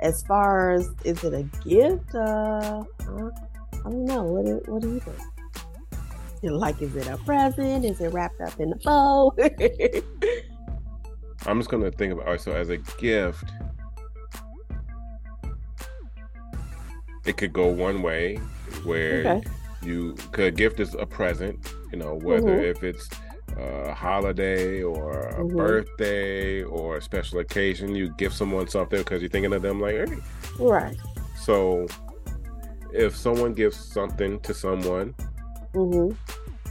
As 0.00 0.22
far 0.24 0.72
as 0.72 0.90
is 1.04 1.22
it 1.22 1.32
a 1.32 1.44
gift? 1.64 2.14
Uh, 2.14 2.82
I 3.00 3.90
don't 3.90 4.04
know. 4.04 4.24
What 4.24 4.46
do, 4.46 4.62
what 4.66 4.82
do 4.82 4.94
you 4.94 5.00
think? 5.00 5.18
Like, 6.42 6.82
is 6.82 6.96
it 6.96 7.06
a 7.06 7.16
present? 7.18 7.84
Is 7.84 8.00
it 8.00 8.12
wrapped 8.12 8.40
up 8.40 8.58
in 8.58 8.72
a 8.72 8.76
bow? 8.76 9.32
I'm 11.46 11.58
just 11.58 11.70
gonna 11.70 11.90
think 11.90 12.12
about 12.12 12.40
so 12.40 12.52
as 12.52 12.68
a 12.70 12.76
gift, 12.98 13.44
it 17.24 17.36
could 17.36 17.52
go 17.52 17.66
one 17.66 18.02
way 18.02 18.36
where 18.84 19.26
Okay. 19.36 19.42
you 19.82 20.14
could 20.32 20.56
gift 20.56 20.80
is 20.80 20.94
a 20.94 21.06
present, 21.06 21.74
you 21.92 21.98
know, 21.98 22.14
whether 22.14 22.60
Mhm. 22.60 22.70
if 22.70 22.82
it's 22.82 23.08
a 23.56 23.92
holiday 23.92 24.82
or 24.82 25.28
a 25.28 25.44
Mhm. 25.44 25.56
birthday 25.56 26.62
or 26.62 26.96
a 26.96 27.02
special 27.02 27.40
occasion, 27.40 27.94
you 27.94 28.14
give 28.16 28.32
someone 28.32 28.66
something 28.68 28.98
because 29.00 29.20
you're 29.22 29.28
thinking 29.30 29.52
of 29.52 29.62
them 29.62 29.80
like, 29.80 29.96
hey. 29.96 30.16
right. 30.58 30.96
So 31.36 31.86
if 32.92 33.16
someone 33.16 33.52
gives 33.52 33.76
something 33.76 34.38
to 34.40 34.54
someone, 34.54 35.14
hmm 35.74 36.10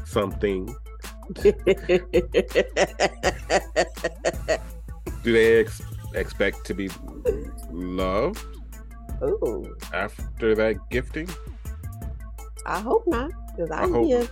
something, 0.05 0.73
do 5.23 5.31
they 5.33 5.59
ex- 5.61 5.81
expect 6.13 6.65
to 6.65 6.73
be 6.73 6.89
loved 7.71 8.43
Ooh, 9.23 9.75
after 9.93 10.55
that 10.55 10.77
gifting? 10.89 11.29
I 12.65 12.79
hope 12.79 13.03
not, 13.07 13.31
because 13.55 13.71
I, 13.71 13.83
I 13.83 13.87
hope- 13.89 14.07
give. 14.07 14.31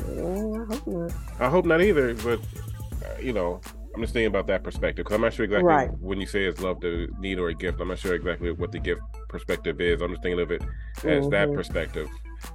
I 0.00 0.64
hope 0.74 0.86
not. 0.86 1.12
I 1.40 1.48
hope 1.48 1.64
not 1.64 1.80
either, 1.80 2.14
but 2.14 2.40
uh, 2.40 3.18
you 3.20 3.32
know, 3.32 3.60
I'm 3.94 4.00
just 4.02 4.12
thinking 4.12 4.26
about 4.26 4.46
that 4.48 4.62
perspective 4.62 5.04
because 5.04 5.14
I'm 5.14 5.22
not 5.22 5.32
sure 5.32 5.44
exactly 5.44 5.66
Right. 5.66 5.90
when 6.00 6.20
you 6.20 6.26
say 6.26 6.44
it's 6.44 6.60
love 6.60 6.80
to 6.80 7.08
need 7.18 7.38
or 7.38 7.48
a 7.48 7.54
gift. 7.54 7.80
I'm 7.80 7.88
not 7.88 7.98
sure 7.98 8.14
exactly 8.14 8.50
what 8.52 8.72
the 8.72 8.78
gift 8.78 9.00
perspective 9.28 9.80
is. 9.80 10.02
I'm 10.02 10.10
just 10.10 10.22
thinking 10.22 10.40
of 10.40 10.50
it 10.50 10.62
as 11.04 11.28
that 11.30 11.48
Mhm. 11.48 11.54
perspective. 11.54 12.08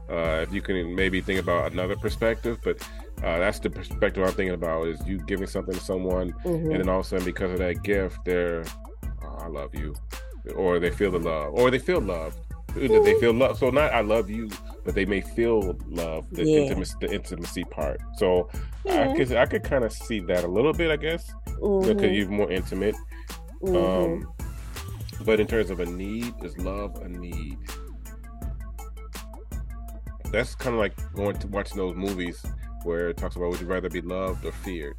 Uh, 0.09 0.41
if 0.43 0.53
you 0.53 0.61
can 0.61 0.93
maybe 0.95 1.19
think 1.21 1.39
about 1.39 1.71
another 1.71 1.95
perspective, 1.95 2.59
but 2.63 2.77
uh, 3.23 3.39
that's 3.39 3.59
the 3.59 3.69
perspective 3.69 4.23
I'm 4.23 4.33
thinking 4.33 4.53
about 4.55 4.87
is 4.87 5.05
you 5.05 5.17
giving 5.19 5.47
something 5.47 5.73
to 5.73 5.79
someone, 5.79 6.31
Mhm. 6.43 6.71
and 6.71 6.79
then 6.79 6.89
all 6.89 6.99
of 6.99 7.05
a 7.05 7.09
sudden 7.09 7.25
because 7.25 7.51
of 7.51 7.59
that 7.59 7.83
gift, 7.83 8.23
they're, 8.25 8.63
oh, 9.23 9.37
I 9.39 9.47
love 9.47 9.75
you, 9.75 9.93
or 10.55 10.79
they 10.79 10.89
feel 10.91 11.11
the 11.11 11.19
love, 11.19 11.53
or 11.53 11.69
they 11.71 11.79
feel 11.79 11.99
love. 12.01 12.35
They 12.73 12.87
Mhm. 12.87 13.19
feel 13.19 13.33
love. 13.33 13.57
So 13.57 13.69
not 13.69 13.91
I 13.93 13.99
love 13.99 14.29
you, 14.29 14.49
but 14.85 14.95
they 14.95 15.03
may 15.05 15.19
feel 15.19 15.77
love, 15.89 16.25
the 16.31 16.45
Yeah. 16.45 16.59
intimacy, 16.61 16.95
the 17.01 17.13
intimacy 17.13 17.65
part. 17.65 17.99
So 18.15 18.47
Yeah. 18.85 19.09
I 19.11 19.15
could 19.17 19.33
I 19.33 19.45
could 19.45 19.63
kind 19.63 19.83
of 19.83 19.91
see 19.91 20.21
that 20.21 20.45
a 20.45 20.47
little 20.47 20.71
bit, 20.71 20.89
I 20.89 20.95
guess, 20.95 21.29
Mhm. 21.59 21.85
because 21.85 22.11
you're 22.15 22.29
more 22.29 22.49
intimate. 22.49 22.95
Mhm. 23.61 23.75
Um, 23.75 24.33
but 25.25 25.41
in 25.41 25.47
terms 25.47 25.69
of 25.69 25.81
a 25.81 25.85
need, 25.85 26.33
is 26.43 26.57
love 26.59 26.95
a 27.01 27.09
need? 27.09 27.57
That's 30.31 30.55
kind 30.55 30.73
of 30.73 30.79
like 30.79 30.93
going 31.13 31.35
to 31.39 31.47
watching 31.47 31.75
those 31.77 31.93
movies 31.95 32.41
where 32.83 33.09
it 33.09 33.17
talks 33.17 33.35
about 33.35 33.49
would 33.51 33.61
you 33.61 33.67
rather 33.67 33.89
be 33.89 34.01
loved 34.01 34.45
or 34.45 34.51
feared? 34.51 34.95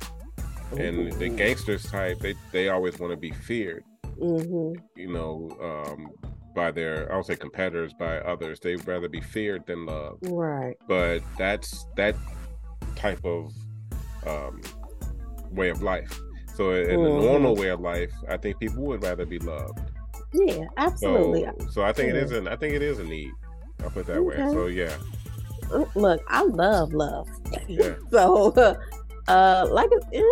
And 0.79 1.13
the 1.15 1.29
gangsters 1.29 1.85
type, 1.85 2.19
they 2.21 2.35
they 2.51 2.69
always 2.71 2.99
want 2.99 3.13
to 3.13 3.17
be 3.17 3.31
feared. 3.31 3.85
Mhm. 4.19 4.77
You 4.97 5.13
know, 5.13 5.51
um, 5.61 6.11
by 6.55 6.71
their 6.71 7.11
I 7.11 7.15
don't 7.15 7.27
say 7.27 7.37
competitors, 7.37 7.93
by 7.93 8.19
others. 8.21 8.59
They'd 8.61 8.87
rather 8.87 9.09
be 9.09 9.21
feared 9.21 9.67
than 9.67 9.85
loved. 9.87 10.27
Right. 10.29 10.77
But 10.89 11.21
that's 11.39 11.87
that 11.97 12.15
type 12.97 13.25
of 13.25 13.53
um, 14.27 14.61
way 15.51 15.69
of 15.71 15.83
life. 15.83 16.19
So 16.55 16.73
in 16.73 17.01
Mhm. 17.01 17.19
a 17.19 17.23
normal 17.23 17.57
way 17.57 17.69
of 17.69 17.81
life, 17.81 18.13
I 18.29 18.37
think 18.37 18.59
people 18.59 18.83
would 18.85 19.03
rather 19.03 19.27
be 19.27 19.39
loved. 19.39 19.79
Yeah, 20.33 20.67
absolutely. 20.77 21.45
So, 21.61 21.67
so 21.71 21.83
I 21.83 21.93
think 21.93 22.11
it 22.11 22.17
Yeah. 22.17 22.23
is 22.23 22.33
an 22.33 22.49
I 22.49 22.57
think 22.57 22.75
it 22.75 22.83
is 22.83 22.99
a 22.99 23.05
need. 23.05 23.33
I'll 23.83 23.91
put 23.91 24.01
it 24.01 24.07
that 24.07 24.23
way. 24.25 24.37
So 24.53 24.67
yeah, 24.69 24.95
Look, 25.95 26.23
I 26.29 26.43
love 26.45 26.93
love. 26.93 27.29
Yeah. 27.69 27.95
so, 28.11 28.53
uh, 29.29 29.69
like, 29.71 29.91
eh, 30.13 30.23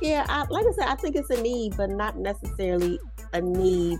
yeah, 0.00 0.26
I, 0.28 0.44
like 0.50 0.66
I 0.66 0.72
said, 0.72 0.88
I 0.88 0.94
think 0.96 1.16
it's 1.16 1.30
a 1.30 1.40
need, 1.42 1.76
but 1.76 1.90
not 1.90 2.16
necessarily 2.18 2.98
a 3.32 3.40
need 3.40 3.98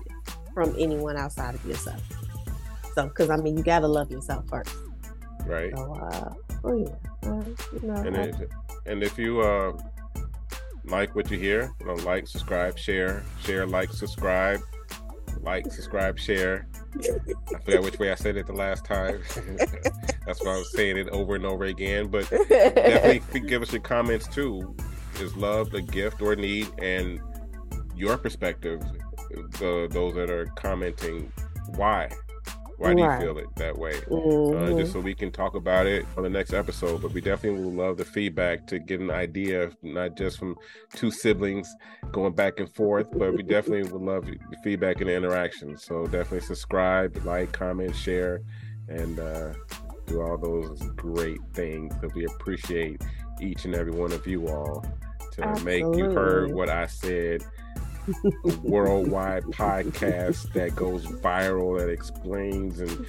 from 0.55 0.75
anyone 0.79 1.17
outside 1.17 1.55
of 1.55 1.65
yourself. 1.65 2.03
So, 2.95 3.09
because 3.09 3.31
I 3.31 3.37
mean, 3.37 3.57
you 3.57 3.63
gotta 3.63 3.89
love 3.89 4.11
yourself 4.11 4.49
first. 4.49 4.75
right. 5.47 5.73
So, 5.77 5.93
uh, 5.95 6.33
oh 6.65 6.75
yeah, 6.77 7.29
uh, 7.31 7.45
you 7.73 7.89
know, 7.89 7.95
And 7.95 8.17
I- 8.17 8.23
if, 8.25 8.37
and 8.87 9.03
if 9.03 9.19
you 9.19 9.41
uh, 9.41 9.73
like 10.85 11.15
what 11.15 11.31
you 11.31 11.39
hear, 11.39 11.73
you 11.81 11.87
know, 11.87 11.95
like, 11.95 12.27
subscribe, 12.29 12.79
share, 12.79 13.23
share, 13.43 13.67
like, 13.67 13.93
subscribe. 13.93 14.61
like, 15.43 15.71
subscribe, 15.71 16.19
share. 16.19 16.67
I 17.55 17.59
forgot 17.65 17.83
which 17.83 17.99
way 17.99 18.11
I 18.11 18.15
said 18.15 18.37
it 18.37 18.47
the 18.47 18.53
last 18.55 18.85
time. 18.85 19.21
That's 20.27 20.45
why 20.45 20.55
I 20.55 20.59
was 20.59 20.73
saying 20.73 20.97
it 20.97 21.09
over 21.11 21.37
and 21.37 21.47
over 21.47 21.65
again. 21.65 22.09
But 22.09 22.29
definitely 22.49 23.41
give 23.41 23.63
us 23.63 23.73
your 23.73 23.81
comments 23.83 24.27
too. 24.29 24.75
Is 25.21 25.35
love 25.37 25.73
a 25.73 25.81
gift 25.81 26.21
or 26.21 26.35
need? 26.37 26.69
And 26.83 27.21
your 27.95 28.19
perspective, 28.19 28.81
the 29.59 29.89
those 29.91 30.15
that 30.15 30.31
are 30.31 30.47
commenting, 30.57 31.33
why? 31.77 32.11
Why 32.79 32.93
do 32.93 33.01
you 33.03 33.09
feel 33.19 33.39
it 33.39 33.47
that 33.57 33.79
way? 33.79 33.95
Uh, 33.97 34.11
Mhm. 34.11 34.77
just 34.77 34.93
so 34.93 35.01
we 35.01 35.15
can 35.15 35.31
talk 35.33 35.55
about 35.55 35.87
it 35.87 36.05
on 36.19 36.25
the 36.25 36.29
next 36.29 36.53
episode. 36.53 37.01
But 37.01 37.13
we 37.13 37.23
definitely 37.23 37.65
will 37.65 37.73
love 37.73 37.97
the 37.97 38.05
feedback 38.05 38.67
to 38.67 38.79
get 38.79 39.01
an 39.01 39.11
idea, 39.11 39.71
not 39.83 40.15
just 40.15 40.39
from 40.39 40.57
two 40.93 41.11
siblings 41.11 41.75
going 42.13 42.35
back 42.35 42.61
and 42.61 42.69
forth, 42.75 43.07
but 43.13 43.33
we 43.33 43.43
definitely 43.43 43.91
would 43.91 44.03
love 44.03 44.27
the 44.27 44.57
feedback 44.63 45.01
and 45.01 45.09
the 45.09 45.15
interaction. 45.15 45.79
So 45.79 46.05
definitely 46.05 46.41
subscribe, 46.41 47.17
like, 47.25 47.51
comment, 47.53 47.97
share, 47.97 48.43
and 48.89 49.19
uh, 49.19 49.55
do 50.07 50.21
all 50.23 50.37
those 50.39 50.81
great 50.97 51.41
things 51.55 51.95
that 52.01 52.15
we 52.15 52.25
appreciate 52.27 53.03
each 53.41 53.65
and 53.65 53.75
every 53.75 53.93
one 53.93 54.13
of 54.13 54.27
you 54.27 54.47
all 54.49 54.85
to 55.33 55.65
make 55.65 55.83
you 55.97 56.11
heard 56.11 56.53
what 56.53 56.69
I 56.71 56.87
said. 56.87 57.43
A 58.45 58.51
worldwide 58.63 59.43
podcast 59.45 60.53
that 60.53 60.75
goes 60.77 61.05
viral 61.07 61.79
that 61.79 61.89
explains 61.89 62.81
and 62.81 63.05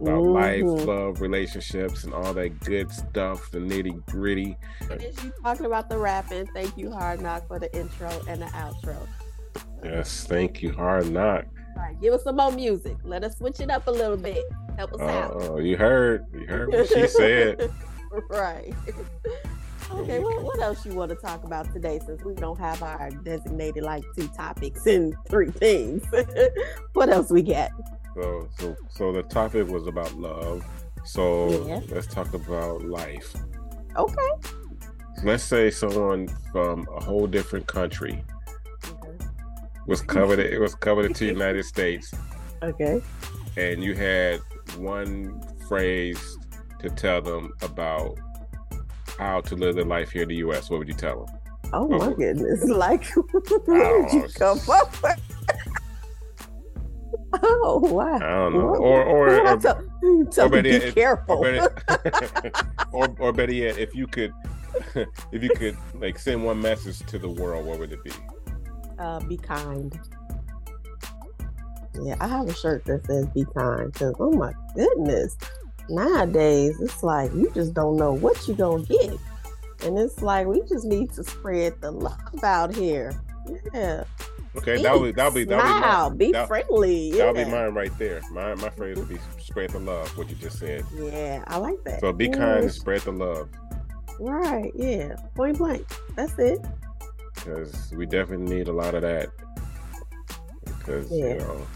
about 0.00 0.22
life, 0.22 0.62
Mhm. 0.62 0.86
love, 0.86 1.20
relationships, 1.20 2.04
and 2.04 2.12
all 2.14 2.32
that 2.34 2.58
good 2.60 2.90
stuff, 2.90 3.50
the 3.50 3.58
nitty 3.58 4.04
gritty. 4.06 4.56
And 4.90 5.00
you 5.02 5.32
talking 5.42 5.66
about 5.66 5.88
the 5.88 5.98
rapping, 5.98 6.46
thank 6.54 6.76
you, 6.76 6.90
Hard 6.90 7.20
Knock, 7.20 7.46
for 7.46 7.58
the 7.58 7.74
intro 7.78 8.10
and 8.26 8.40
the 8.42 8.46
outro. 8.46 8.96
Yes, 9.84 10.24
thank 10.26 10.62
you, 10.62 10.72
hard 10.72 11.10
knock. 11.10 11.44
Right, 11.80 12.00
give 12.00 12.12
us 12.12 12.24
some 12.24 12.36
more 12.36 12.52
music. 12.52 12.96
Let 13.04 13.24
us 13.24 13.38
switch 13.38 13.60
it 13.60 13.70
up 13.70 13.86
a 13.86 13.90
little 13.90 14.16
bit. 14.16 14.44
Help 14.76 14.92
us 14.94 15.00
out. 15.00 15.32
Oh, 15.36 15.58
you 15.58 15.76
heard, 15.76 16.26
you 16.32 16.46
heard 16.46 16.68
what 16.68 16.88
she 16.88 17.06
said. 17.08 17.70
right. 18.30 18.74
Okay, 19.90 20.18
what, 20.20 20.42
what 20.42 20.60
else 20.60 20.84
you 20.86 20.94
want 20.94 21.08
to 21.10 21.16
talk 21.16 21.42
about 21.44 21.72
today 21.72 21.98
since 22.06 22.22
we 22.22 22.34
don't 22.34 22.58
have 22.58 22.82
our 22.82 23.10
designated 23.24 23.82
like 23.82 24.04
two 24.16 24.28
topics 24.28 24.86
and 24.86 25.14
three 25.28 25.50
things? 25.50 26.04
what 26.92 27.08
else 27.08 27.30
we 27.30 27.42
got? 27.42 27.70
So, 28.14 28.48
so, 28.58 28.76
so 28.88 29.12
the 29.12 29.22
topic 29.24 29.68
was 29.68 29.86
about 29.86 30.14
love. 30.14 30.64
So 31.04 31.66
Yeah. 31.66 31.80
let's 31.88 32.06
talk 32.06 32.34
about 32.34 32.82
life. 32.84 33.34
Okay. 33.96 34.28
Let's 35.24 35.42
say 35.42 35.70
someone 35.70 36.28
from 36.52 36.86
a 36.94 37.02
whole 37.02 37.26
different 37.26 37.66
country. 37.66 38.24
Was 39.90 40.00
covered. 40.00 40.38
It 40.38 40.60
was 40.60 40.74
covered 40.74 41.14
to 41.16 41.24
the 41.26 41.32
United 41.40 41.64
States, 41.64 42.14
Okay. 42.62 43.02
and 43.56 43.82
you 43.84 43.94
had 43.94 44.40
one 44.78 45.42
phrase 45.68 46.38
to 46.78 46.88
tell 46.88 47.20
them 47.20 47.52
about 47.60 48.16
how 49.18 49.40
to 49.42 49.54
live 49.56 49.74
their 49.74 49.84
life 49.84 50.10
here 50.12 50.22
in 50.22 50.28
the 50.28 50.36
U.S. 50.36 50.70
What 50.70 50.78
would 50.78 50.88
you 50.88 50.94
tell 50.94 51.26
them? 51.26 51.34
Oh 51.72 51.88
my 51.88 52.06
Oh. 52.06 52.14
goodness! 52.14 52.64
Like, 52.68 53.04
where 53.66 54.02
did 54.06 54.12
you 54.12 54.28
come 54.34 54.58
oh, 54.68 54.80
up 54.82 55.02
with? 55.02 55.20
Oh 57.42 57.78
wow! 57.80 58.16
I 58.16 58.18
don't 58.20 58.52
know. 58.54 58.66
What- 58.66 58.80
Or, 58.80 59.04
or, 59.04 59.44
what 59.44 59.66
um, 59.66 59.90
or, 60.02 60.08
you 60.08 60.28
tell 60.30 60.48
me 60.48 60.62
better 60.62 60.62
be 60.80 60.84
yet, 60.86 60.94
careful. 60.94 61.36
or 61.38 61.52
better, 61.52 62.52
or, 62.92 63.16
or 63.18 63.32
better 63.32 63.52
yet, 63.52 63.78
if 63.78 63.94
you 63.94 64.06
could, 64.06 64.32
if 65.32 65.42
you 65.42 65.50
could 65.50 65.76
like 65.94 66.18
send 66.18 66.44
one 66.44 66.60
message 66.60 66.98
to 67.06 67.18
the 67.18 67.28
world, 67.28 67.66
what 67.66 67.78
would 67.78 67.92
it 67.92 68.02
be? 68.04 68.10
Uh, 69.00 69.20
be 69.20 69.36
kind. 69.36 69.98
Yeah, 72.02 72.16
I 72.20 72.28
have 72.28 72.48
a 72.48 72.54
shirt 72.54 72.84
that 72.84 73.04
says 73.06 73.26
"Be 73.28 73.44
kind" 73.56 73.92
because 73.92 74.14
oh 74.20 74.32
my 74.32 74.52
goodness, 74.74 75.36
nowadays 75.88 76.80
it's 76.80 77.02
like 77.02 77.32
you 77.34 77.50
just 77.54 77.74
don't 77.74 77.96
know 77.96 78.12
what 78.12 78.46
you're 78.46 78.56
gonna 78.56 78.84
get, 78.84 79.18
and 79.84 79.98
it's 79.98 80.22
like 80.22 80.46
we 80.46 80.60
just 80.68 80.84
need 80.84 81.12
to 81.14 81.24
spread 81.24 81.80
the 81.80 81.90
love 81.90 82.44
out 82.44 82.74
here. 82.74 83.20
Yeah, 83.74 84.04
Okay, 84.56 84.82
that'll 84.82 85.00
be 85.02 85.12
that'll 85.12 85.32
be 85.32 85.44
that'll 85.44 85.64
smile, 85.64 86.10
be 86.10 86.26
be. 86.26 86.32
That, 86.32 86.48
friendly. 86.48 87.12
that'll 87.12 87.34
be 87.34 87.44
mine 87.44 87.72
right 87.72 87.96
there. 87.98 88.20
My 88.32 88.54
my 88.56 88.70
phrase 88.70 88.96
would 88.96 89.08
be 89.08 89.18
spread 89.38 89.70
the 89.70 89.78
love. 89.78 90.16
What 90.18 90.28
you 90.28 90.34
just 90.36 90.58
said. 90.58 90.84
Yeah, 90.94 91.44
I 91.46 91.58
like 91.58 91.82
that. 91.84 92.00
So 92.00 92.12
be 92.12 92.26
Yeah, 92.26 92.32
kind 92.32 92.64
and 92.64 92.72
spread 92.72 93.02
the 93.02 93.12
love, 93.12 93.48
Right, 94.18 94.72
yeah, 94.74 95.14
point 95.36 95.58
blank. 95.58 95.86
That's 96.16 96.36
it. 96.38 96.64
Because 97.44 97.92
we 97.96 98.06
definitely 98.06 98.54
need 98.54 98.68
a 98.68 98.72
lot 98.72 98.94
of 98.94 99.02
that. 99.02 99.28
Because 100.64 101.10
Yeah. 101.10 101.34
you 101.34 101.38
know, 101.38 101.66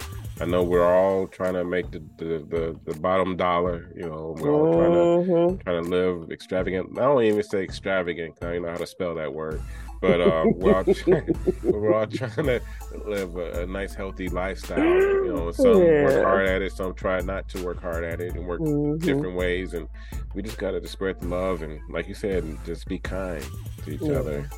I 0.41 0.47
know 0.47 0.63
we're 0.65 0.85
all 0.85 1.27
trying 1.29 1.55
to 1.55 1.65
make 1.65 1.91
the 1.91 2.01
the, 2.19 2.25
the, 2.49 2.81
the 2.93 2.99
bottom 3.01 3.37
dollar. 3.37 3.91
You 3.95 4.03
know, 4.09 4.35
we're 4.39 4.53
all 4.53 4.73
trying 4.73 4.93
to 4.93 5.31
Mhm. 5.31 5.63
trying 5.65 5.85
to 5.85 5.89
live 5.91 6.31
extravagant. 6.31 6.99
I 6.99 7.03
don't 7.03 7.23
even 7.23 7.43
say 7.43 7.63
extravagant 7.63 8.37
'cause 8.41 8.49
I 8.49 8.53
don't 8.55 8.63
know 8.63 8.71
how 8.71 8.77
to 8.77 8.87
spell 8.87 9.15
that 9.17 9.33
word. 9.33 9.61
But 10.01 10.21
uh, 10.21 10.45
we're 10.57 10.75
all 10.75 10.85
trying, 10.85 11.35
we're 11.63 11.95
all 11.95 12.07
trying 12.07 12.47
to 12.47 12.61
live 13.07 13.37
a, 13.37 13.63
a 13.63 13.67
nice, 13.67 13.95
healthy 13.95 14.29
lifestyle. 14.29 14.85
You 14.85 15.33
know, 15.35 15.51
some 15.53 15.77
work 15.79 16.13
Yeah. 16.13 16.23
hard 16.25 16.47
at 16.49 16.61
it, 16.63 16.73
some 16.73 16.95
try 16.95 17.21
not 17.21 17.49
to 17.51 17.65
work 17.65 17.81
hard 17.81 18.05
at 18.05 18.21
it 18.21 18.35
and 18.35 18.47
work 18.47 18.61
Mhm. 18.61 19.01
different 19.01 19.35
ways. 19.37 19.73
And 19.73 19.89
we 20.35 20.43
just 20.43 20.59
got 20.59 20.73
to 20.73 20.87
spread 20.89 21.21
the 21.21 21.29
love 21.29 21.63
and, 21.63 21.81
like 21.89 22.07
you 22.09 22.15
said, 22.15 22.45
just 22.67 22.87
be 22.87 22.99
kind 22.99 23.43
to 23.85 23.93
each 23.93 24.03
Yeah. 24.03 24.19
other. 24.19 24.51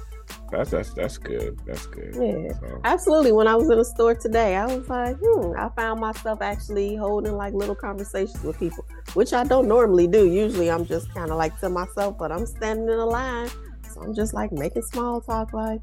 That's 0.50 0.70
that's 0.70 0.92
that's 0.94 1.18
good. 1.18 1.58
That's 1.66 1.86
good. 1.86 2.14
Yeah. 2.14 2.58
So, 2.60 2.80
Absolutely. 2.84 3.32
When 3.32 3.48
I 3.48 3.54
was 3.56 3.68
in 3.68 3.78
the 3.78 3.84
store 3.84 4.14
today, 4.14 4.56
I 4.56 4.66
was 4.66 4.88
like, 4.88 5.16
hmm, 5.20 5.52
I 5.58 5.68
found 5.76 6.00
myself 6.00 6.40
actually 6.42 6.94
holding 6.96 7.36
like 7.36 7.52
little 7.54 7.74
conversations 7.74 8.42
with 8.42 8.58
people, 8.58 8.84
which 9.14 9.32
I 9.32 9.44
don't 9.44 9.66
normally 9.68 10.06
do. 10.06 10.28
Usually 10.30 10.70
I'm 10.70 10.86
just 10.86 11.12
kind 11.14 11.30
of 11.30 11.36
like 11.36 11.58
to 11.60 11.68
myself, 11.68 12.16
but 12.18 12.30
I'm 12.30 12.46
standing 12.46 12.88
in 12.88 12.98
a 12.98 13.06
line. 13.06 13.48
So 13.92 14.02
I'm 14.02 14.14
just 14.14 14.34
like 14.34 14.52
making 14.52 14.82
small 14.82 15.20
talk, 15.20 15.52
like, 15.52 15.80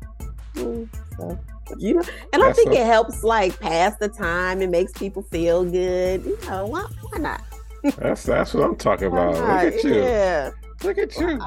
hmm, 0.56 0.86
so, 1.18 1.40
you 1.78 1.96
know, 1.96 2.04
and 2.32 2.44
I 2.44 2.54
think 2.54 2.70
a- 2.72 2.82
it 2.82 2.86
helps 2.86 3.24
like 3.24 3.60
pass 3.60 3.98
the 4.00 4.08
time. 4.10 4.62
It 4.62 4.70
makes 4.70 4.92
people 4.94 5.24
feel 5.24 5.64
good. 5.66 6.24
You 6.24 6.38
know, 6.48 6.68
why, 6.68 6.86
why 7.10 7.20
not? 7.20 7.42
that's 7.98 8.24
that's 8.24 8.54
what 8.54 8.64
I'm 8.64 8.76
talking 8.78 9.08
about. 9.12 9.34
Look 9.34 9.74
at 9.74 9.84
you. 9.84 9.96
Yeah. 9.96 10.52
Look 10.84 10.98
at 10.98 11.18
you. 11.18 11.40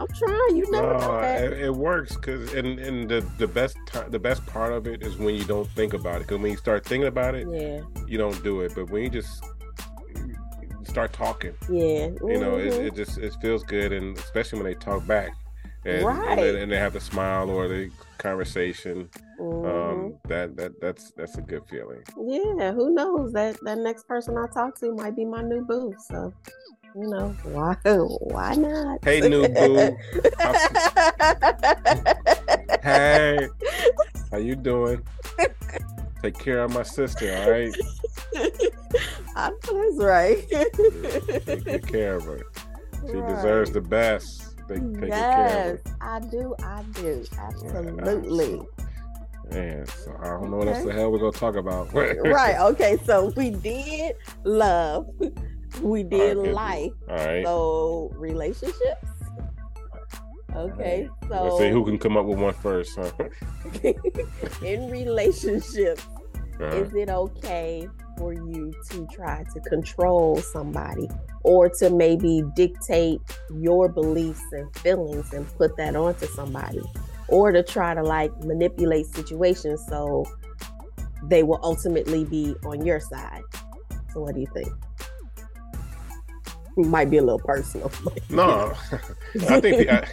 I'm 0.00 0.06
trying. 0.08 0.56
You 0.56 0.70
never 0.70 0.94
know 0.94 0.98
No, 0.98 1.20
that. 1.20 1.44
it, 1.44 1.60
it 1.60 1.74
works 1.74 2.14
because 2.16 2.54
and, 2.54 2.78
and 2.78 3.08
the 3.08 3.20
the 3.38 3.46
best 3.46 3.76
time 3.86 4.10
the 4.10 4.18
best 4.18 4.44
part 4.46 4.72
of 4.72 4.86
it 4.86 5.02
is 5.02 5.16
when 5.16 5.34
you 5.34 5.44
don't 5.44 5.68
think 5.72 5.92
about 5.92 6.16
it 6.16 6.26
because 6.26 6.38
when 6.40 6.50
you 6.52 6.56
start 6.56 6.86
thinking 6.86 7.08
about 7.08 7.34
it 7.34 7.46
Yeah. 7.50 7.82
you 8.06 8.16
don't 8.16 8.42
do 8.42 8.62
it 8.62 8.72
but 8.74 8.88
when 8.90 9.02
you 9.04 9.10
just 9.10 9.44
start 10.84 11.12
talking 11.12 11.54
Yeah. 11.68 12.08
you 12.32 12.38
know 12.40 12.56
it, 12.56 12.72
Mhm. 12.72 12.86
it 12.86 12.94
just 12.94 13.18
it 13.18 13.34
feels 13.42 13.62
good 13.64 13.92
and 13.92 14.16
especially 14.18 14.58
when 14.60 14.66
they 14.72 14.74
talk 14.74 15.06
back 15.06 15.32
and, 15.84 16.04
Right. 16.06 16.28
and, 16.30 16.38
they, 16.40 16.62
and 16.62 16.72
they 16.72 16.76
have 16.78 16.96
a 16.96 17.00
smile 17.00 17.50
or 17.50 17.68
the 17.68 17.90
conversation 18.18 19.08
Mhm. 19.38 19.64
um 19.72 20.14
that 20.28 20.56
that 20.56 20.72
that's 20.80 21.10
that's 21.12 21.36
a 21.36 21.42
good 21.42 21.64
feeling 21.68 22.02
Yeah, 22.16 22.72
who 22.72 22.90
knows? 22.94 23.32
That 23.32 23.58
that 23.64 23.78
next 23.78 24.08
person 24.08 24.36
I 24.38 24.46
talk 24.48 24.78
to 24.80 24.92
might 24.92 25.14
be 25.16 25.24
my 25.24 25.42
new 25.42 25.62
boo. 25.64 25.94
So, 26.08 26.32
you 26.94 27.06
know, 27.08 27.34
why 27.44 27.76
why 27.84 28.54
not? 28.54 28.98
hey 29.04 29.20
new 29.28 29.46
boo 29.48 29.96
hey 32.82 33.48
how 34.30 34.38
you 34.38 34.56
doing 34.56 35.02
take 36.22 36.38
care 36.38 36.64
of 36.64 36.72
my 36.72 36.82
sister 36.82 37.34
all 37.36 37.50
right 37.50 37.74
I 39.36 39.50
know 39.50 39.56
that's 39.62 39.98
right. 40.04 40.48
take 41.46 41.64
good 41.64 41.86
care 41.86 42.16
of 42.16 42.24
her 42.24 42.40
She 43.06 43.12
Right. 43.16 43.28
deserves 43.28 43.70
the 43.70 43.80
best. 43.80 44.56
Take, 44.68 44.82
take 45.00 45.08
yes, 45.08 45.78
I 46.00 46.20
do. 46.20 46.54
I 46.62 46.82
do. 46.92 47.24
Absolutely. 47.38 48.60
Man, 49.50 49.86
so 49.86 50.14
I 50.20 50.24
don't 50.28 50.50
know 50.50 50.58
what 50.58 50.68
else 50.68 50.78
Okay. 50.78 50.86
the 50.88 50.92
hell 50.92 51.10
we're 51.10 51.18
gonna 51.18 51.32
talk 51.32 51.56
about. 51.56 51.92
right. 51.94 52.58
Okay. 52.58 52.98
So 53.04 53.32
we 53.36 53.50
did 53.50 54.14
love. 54.44 55.08
We 55.82 56.02
did 56.02 56.36
Alright, 56.36 56.54
life. 56.54 56.92
All 57.08 57.16
right. 57.16 57.44
So 57.44 58.12
relationships. 58.16 59.06
Okay. 60.54 61.08
So 61.28 61.44
Let's 61.44 61.58
see 61.58 61.70
who 61.70 61.84
can 61.84 61.98
come 61.98 62.16
up 62.16 62.26
with 62.26 62.38
one 62.38 62.54
first. 62.54 62.96
Huh? 62.96 63.10
in 64.62 64.90
relationships. 64.90 66.06
Is 66.60 66.92
it 66.94 67.08
okay 67.08 67.88
for 68.18 68.34
you 68.34 68.74
to 68.90 69.06
try 69.10 69.42
to 69.54 69.60
control 69.60 70.36
somebody 70.36 71.08
or 71.42 71.70
to 71.70 71.88
maybe 71.88 72.42
dictate 72.54 73.20
your 73.54 73.88
beliefs 73.88 74.42
and 74.52 74.76
feelings 74.76 75.32
and 75.32 75.46
put 75.56 75.74
that 75.78 75.96
onto 75.96 76.26
somebody 76.26 76.82
or 77.28 77.50
to 77.50 77.62
try 77.62 77.94
to 77.94 78.02
like 78.02 78.30
manipulate 78.44 79.06
situations 79.06 79.82
so 79.88 80.26
they 81.24 81.42
will 81.42 81.60
ultimately 81.62 82.24
be 82.24 82.54
on 82.66 82.84
your 82.84 83.00
side 83.00 83.42
so 84.12 84.20
what 84.20 84.34
do 84.34 84.40
you 84.40 84.48
think 84.52 84.68
might 86.76 87.10
be 87.10 87.16
a 87.18 87.22
little 87.22 87.38
personal 87.38 87.90
no, 88.30 88.72
I 89.48 89.60
think 89.60 89.78
the, 89.78 89.90
I, 89.90 90.06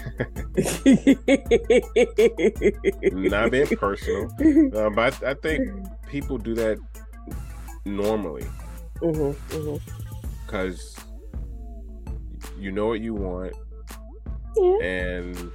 not 3.11 3.51
being 3.51 3.67
personal, 3.67 4.29
uh, 4.75 4.89
but 4.89 5.23
I, 5.23 5.31
I 5.31 5.33
think 5.35 5.69
people 6.07 6.37
do 6.37 6.53
that 6.55 6.77
normally. 7.85 8.45
Hmm 8.99 9.31
hmm 9.31 9.75
because 10.45 10.95
you 12.57 12.71
know 12.71 12.87
what 12.87 13.01
you 13.01 13.13
want 13.13 13.53
Yeah. 14.55 14.77
and 14.81 15.51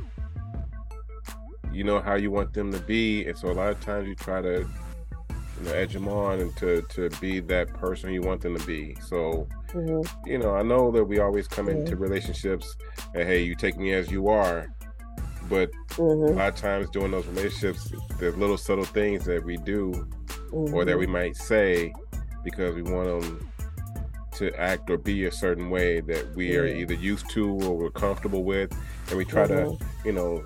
you 1.72 1.82
know 1.82 2.00
how 2.00 2.14
you 2.14 2.30
want 2.30 2.52
them 2.52 2.70
to 2.72 2.78
be 2.80 3.24
and 3.26 3.36
so 3.36 3.50
a 3.50 3.52
lot 3.54 3.70
of 3.70 3.80
times 3.80 4.06
you 4.06 4.14
try 4.14 4.42
to 4.42 4.58
you 4.60 5.64
know 5.64 5.72
edge 5.72 5.94
them 5.94 6.08
on 6.08 6.40
and 6.40 6.54
to 6.58 6.82
to 6.90 7.08
be 7.20 7.40
that 7.40 7.72
person 7.72 8.12
you 8.12 8.20
want 8.20 8.42
them 8.42 8.56
to 8.56 8.66
be. 8.66 8.96
So 9.06 9.48
hmm 9.72 10.02
you 10.26 10.38
know 10.38 10.54
i 10.54 10.62
know 10.62 10.90
that 10.90 11.04
we 11.04 11.18
always 11.18 11.48
come 11.48 11.68
Yeah. 11.68 11.74
into 11.76 11.96
relationships 11.96 12.76
and 13.14 13.26
hey 13.28 13.42
you 13.42 13.54
take 13.54 13.76
me 13.78 13.92
as 13.92 14.10
you 14.10 14.28
are 14.28 14.68
but 15.48 15.70
a 15.70 15.94
hmm 15.94 16.36
lot 16.36 16.48
of 16.48 16.54
times 16.56 16.88
during 16.90 17.10
those 17.10 17.26
relationships 17.26 17.92
there's 18.18 18.36
little 18.36 18.56
subtle 18.58 18.84
things 18.84 19.24
that 19.24 19.42
we 19.44 19.56
do 19.58 20.08
or 20.52 20.84
that 20.84 20.98
we 20.98 21.06
might 21.06 21.36
say 21.36 21.92
because 22.44 22.74
we 22.74 22.82
want 22.82 23.06
them 23.08 23.48
to 24.32 24.54
act 24.58 24.88
or 24.90 24.96
be 24.98 25.26
a 25.26 25.32
certain 25.32 25.68
way 25.70 26.00
that 26.00 26.34
we 26.34 26.56
are 26.56 26.66
either 26.66 26.94
used 26.94 27.28
to 27.30 27.48
or 27.64 27.76
we're 27.76 27.90
comfortable 27.90 28.44
with 28.44 28.72
and 29.08 29.16
we 29.18 29.24
try 29.24 29.46
to 29.46 29.76
you 30.04 30.12
know 30.12 30.44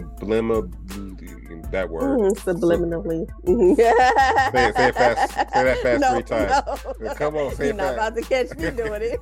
subliminal 0.00 0.62
that 1.70 1.88
word 1.88 2.18
Mhm, 2.18 2.32
subliminally. 2.38 3.26
Say 4.52 4.68
it- 4.68 4.74
say 4.76 4.88
it 4.88 4.94
fast- 4.94 5.32
say 5.32 5.64
that 5.64 5.78
fast 5.82 6.00
no, 6.04 6.12
three 6.14 6.22
times. 6.22 6.52
No. 7.00 7.14
Come 7.14 7.36
on, 7.36 7.54
say 7.54 7.64
You're 7.66 7.74
it 7.74 7.76
not 7.76 7.94
fast. 7.96 8.12
about 8.12 8.14
to 8.16 8.22
catch 8.22 8.50
me 8.58 8.70
doing 8.70 9.02
it. 9.02 9.18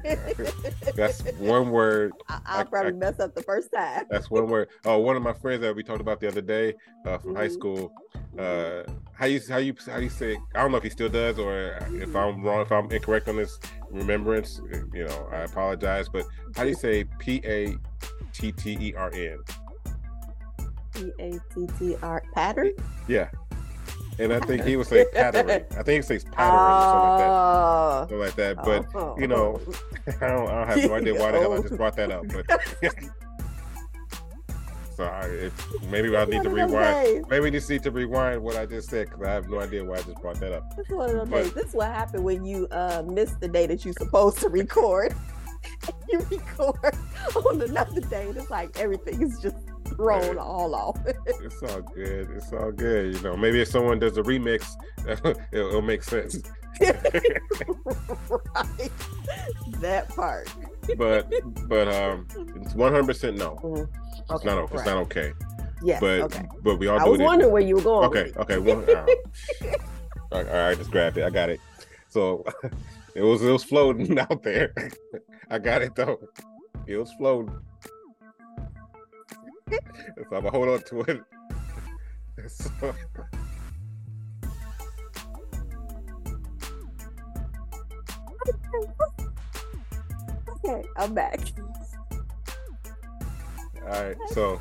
that's 0.96 1.22
one 1.38 1.70
word 1.70 2.12
I, 2.28 2.34
I- 2.34 2.40
I'll 2.58 2.64
probably 2.66 2.92
I- 2.92 2.96
mess 2.96 3.18
up 3.20 3.34
the 3.34 3.42
first 3.42 3.70
time. 3.72 4.04
that's 4.10 4.30
one 4.30 4.48
word 4.48 4.68
oh 4.84 4.98
one 4.98 5.16
of 5.16 5.22
my 5.22 5.32
friends 5.32 5.60
that 5.62 5.74
we 5.74 5.82
talked 5.82 6.00
about 6.00 6.20
the 6.20 6.28
other 6.28 6.40
day 6.40 6.74
uh, 7.06 7.18
from 7.18 7.34
high 7.34 7.48
Mhm. 7.48 7.52
school 7.52 7.92
uh 8.38 8.82
how 9.12 9.26
you 9.26 9.40
how 9.48 9.56
you 9.58 9.74
how 9.86 9.98
you 9.98 10.08
say 10.08 10.36
i 10.54 10.62
don't 10.62 10.70
know 10.70 10.76
if 10.78 10.84
he 10.84 10.90
still 10.90 11.08
does 11.08 11.36
or 11.38 11.76
if 11.92 12.14
i'm 12.14 12.42
wrong 12.42 12.60
if 12.62 12.70
i'm 12.70 12.88
incorrect 12.92 13.28
on 13.28 13.36
this 13.36 13.58
remembrance 13.90 14.60
you 14.94 15.04
know 15.04 15.28
i 15.32 15.38
apologize 15.38 16.08
but 16.08 16.24
how 16.54 16.62
do 16.62 16.68
you 16.68 16.74
say 16.76 17.04
p-a-t-t-e-r-n 17.18 17.78
P 20.94 21.12
A 21.20 21.38
T 21.54 21.66
T 21.78 21.96
R 22.02 22.22
pattern. 22.34 22.72
yeah 23.08 23.28
and 24.18 24.32
i 24.34 24.40
think 24.40 24.64
he 24.64 24.76
would 24.76 24.86
say 24.86 25.06
pattering 25.14 25.64
i 25.78 25.82
think 25.82 25.96
he 25.96 26.02
says 26.02 26.24
pattering 26.24 26.60
or 26.60 26.80
something 26.80 27.08
like 27.08 27.16
that 27.18 27.30
Oh. 27.30 28.00
something 28.00 28.18
like 28.18 28.34
that 28.36 28.56
but 28.64 28.86
Oh. 28.94 29.16
you 29.18 29.26
know, 29.26 29.60
I 30.20 30.26
don't, 30.28 30.48
I 30.48 30.54
don't 30.58 30.66
have 30.68 30.90
no 30.90 30.94
idea 30.94 31.14
why 31.14 31.30
the 31.32 31.38
hell 31.40 31.52
I 31.54 31.60
just 31.62 31.76
brought 31.76 31.96
that 31.96 32.10
up, 32.10 32.24
but 32.28 32.44
so 34.96 35.04
I, 35.04 35.24
if, 35.26 35.82
maybe 35.90 36.14
I 36.16 36.24
need 36.26 36.42
to 36.42 36.50
rewind. 36.50 37.24
Maybe 37.30 37.50
just 37.50 37.70
need 37.70 37.82
to 37.84 37.90
rewind 37.90 38.42
what 38.42 38.56
I 38.56 38.66
just 38.66 38.90
said 38.90 39.08
because 39.08 39.22
I 39.26 39.30
have 39.30 39.48
no 39.48 39.60
idea 39.60 39.84
why 39.84 39.94
I 39.96 40.02
just 40.02 40.20
brought 40.20 40.38
that 40.40 40.52
up. 40.52 40.76
This 40.76 40.86
is 40.90 40.94
one 40.94 41.10
of 41.10 41.16
those 41.16 41.28
But- 41.28 41.54
This 41.54 41.66
is 41.68 41.74
what 41.74 41.86
happened 41.88 42.24
when 42.24 42.44
you 42.44 42.66
uh, 42.70 43.02
miss 43.06 43.32
the 43.40 43.48
day 43.48 43.66
that 43.66 43.84
you're 43.84 43.94
supposed 43.94 44.38
to 44.38 44.48
record. 44.48 45.14
you 46.10 46.18
record 46.30 46.94
on 47.46 47.62
another 47.62 48.00
day, 48.02 48.28
and 48.28 48.36
it's 48.36 48.50
like 48.50 48.78
everything 48.78 49.22
is 49.22 49.38
just 49.40 49.56
thrown 49.96 50.36
Right. 50.36 50.38
all 50.38 50.74
off. 50.74 50.98
It's 51.42 51.62
all 51.62 51.80
good. 51.82 52.30
It's 52.30 52.52
all 52.52 52.72
good. 52.72 53.14
You 53.14 53.20
know, 53.22 53.36
maybe 53.36 53.60
if 53.60 53.68
someone 53.68 53.98
does 53.98 54.16
a 54.18 54.22
remix, 54.22 54.66
it'll, 55.08 55.34
it'll 55.52 55.82
make 55.82 56.02
sense. 56.02 56.40
right. 56.80 57.02
That 59.80 60.08
part. 60.10 60.52
But 60.96 61.30
but 61.68 61.88
um, 61.88 62.26
it's 62.56 62.74
one 62.74 62.92
hundred 62.92 63.06
percent 63.06 63.36
no. 63.36 63.56
Mhm. 63.62 63.88
It's 64.30 64.44
not. 64.44 64.64
It's 64.64 64.72
right. 64.72 64.86
not 64.86 64.96
okay. 64.98 65.32
Yes. 65.82 66.00
But 66.00 66.20
okay. 66.22 66.46
but 66.62 66.78
we 66.78 66.88
all 66.88 66.98
I 67.00 67.04
was 67.04 67.20
it. 67.20 67.24
wondering 67.24 67.52
where 67.52 67.62
you 67.62 67.76
were 67.76 67.82
going. 67.82 68.06
Okay, 68.08 68.32
okay. 68.36 68.56
All 68.56 68.76
right. 68.76 69.16
all 70.32 70.42
right, 70.44 70.70
I 70.70 70.74
just 70.74 70.90
grabbed 70.90 71.16
it. 71.18 71.24
I 71.24 71.30
got 71.30 71.48
it. 71.48 71.60
So 72.08 72.44
it 73.14 73.22
was 73.22 73.42
it 73.42 73.50
was 73.50 73.64
floating 73.64 74.18
out 74.18 74.42
there. 74.42 74.74
I 75.50 75.58
got 75.58 75.82
it 75.82 75.94
though. 75.94 76.18
It 76.86 76.96
was 76.96 77.12
floating. 77.14 77.52
so 80.28 80.36
I'm 80.36 80.42
gonna 80.42 80.50
hold 80.50 80.68
on 80.68 80.82
to 80.82 81.00
it. 81.02 81.20
So- 82.50 82.94
Okay, 90.64 90.82
I'm 90.96 91.14
back. 91.14 91.40
all 93.82 93.88
right, 94.04 94.16
so 94.28 94.60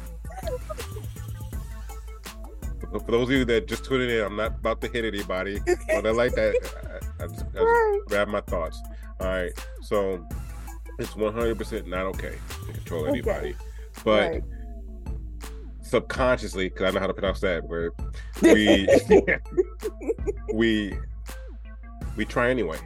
for 2.90 3.00
those 3.12 3.24
of 3.30 3.32
you 3.32 3.46
that 3.46 3.68
just 3.68 3.84
tuning 3.86 4.10
in, 4.10 4.24
I'm 4.24 4.36
not 4.36 4.56
about 4.60 4.82
to 4.82 4.88
hit 4.88 5.06
anybody. 5.06 5.60
But 5.88 6.06
I 6.08 6.12
like 6.12 6.34
that. 6.36 6.56
I, 7.20 7.24
I 7.24 7.28
just, 7.28 7.44
I 7.56 7.60
just 7.60 8.08
grab 8.08 8.28
my 8.30 8.42
thoughts. 8.42 8.82
All 9.20 9.28
right, 9.28 9.52
so 9.82 10.26
it's 10.98 11.12
100% 11.12 11.88
not 11.88 12.06
okay 12.08 12.36
to 12.66 12.74
control 12.74 13.02
Okay. 13.02 13.10
anybody, 13.12 13.56
but 14.06 14.32
Right. 14.32 14.44
Subconsciously, 15.90 16.70
because 16.70 16.88
I 16.88 16.92
know 16.92 17.00
how 17.00 17.08
to 17.08 17.14
pronounce 17.14 17.40
that 17.42 17.64
word, 17.68 17.92
we 18.42 18.88
we 20.54 20.98
we 22.16 22.26
try 22.26 22.50
anyway. 22.50 22.78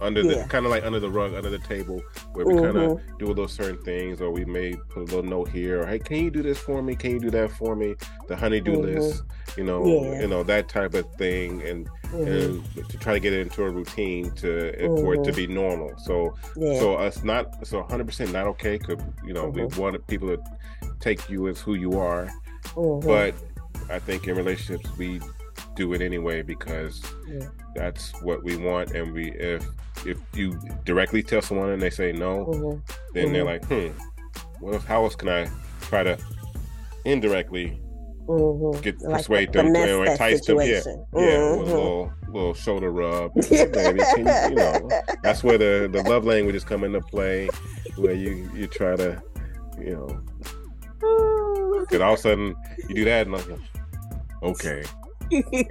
Under 0.00 0.22
the 0.22 0.36
Yeah. 0.36 0.46
kind 0.46 0.64
of 0.64 0.70
like 0.70 0.84
under 0.84 1.00
the 1.00 1.10
rug, 1.10 1.34
under 1.34 1.50
the 1.50 1.58
table, 1.58 2.00
where 2.32 2.46
we 2.46 2.54
kind 2.54 2.76
Mhm. 2.76 2.92
of 2.92 3.18
do 3.18 3.26
a 3.26 3.28
little 3.28 3.48
certain 3.48 3.82
things, 3.82 4.20
or 4.20 4.30
we 4.30 4.44
may 4.44 4.74
put 4.90 4.98
a 4.98 5.06
little 5.06 5.24
note 5.24 5.48
here, 5.48 5.82
or 5.82 5.86
hey, 5.86 5.98
can 5.98 6.18
you 6.18 6.30
do 6.30 6.40
this 6.40 6.56
for 6.58 6.82
me? 6.82 6.94
Can 6.94 7.10
you 7.10 7.18
do 7.18 7.30
that 7.30 7.50
for 7.50 7.74
me? 7.74 7.96
The 8.28 8.36
honeydew 8.36 8.76
Mhm. 8.76 8.82
list, 8.94 9.24
you 9.56 9.64
know, 9.64 9.84
Yeah. 9.84 10.20
you 10.20 10.28
know 10.28 10.44
that 10.44 10.68
type 10.68 10.94
of 10.94 11.04
thing, 11.16 11.62
and 11.62 11.88
Mhm. 12.12 12.26
and 12.76 12.88
to 12.88 12.96
try 12.98 13.12
to 13.14 13.20
get 13.20 13.32
it 13.32 13.40
into 13.40 13.62
a 13.64 13.70
routine 13.70 14.30
to 14.36 14.72
for 15.00 15.14
it 15.14 15.24
to 15.24 15.32
be 15.32 15.46
normal. 15.46 15.92
So 15.98 16.34
Yeah. 16.56 16.78
so 16.78 16.94
us 16.94 17.22
not 17.22 17.66
so 17.66 17.80
100 17.80 18.06
percent 18.06 18.32
not 18.32 18.46
okay 18.48 18.78
because 18.78 19.02
you 19.26 19.32
know 19.34 19.48
we 19.48 19.62
Mhm. 19.62 19.76
want 19.78 20.06
people 20.06 20.28
to 20.28 20.42
take 21.00 21.28
you 21.28 21.48
as 21.48 21.60
who 21.60 21.74
you 21.74 21.98
are, 21.98 22.28
Mhm. 22.74 23.04
but 23.04 23.34
I 23.90 23.98
think 23.98 24.26
in 24.28 24.36
relationships 24.36 24.90
we 24.98 25.20
do 25.76 25.92
it 25.92 26.00
anyway 26.02 26.42
because 26.42 27.00
Yeah. 27.28 27.46
that's 27.74 28.12
what 28.22 28.42
we 28.42 28.56
want, 28.56 28.92
and 28.92 29.12
we 29.12 29.30
if 29.32 29.64
if 30.06 30.16
you 30.34 30.56
directly 30.84 31.22
tell 31.24 31.42
someone 31.42 31.70
and 31.70 31.82
they 31.82 31.90
say 31.90 32.12
no, 32.12 32.46
Mhm. 32.46 32.80
then 33.14 33.32
they're 33.32 33.44
like, 33.44 33.64
hmm, 33.66 33.88
what 34.60 34.74
if 34.74 34.84
how 34.84 35.02
else 35.02 35.16
can 35.16 35.28
I 35.28 35.48
try 35.82 36.04
to 36.04 36.16
indirectly 37.04 37.80
Mhm. 38.28 38.82
get 38.82 39.00
Like 39.02 39.16
persuade 39.16 39.52
them 39.52 39.72
to 39.72 40.02
entice 40.02 40.44
them? 40.46 40.58
Yeah, 40.58 40.64
situation. 40.64 41.06
yeah, 41.16 41.56
with 41.56 41.68
a 41.68 41.72
Mhm. 41.72 41.74
little 41.74 42.12
little 42.32 42.54
shoulder 42.54 42.90
rub, 42.90 43.32
Hey, 43.44 43.64
baby. 43.66 44.00
Can 44.14 44.26
you, 44.26 44.50
you 44.50 44.54
know, 44.56 44.90
that's 45.22 45.42
where 45.42 45.56
the 45.58 45.88
the 45.90 46.02
love 46.02 46.24
languages 46.24 46.62
come 46.64 46.84
into 46.84 47.00
play, 47.00 47.48
where 47.96 48.12
you 48.14 48.50
you 48.54 48.66
try 48.66 48.96
to, 48.96 49.20
you 49.80 49.94
know, 49.96 50.20
because 51.80 52.00
all 52.02 52.12
of 52.12 52.18
a 52.18 52.22
sudden 52.22 52.54
you 52.88 52.94
do 52.96 53.04
that 53.06 53.26
and 53.26 53.36
I'm 53.36 53.48
like, 53.50 53.60
okay, 54.42 54.82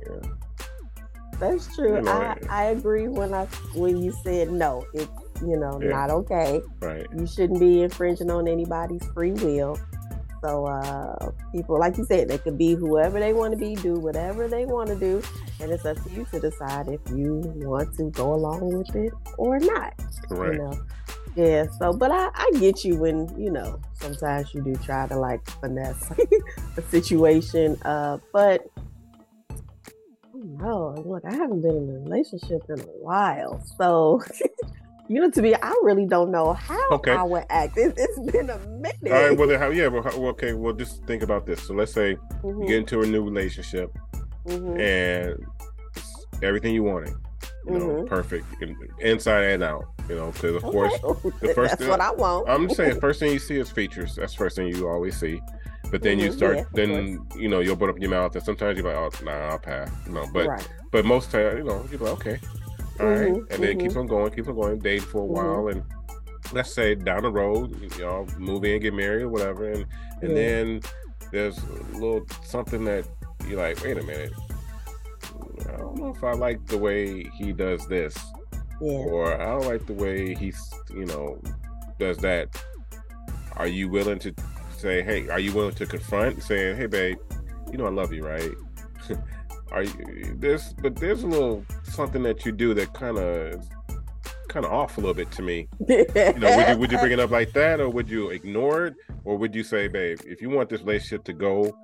That's 1.39 1.74
true. 1.76 1.98
You 1.98 2.02
know, 2.02 2.12
I, 2.12 2.38
I 2.50 2.63
agree 2.65 3.08
when 3.08 3.34
I 3.34 3.46
when 3.76 4.02
you 4.02 4.12
said 4.24 4.52
no. 4.52 4.86
It's 4.93 5.08
you 5.46 5.56
know 5.60 5.80
Yeah. 5.80 5.89
not 5.89 6.10
okay. 6.10 6.62
right, 6.82 7.06
You 7.15 7.28
shouldn't 7.28 7.60
be 7.60 7.84
infringing 7.84 8.32
on 8.32 8.48
anybody's 8.48 9.06
free 9.13 9.34
will. 9.34 9.78
So 10.43 10.65
uh, 10.65 11.32
people, 11.52 11.80
like 11.80 11.97
you 11.97 12.06
said, 12.06 12.28
they 12.28 12.38
could 12.38 12.58
be 12.58 12.76
whoever 12.76 13.19
they 13.19 13.34
want 13.34 13.52
to 13.54 13.58
be, 13.58 13.76
do 13.76 13.95
whatever 13.95 14.47
they 14.47 14.65
want 14.65 14.89
to 14.89 14.95
do, 14.95 15.21
and 15.60 15.71
it's 15.71 15.86
up 15.86 16.02
to 16.04 16.10
you 16.12 16.26
to 16.32 16.39
decide 16.39 16.88
if 16.88 17.02
you 17.15 17.41
want 17.56 17.95
to 17.97 18.12
go 18.12 18.34
along 18.34 18.78
with 18.78 18.95
it 18.95 19.13
or 19.38 19.60
not. 19.60 19.93
right, 20.30 20.54
You 20.54 20.60
know. 20.60 20.86
Yeah. 21.36 21.65
So, 21.80 21.93
but 21.93 22.12
I, 22.12 22.30
I 22.34 22.52
get 22.60 22.84
you 22.84 22.97
when 22.97 23.30
you 23.39 23.52
know 23.52 23.80
sometimes 23.93 24.54
you 24.54 24.62
do 24.62 24.76
try 24.76 25.08
to 25.08 25.17
like 25.17 25.47
finesse 25.62 26.12
a 26.78 26.82
situation. 26.84 27.78
Uh, 27.84 28.19
but 28.32 28.67
no, 30.34 30.93
look, 31.06 31.23
I 31.26 31.34
haven't 31.34 31.62
been 31.62 31.76
in 31.76 31.89
a 31.89 32.00
relationship 32.00 32.62
in 32.69 32.80
a 32.80 32.84
while, 32.84 33.63
so. 33.78 34.23
You 35.10 35.22
know, 35.22 35.30
to 35.32 35.41
be, 35.41 35.56
I 35.56 35.74
really 35.84 36.06
don't 36.06 36.32
know 36.32 36.54
how 36.54 36.78
Okay. 36.91 37.12
I 37.12 37.24
would 37.24 37.46
act. 37.50 37.78
It, 37.78 37.93
it's 37.98 38.32
been 38.32 38.50
a 38.50 38.58
minute. 38.60 38.98
all 39.06 39.12
right. 39.12 39.38
Well, 39.38 39.48
then 39.48 39.60
how? 39.60 39.70
Yeah. 39.70 39.88
Well, 39.88 40.04
how, 40.04 40.12
okay. 40.28 40.54
Well, 40.54 40.74
just 40.74 41.04
think 41.06 41.24
about 41.24 41.46
this. 41.46 41.62
So 41.65 41.74
let's 41.74 41.93
say 41.93 42.17
Mhm, 42.43 42.62
you 42.62 42.67
get 42.67 42.78
into 42.80 43.02
a 43.02 43.06
new 43.06 43.24
relationship 43.24 43.91
mhm, 44.46 44.80
and 44.80 45.46
everything 46.43 46.74
you 46.74 46.84
wanted, 46.84 47.13
you 47.65 47.74
know, 47.74 47.88
Mhm. 48.04 48.08
perfect, 48.08 48.46
in- 48.62 48.76
inside 49.00 49.43
and 49.46 49.63
out. 49.63 49.86
You 50.10 50.15
know, 50.15 50.32
because 50.32 50.56
of 50.56 50.63
course 50.63 50.93
the 51.41 51.50
first 51.54 51.72
that's 51.72 51.76
thing- 51.82 51.89
what 51.89 52.00
I 52.02 52.12
want. 52.12 52.48
I'm 52.50 52.63
just 52.67 52.78
saying, 52.78 53.00
first 53.02 53.20
thing 53.20 53.32
you 53.34 53.39
see 53.39 53.58
is 53.60 53.70
features. 53.72 54.15
That's 54.15 54.34
the 54.34 54.38
first 54.38 54.56
thing 54.56 54.67
you 54.67 54.88
always 54.89 55.17
see. 55.17 55.41
But 55.89 56.02
then 56.02 56.20
you 56.20 56.30
Mhm, 56.30 56.34
start, 56.34 56.58
yeah, 56.58 56.63
then 56.74 57.26
you 57.38 57.48
know, 57.48 57.62
you'll 57.62 57.74
open 57.74 57.89
up 57.89 57.98
your 58.00 58.10
mouth, 58.10 58.36
and 58.36 58.43
sometimes 58.43 58.78
you're 58.78 58.86
like, 58.93 58.98
"Oh, 59.22 59.24
nah, 59.26 59.32
I'll 59.52 59.58
pass." 59.60 59.89
You 60.06 60.12
know, 60.13 60.26
but 60.34 60.48
right. 60.48 60.67
but 60.91 61.06
most 61.06 61.32
time, 61.32 61.58
you 61.60 61.63
know, 61.63 61.86
you're 61.89 62.00
like, 62.02 62.12
"Okay, 62.13 62.39
all 62.99 63.07
right," 63.07 63.33
Mhm, 63.33 63.51
and 63.51 63.63
then 63.63 63.77
mhm. 63.77 63.81
keeps 63.81 63.95
on 63.95 64.07
going, 64.07 64.31
keeps 64.31 64.47
on 64.47 64.55
going, 64.55 64.79
date 64.79 65.01
for 65.03 65.19
a 65.19 65.25
Mhm. 65.25 65.27
while, 65.27 65.67
and 65.69 65.83
let's 66.53 66.73
say 66.73 66.95
down 66.95 67.23
the 67.23 67.31
road, 67.31 67.75
y'all 67.97 68.27
move 68.38 68.63
in, 68.65 68.81
get 68.81 68.93
married, 68.93 69.23
or 69.23 69.29
whatever, 69.29 69.65
and 69.69 69.86
and 70.21 70.29
Yeah. 70.31 70.36
then 70.36 70.81
there's 71.31 71.57
a 71.57 71.97
little 71.97 72.25
something 72.43 72.83
that 72.86 73.05
you're 73.47 73.60
like, 73.60 73.83
"Wait 73.83 73.97
a 73.97 74.03
minute." 74.03 74.33
I 75.67 75.73
I 75.73 75.77
don't 75.77 75.97
know 75.97 76.10
if 76.15 76.23
I 76.23 76.31
like 76.33 76.65
the 76.67 76.77
way 76.77 77.23
he 77.23 77.51
does 77.51 77.86
this, 77.88 78.15
Yeah. 78.81 78.91
or 78.91 79.39
I 79.39 79.45
don't 79.45 79.65
like 79.67 79.86
the 79.86 79.93
way 79.93 80.33
he's, 80.33 80.60
you 80.93 81.05
know, 81.05 81.39
does 81.99 82.17
that. 82.19 82.49
Are 83.57 83.67
you 83.67 83.89
willing 83.89 84.19
to 84.19 84.33
say, 84.77 85.01
hey, 85.01 85.27
are 85.29 85.39
you 85.39 85.51
willing 85.53 85.73
to 85.75 85.86
confront 85.86 86.41
saying, 86.43 86.77
hey, 86.77 86.86
babe, 86.86 87.17
you 87.71 87.77
know 87.77 87.86
I 87.86 87.89
love 87.89 88.13
you, 88.13 88.23
right? 88.23 88.51
are 89.71 89.84
you 89.84 90.36
this? 90.38 90.73
But 90.73 90.95
there's 90.95 91.23
a 91.23 91.27
little 91.27 91.65
something 91.84 92.23
that 92.23 92.45
you 92.45 92.51
do 92.51 92.73
that 92.73 92.93
kind 92.93 93.17
of 93.17 93.67
kind 94.47 94.65
of 94.65 94.71
off 94.71 94.97
a 94.97 95.01
little 95.01 95.13
bit 95.13 95.32
to 95.32 95.41
me. 95.41 95.67
You 95.88 96.06
know, 96.15 96.58
would 96.58 96.69
you 96.69 96.77
would 96.77 96.91
you 96.91 96.97
bring 96.99 97.12
it 97.12 97.19
up 97.19 97.32
like 97.32 97.53
that, 97.53 97.80
or 97.80 97.89
would 97.89 98.10
you 98.10 98.30
ignore 98.30 98.88
it, 98.88 98.95
or 99.23 99.38
would 99.38 99.53
you 99.53 99.63
say, 99.63 99.88
babe, 99.88 100.19
if 100.25 100.41
you 100.41 100.49
want 100.49 100.69
this 100.69 100.82
relationship 100.82 101.23
to 101.25 101.34
go 101.34 101.77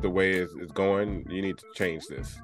the 0.00 0.10
way 0.10 0.32
it's, 0.32 0.52
it's 0.54 0.72
going, 0.72 1.26
you 1.30 1.42
need 1.42 1.58
to 1.58 1.64
change 1.74 2.06
this. 2.06 2.38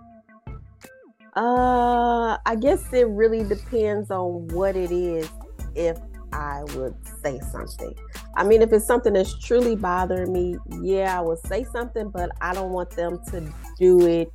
Uh, 1.34 2.38
I 2.46 2.56
guess 2.58 2.92
it 2.92 3.08
really 3.08 3.44
depends 3.44 4.10
on 4.10 4.48
what 4.48 4.76
it 4.76 4.90
is. 4.90 5.28
If 5.74 5.98
I 6.36 6.62
would 6.76 6.94
say 7.22 7.40
something, 7.50 7.94
I 8.34 8.44
mean, 8.44 8.60
if 8.62 8.72
it's 8.72 8.86
something 8.86 9.14
that's 9.14 9.38
truly 9.38 9.74
bothering 9.74 10.32
me, 10.32 10.58
yeah, 10.82 11.18
I 11.18 11.22
would 11.22 11.38
say 11.46 11.64
something. 11.64 12.10
But 12.10 12.30
I 12.40 12.52
don't 12.54 12.72
want 12.72 12.90
them 12.90 13.18
to 13.30 13.52
do 13.78 14.06
it 14.06 14.30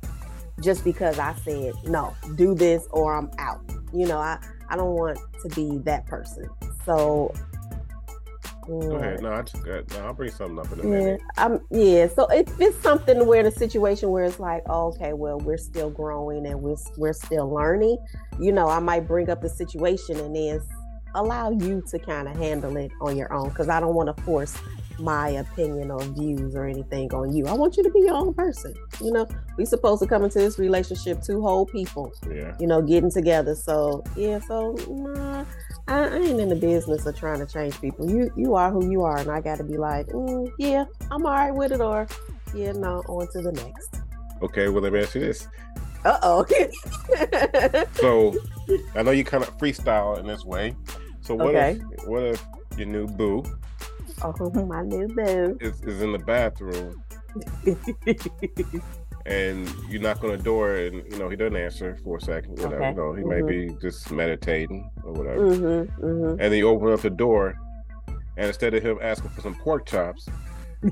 just 0.60 0.84
because 0.84 1.18
I 1.18 1.34
said 1.44 1.72
no, 1.84 2.14
do 2.34 2.54
this 2.54 2.86
or 2.90 3.14
I'm 3.14 3.30
out. 3.38 3.60
You 3.92 4.06
know, 4.06 4.18
I 4.18 4.38
I 4.68 4.76
don't 4.76 4.94
want 4.94 5.18
to 5.42 5.48
be 5.50 5.78
that 5.84 6.06
person. 6.06 6.48
So. 6.84 7.32
Go 8.68 8.94
ahead. 8.94 9.20
No, 9.22 9.32
I 9.32 9.42
just 9.42 9.64
got, 9.64 9.90
no, 9.90 10.06
I'll 10.06 10.14
bring 10.14 10.30
something 10.30 10.56
up 10.60 10.70
in 10.72 10.78
a 10.78 10.82
Yeah, 10.84 10.88
minute. 10.88 11.20
um, 11.36 11.60
yeah. 11.72 12.06
So 12.06 12.26
if 12.28 12.46
it's 12.60 12.78
something 12.78 13.26
where 13.26 13.42
the 13.42 13.50
situation 13.50 14.10
where 14.10 14.22
it's 14.22 14.38
like, 14.38 14.62
oh, 14.68 14.86
okay, 14.94 15.14
well, 15.14 15.38
we're 15.40 15.58
still 15.58 15.90
growing 15.90 16.46
and 16.46 16.62
we're 16.62 16.76
we're 16.96 17.12
still 17.12 17.50
learning, 17.52 17.98
you 18.38 18.52
know, 18.52 18.68
I 18.68 18.78
might 18.78 19.08
bring 19.08 19.28
up 19.30 19.42
the 19.42 19.48
situation 19.48 20.16
and 20.20 20.34
then 20.36 20.60
allow 21.14 21.50
you 21.50 21.82
to 21.90 21.98
kind 21.98 22.28
of 22.28 22.36
handle 22.36 22.76
it 22.76 22.90
on 23.00 23.16
your 23.16 23.32
own 23.32 23.48
because 23.50 23.68
I 23.68 23.80
don't 23.80 23.94
want 23.94 24.14
to 24.14 24.22
force 24.22 24.56
my 24.98 25.30
opinion 25.30 25.90
or 25.90 26.02
views 26.02 26.54
or 26.54 26.66
anything 26.66 27.12
on 27.14 27.34
you. 27.34 27.46
I 27.46 27.52
want 27.54 27.76
you 27.76 27.82
to 27.82 27.90
be 27.90 28.00
your 28.00 28.14
own 28.14 28.34
person. 28.34 28.74
You 29.00 29.12
know, 29.12 29.26
we 29.56 29.64
supposed 29.64 30.02
to 30.02 30.08
come 30.08 30.22
into 30.22 30.38
this 30.38 30.58
relationship 30.58 31.22
two 31.22 31.40
whole 31.40 31.66
people 31.66 32.12
Yeah. 32.30 32.54
you 32.60 32.66
know, 32.66 32.82
getting 32.82 33.10
together. 33.10 33.54
So 33.54 34.04
yeah, 34.16 34.38
so 34.40 34.76
nah, 34.88 35.44
I, 35.88 36.04
I 36.04 36.16
ain't 36.16 36.40
in 36.40 36.48
the 36.48 36.56
business 36.56 37.06
of 37.06 37.16
trying 37.18 37.40
to 37.44 37.46
change 37.46 37.80
people. 37.80 38.08
You 38.10 38.30
you 38.36 38.54
are 38.54 38.70
who 38.70 38.90
you 38.90 39.02
are, 39.02 39.18
and 39.18 39.30
I 39.30 39.40
got 39.40 39.58
to 39.58 39.64
be 39.64 39.76
like, 39.76 40.06
mm, 40.08 40.50
yeah, 40.58 40.84
I'm 41.10 41.26
all 41.26 41.32
right 41.32 41.54
with 41.54 41.72
it, 41.72 41.80
or 41.80 42.06
yeah, 42.54 42.72
no, 42.72 43.02
on 43.08 43.26
to 43.32 43.40
the 43.42 43.52
next. 43.52 43.96
Okay. 44.42 44.68
Well, 44.68 44.82
let 44.82 44.92
me 44.92 45.00
ask 45.00 45.14
you 45.14 45.20
this. 45.22 45.48
Uh 46.04 46.18
oh. 46.22 46.44
So, 47.94 48.34
I 48.94 49.02
know 49.02 49.12
you 49.12 49.24
kind 49.24 49.42
of 49.42 49.56
freestyle 49.58 50.18
in 50.18 50.26
this 50.26 50.44
way. 50.44 50.74
So 51.32 51.36
what 51.36 51.54
Okay. 51.54 51.80
if 51.92 52.06
what 52.06 52.22
if 52.24 52.46
your 52.76 52.88
new 52.88 53.06
boo 53.06 53.42
oh, 54.22 54.66
my 54.66 54.82
new 54.82 55.08
boo. 55.08 55.56
is, 55.62 55.80
is 55.80 56.02
in 56.02 56.12
the 56.12 56.18
bathroom 56.18 57.02
and 59.24 59.66
you 59.88 59.98
knock 59.98 60.22
on 60.24 60.30
the 60.30 60.36
door 60.36 60.76
and 60.76 61.10
you 61.10 61.18
know 61.18 61.30
he 61.30 61.36
doesn't 61.36 61.56
answer 61.56 61.96
for 62.04 62.18
a 62.18 62.20
second. 62.20 62.58
You 62.58 62.68
know, 62.68 62.76
Okay. 62.76 62.90
you 62.90 62.94
know 62.96 63.14
he 63.14 63.24
may 63.24 63.40
be 63.40 63.74
just 63.80 64.10
meditating 64.12 64.90
or 65.04 65.12
whatever. 65.14 65.40
mm-hmm, 65.40 66.04
mm-hmm. 66.04 66.30
and 66.32 66.38
then 66.38 66.52
you 66.52 66.68
open 66.68 66.92
up 66.92 67.00
the 67.00 67.08
door, 67.08 67.54
and 68.36 68.46
instead 68.48 68.74
of 68.74 68.82
him 68.82 68.98
asking 69.00 69.30
for 69.30 69.40
some 69.40 69.54
pork 69.54 69.86
chops, 69.86 70.28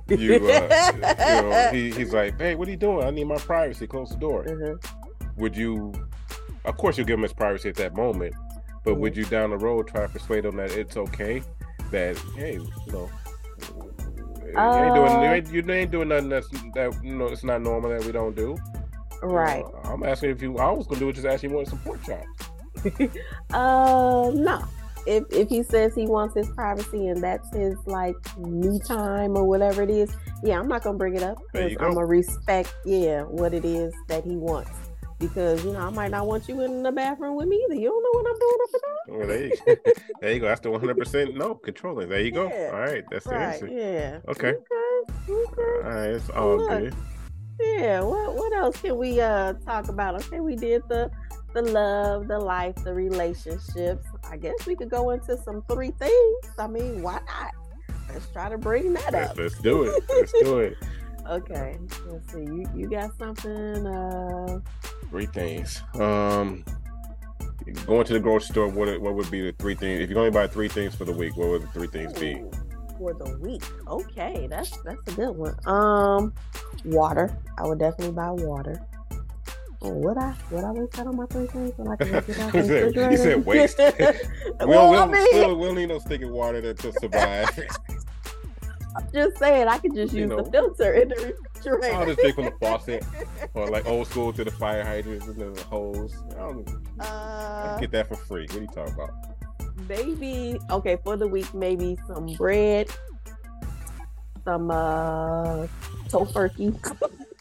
you, 0.08 0.36
uh, 0.36 0.92
you 0.96 1.50
know, 1.50 1.68
he, 1.70 1.90
he's 1.90 2.14
like, 2.14 2.40
"Hey, 2.40 2.54
what 2.54 2.66
are 2.66 2.70
you 2.70 2.78
doing? 2.78 3.06
I 3.06 3.10
need 3.10 3.24
my 3.24 3.36
privacy. 3.36 3.86
Close 3.86 4.08
the 4.08 4.16
door." 4.16 4.44
Mhm. 4.44 4.82
Would 5.36 5.54
you? 5.54 5.92
Of 6.64 6.78
course, 6.78 6.96
you 6.96 7.04
give 7.04 7.18
him 7.18 7.24
his 7.24 7.34
privacy 7.34 7.68
at 7.68 7.74
that 7.76 7.94
moment, 7.94 8.34
but 8.84 8.96
would 8.96 9.16
you 9.16 9.24
down 9.24 9.50
the 9.50 9.58
road 9.58 9.88
try 9.88 10.02
to 10.02 10.08
persuade 10.08 10.44
him 10.44 10.56
that 10.56 10.72
it's 10.72 10.96
okay? 10.96 11.42
That 11.90 12.16
hey, 12.36 12.54
you 12.54 12.92
know. 12.92 13.10
you 14.46 14.58
ain't 14.60 14.94
doing 14.94 15.12
you 15.22 15.28
Uh, 15.28 15.32
ain't, 15.34 15.52
you 15.52 15.70
ain't 15.72 15.90
doing 15.90 16.08
nothing 16.08 16.28
that's 16.28 16.48
that 16.74 16.98
you 17.04 17.14
know 17.16 17.26
it's 17.26 17.44
not 17.44 17.62
normal 17.62 17.90
that 17.90 18.04
we 18.04 18.12
don't 18.12 18.34
do. 18.36 18.56
Right. 19.22 19.64
I'm 19.84 20.02
asking 20.02 20.30
if 20.30 20.42
you. 20.42 20.56
I 20.58 20.70
was 20.70 20.86
gonna 20.86 21.00
do 21.00 21.08
it. 21.10 21.14
Just 21.14 21.26
ask 21.26 21.42
you 21.42 21.50
want 21.50 21.68
some 21.68 21.78
pork 21.80 22.00
chops. 22.04 22.26
Uh, 23.52 24.30
no. 24.34 24.64
If 25.06 25.24
if 25.30 25.48
he 25.48 25.62
says 25.62 25.94
he 25.94 26.06
wants 26.06 26.34
his 26.34 26.48
privacy 26.50 27.08
and 27.08 27.22
that's 27.22 27.54
his 27.54 27.74
like 27.86 28.16
me 28.38 28.78
time 28.80 29.36
or 29.36 29.44
whatever 29.44 29.82
it 29.82 29.90
is, 29.90 30.14
yeah, 30.42 30.58
I'm 30.58 30.68
not 30.68 30.82
gonna 30.82 30.98
bring 30.98 31.16
it 31.16 31.22
up 31.22 31.38
I'm 31.54 31.74
go. 31.74 31.94
gonna 31.94 32.06
respect, 32.06 32.74
yeah, 32.84 33.22
what 33.22 33.54
it 33.54 33.64
is 33.64 33.94
that 34.08 34.24
he 34.24 34.36
wants. 34.36 34.70
Because 35.20 35.64
you 35.64 35.72
know, 35.72 35.80
I 35.80 35.90
might 35.90 36.10
not 36.10 36.26
want 36.26 36.48
you 36.48 36.62
in 36.62 36.82
the 36.82 36.90
bathroom 36.90 37.36
with 37.36 37.46
me 37.46 37.56
either. 37.66 37.74
You 37.74 37.88
don't 37.90 38.02
know 38.02 38.20
what 38.20 38.32
I'm 38.32 38.38
doing 38.40 38.58
up 38.62 38.70
and 38.72 38.82
down. 38.82 39.18
Well, 39.18 39.28
there 39.28 39.46
you, 39.46 39.94
there 40.20 40.32
you 40.32 40.40
go. 40.40 40.46
That's 40.48 40.60
the 40.62 40.70
100 40.70 40.96
percent 40.98 41.36
no 41.36 41.54
controlling. 41.54 42.08
There 42.08 42.20
you 42.20 42.32
go. 42.32 42.48
Yeah. 42.48 42.70
All 42.72 42.80
right, 42.80 43.04
that's 43.10 43.24
the 43.26 43.30
Right? 43.30 43.52
answer. 43.52 43.68
Yeah. 43.68 44.18
Okay. 44.28 44.48
Okay. 44.54 45.12
Okay. 45.28 45.62
All 45.62 45.90
right, 45.92 46.10
it's 46.10 46.30
all 46.30 46.56
Look. 46.56 46.68
good. 46.70 46.94
Yeah. 47.60 48.00
What 48.00 48.34
What 48.34 48.52
else 48.54 48.80
can 48.80 48.96
we 48.96 49.20
uh 49.20 49.52
talk 49.66 49.88
about? 49.88 50.14
Okay, 50.24 50.40
we 50.40 50.56
did 50.56 50.82
the 50.88 51.10
the 51.52 51.62
love, 51.62 52.26
the 52.28 52.38
life, 52.38 52.76
the 52.84 52.94
relationships. 52.94 54.06
I 54.30 54.36
guess 54.38 54.54
we 54.66 54.74
could 54.74 54.88
go 54.90 55.10
into 55.10 55.36
some 55.42 55.62
three 55.68 55.90
things. 55.90 56.36
I 56.58 56.66
mean, 56.66 57.02
why 57.02 57.14
not? 57.26 57.52
Let's 58.08 58.26
try 58.28 58.48
to 58.48 58.56
bring 58.58 58.92
that 58.94 59.12
Let's, 59.12 59.30
up. 59.32 59.36
let's 59.38 59.58
do 59.58 59.82
it. 59.84 60.02
Let's 60.08 60.32
do 60.32 60.58
it. 60.60 60.76
Okay. 61.28 61.78
Let's 62.06 62.32
see. 62.32 62.40
You 62.40 62.64
you 62.74 62.88
got 62.90 63.16
something? 63.18 63.86
Uh, 63.86 64.60
Three 65.10 65.26
things. 65.26 65.82
Um, 65.94 66.64
going 67.86 68.04
to 68.06 68.12
the 68.12 68.20
grocery 68.20 68.52
store. 68.52 68.68
What 68.68 69.00
what 69.00 69.14
would 69.14 69.30
be 69.30 69.42
the 69.42 69.52
three 69.58 69.74
things? 69.74 70.00
If 70.00 70.10
you 70.10 70.16
only 70.18 70.30
buy 70.30 70.46
three 70.46 70.68
things 70.68 70.94
for 70.94 71.04
the 71.04 71.12
week, 71.12 71.36
what 71.36 71.48
would 71.48 71.62
the 71.62 71.66
three 71.68 71.88
things 71.88 72.12
be? 72.14 72.34
ooh, 72.34 72.50
for 72.98 73.12
the 73.14 73.36
week. 73.38 73.62
Okay, 73.88 74.46
that's 74.48 74.70
that's 74.82 75.00
a 75.08 75.12
good 75.16 75.36
one. 75.36 75.54
Um, 75.66 76.32
water. 76.84 77.36
I 77.58 77.66
would 77.66 77.78
definitely 77.78 78.14
buy 78.14 78.30
water. 78.30 78.80
Oh, 79.82 79.94
would 79.94 80.18
I? 80.18 80.34
Would 80.50 80.62
I 80.64 80.70
waste 80.72 80.92
that 80.92 81.06
on 81.06 81.16
my 81.16 81.26
three 81.26 81.46
things? 81.46 81.72
when 81.76 81.88
I 81.88 81.96
can 81.96 82.10
make 82.12 82.28
it 82.28 82.38
out 82.38 82.54
You 82.54 82.62
the 82.62 82.92
said- 82.94 83.10
you 83.12 83.16
said 83.16 83.46
waste. 83.46 83.78
We 84.60 84.66
don't, 84.66 84.68
well, 84.68 84.90
we, 84.90 84.96
I 84.96 85.00
don't, 85.00 85.10
mean, 85.10 85.24
we, 85.24 85.40
don't, 85.40 85.58
we 85.58 85.66
don't 85.66 85.74
need 85.76 85.88
no 85.88 85.98
stinking 85.98 86.30
water 86.32 86.60
to, 86.60 86.74
to 86.74 86.92
survive. 87.00 87.48
Just 89.12 89.38
saying, 89.38 89.68
I 89.68 89.78
could 89.78 89.94
just 89.94 90.12
You 90.12 90.20
use 90.22 90.30
know. 90.30 90.42
the 90.42 90.50
filter 90.50 90.92
in 90.94 91.08
the 91.08 91.34
refrigerator. 91.54 91.94
I'll 91.96 92.06
just 92.06 92.20
take 92.20 92.34
from 92.34 92.44
the 92.46 92.50
faucet, 92.60 93.04
or 93.54 93.68
like 93.68 93.86
old 93.86 94.06
school 94.08 94.32
to 94.32 94.44
the 94.44 94.50
fire 94.50 94.84
hydrants 94.84 95.26
and 95.26 95.38
the 95.38 95.62
hose. 95.64 96.14
I 96.32 96.38
don't 96.40 96.68
Uh, 97.00 97.78
get 97.78 97.90
that 97.92 98.08
for 98.08 98.16
free. 98.16 98.46
What 98.50 98.56
are 98.56 98.60
you 98.62 98.66
talking 98.68 98.94
about? 98.94 99.10
maybe 99.88 100.58
okay 100.70 100.98
for 101.04 101.16
the 101.16 101.26
week. 101.26 101.52
Maybe 101.54 101.96
some 102.06 102.26
bread, 102.36 102.88
some 104.44 104.70
uh 104.70 105.66
tofurkey, 106.08 106.76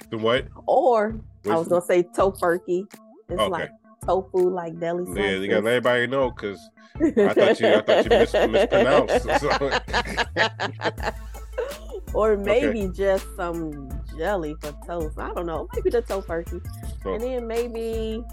The 0.10 0.18
what? 0.18 0.48
or 0.68 1.20
I 1.50 1.56
was 1.56 1.68
gonna 1.68 1.82
say 1.86 2.04
tofurkey. 2.04 2.86
It's 3.30 3.40
Okay. 3.40 3.50
like 3.50 3.72
tofu, 4.06 4.50
like 4.50 4.80
deli 4.80 5.06
slices. 5.06 5.24
Yeah, 5.24 5.32
you 5.38 5.48
gotta 5.50 5.62
let 5.62 5.74
everybody 5.76 6.08
know 6.08 6.32
because 6.32 6.60
I 7.00 7.34
thought 7.34 7.60
you, 7.60 7.68
I 7.68 7.82
thought 7.82 8.04
you 8.06 8.10
mis- 8.10 8.34
mispronounced. 8.50 9.40
So, 9.40 11.20
or 12.14 12.38
maybe 12.38 12.88
just 12.94 13.26
some 13.36 13.90
jelly 14.18 14.56
for 14.62 14.72
toast. 14.86 15.18
I 15.20 15.34
don't 15.34 15.46
know. 15.46 15.68
Maybe 15.76 15.90
the 15.90 16.02
tofurkey, 16.02 16.62
so 17.04 17.14
and 17.14 17.22
then 17.24 17.48
maybe 17.48 18.24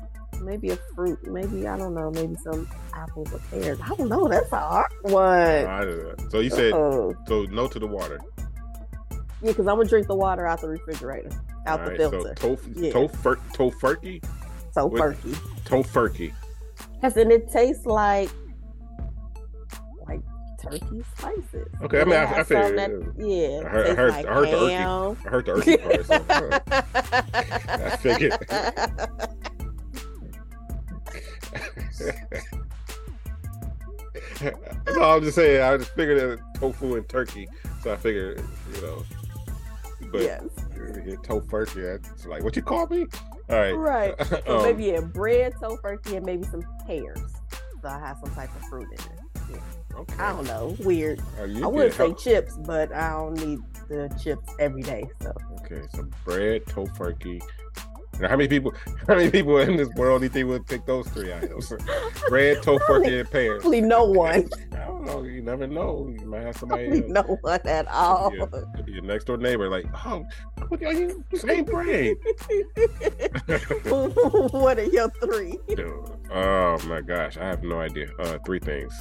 maybe 0.42 0.70
a 0.70 0.78
fruit. 0.94 1.18
Maybe 1.26 1.66
I 1.66 1.76
don't 1.76 1.94
know. 1.94 2.10
Maybe 2.10 2.34
some 2.36 2.68
apples 2.94 3.32
or 3.32 3.38
pears. 3.50 3.78
I 3.82 3.88
don't 3.88 4.08
know. 4.08 4.28
That's 4.28 4.52
a 4.52 4.56
hard 4.56 4.92
one. 5.02 6.30
So 6.30 6.40
you 6.40 6.50
said 6.50 6.72
Uh-oh. 6.72 7.14
so 7.26 7.44
no 7.44 7.66
to 7.68 7.78
the 7.78 7.86
water. 7.86 8.18
Yeah, 9.42 9.52
because 9.52 9.66
I'm 9.66 9.76
gonna 9.76 9.88
drink 9.88 10.06
the 10.06 10.16
water 10.16 10.46
out 10.46 10.60
the 10.62 10.68
refrigerator, 10.68 11.30
out 11.66 11.80
All 11.80 11.84
the 11.84 11.90
right, 11.90 11.98
filter. 11.98 12.34
So 12.38 12.56
tofu, 12.56 12.72
Yeah. 12.74 12.92
tofur, 12.92 13.36
tofurkey, 13.52 14.22
furky. 14.74 15.34
tofurkey. 15.64 16.32
Cause 17.00 17.14
then 17.14 17.30
it 17.30 17.50
tastes 17.50 17.84
like 17.86 18.30
turkey 20.70 21.02
slices. 21.18 21.68
Okay, 21.82 22.00
I 22.00 22.04
mean, 22.04 22.14
I- 22.14 22.38
I 22.40 22.44
figured- 22.44 22.78
that- 22.78 22.90
yeah, 23.18 23.66
I 23.66 23.68
heard- 23.68 23.86
I 23.86 23.94
heard- 23.94 24.10
like 24.12 24.26
I 24.26 24.34
heard 24.34 24.46
the 24.46 24.50
turkey. 24.58 24.76
I 24.76 24.78
heard 25.30 25.44
the 25.46 25.52
turkey 25.54 25.76
part. 25.76 26.06
So, 26.06 26.24
huh. 26.28 26.60
I 27.84 27.86
figured. 27.96 28.34
no, 34.94 35.02
I'm 35.02 35.22
just 35.22 35.36
saying. 35.36 35.62
I 35.62 35.76
just 35.76 35.94
figured 35.94 36.20
that 36.20 36.40
tofu 36.60 36.96
and 36.96 37.08
turkey, 37.08 37.48
so 37.82 37.92
I 37.92 37.96
figured, 37.96 38.42
you 38.74 38.82
know. 38.82 39.04
But 40.12 40.22
yes, 40.22 40.42
yeah, 40.74 41.14
tofurkey, 41.16 42.00
that's 42.02 42.26
like 42.26 42.42
what 42.44 42.54
you 42.56 42.62
call 42.62 42.86
me. 42.86 43.06
All 43.48 43.56
right, 43.56 43.72
right. 43.72 44.14
So 44.26 44.42
Um, 44.58 44.62
maybe 44.64 44.84
yeah, 44.84 45.00
bread, 45.00 45.54
tofurkey, 45.54 46.16
and 46.16 46.26
maybe 46.26 46.44
some 46.44 46.62
pears. 46.86 47.18
So 47.82 47.88
I 47.88 47.98
have 47.98 48.18
some 48.24 48.34
type 48.34 48.54
of 48.54 48.62
fruit 48.68 48.86
in 48.86 49.12
it. 49.12 49.15
Okay. 49.98 50.14
I 50.18 50.32
don't 50.32 50.46
know, 50.46 50.76
weird. 50.80 51.20
Oh, 51.40 51.44
I 51.64 51.66
would 51.66 51.92
say 51.92 52.06
help. 52.08 52.18
chips, 52.20 52.56
but 52.66 52.92
I 52.92 53.10
don't 53.10 53.34
need 53.34 53.60
the 53.88 54.08
chips 54.22 54.52
every 54.58 54.82
day. 54.82 55.08
So 55.22 55.32
Okay, 55.64 55.82
so 55.94 56.04
bread, 56.24 56.64
tofurkey, 56.66 57.42
Now, 58.20 58.28
how 58.28 58.36
many 58.36 58.48
people? 58.48 58.72
How 59.08 59.14
many 59.14 59.30
people 59.30 59.58
in 59.58 59.76
this 59.76 59.88
world 59.96 60.20
do 60.20 60.26
you 60.26 60.30
think 60.30 60.48
would 60.48 60.66
pick 60.66 60.84
those 60.86 61.06
three 61.08 61.32
items? 61.32 61.68
Bread, 62.28 62.56
tofurkey, 62.58 63.20
and 63.20 63.30
pears. 63.30 63.60
Probably 63.62 63.80
no 63.82 64.04
one. 64.26 64.48
I 64.72 64.76
don't 64.86 65.04
know. 65.04 65.22
You 65.22 65.42
never 65.42 65.66
know. 65.68 66.12
You 66.18 66.26
might 66.26 66.42
have 66.42 66.56
somebody. 66.56 66.86
Probably 66.86 67.02
else. 67.16 67.28
no 67.28 67.36
one 67.42 67.60
at 67.66 67.86
all. 67.88 68.30
Be 68.84 68.92
your 68.92 69.02
next 69.02 69.24
door 69.26 69.36
neighbor, 69.36 69.68
like, 69.68 69.86
oh, 70.06 70.24
look 70.70 70.82
at 70.82 70.96
you, 70.96 71.22
same 71.34 71.64
bread. 71.64 72.16
what 74.50 74.78
are 74.78 74.84
your 74.84 75.10
three? 75.22 75.58
Dude, 75.68 75.92
Oh 76.32 76.78
my 76.86 77.00
gosh, 77.02 77.36
I 77.36 77.44
have 77.46 77.62
no 77.62 77.80
idea. 77.80 78.08
Uh, 78.18 78.38
three 78.44 78.58
things. 78.58 78.92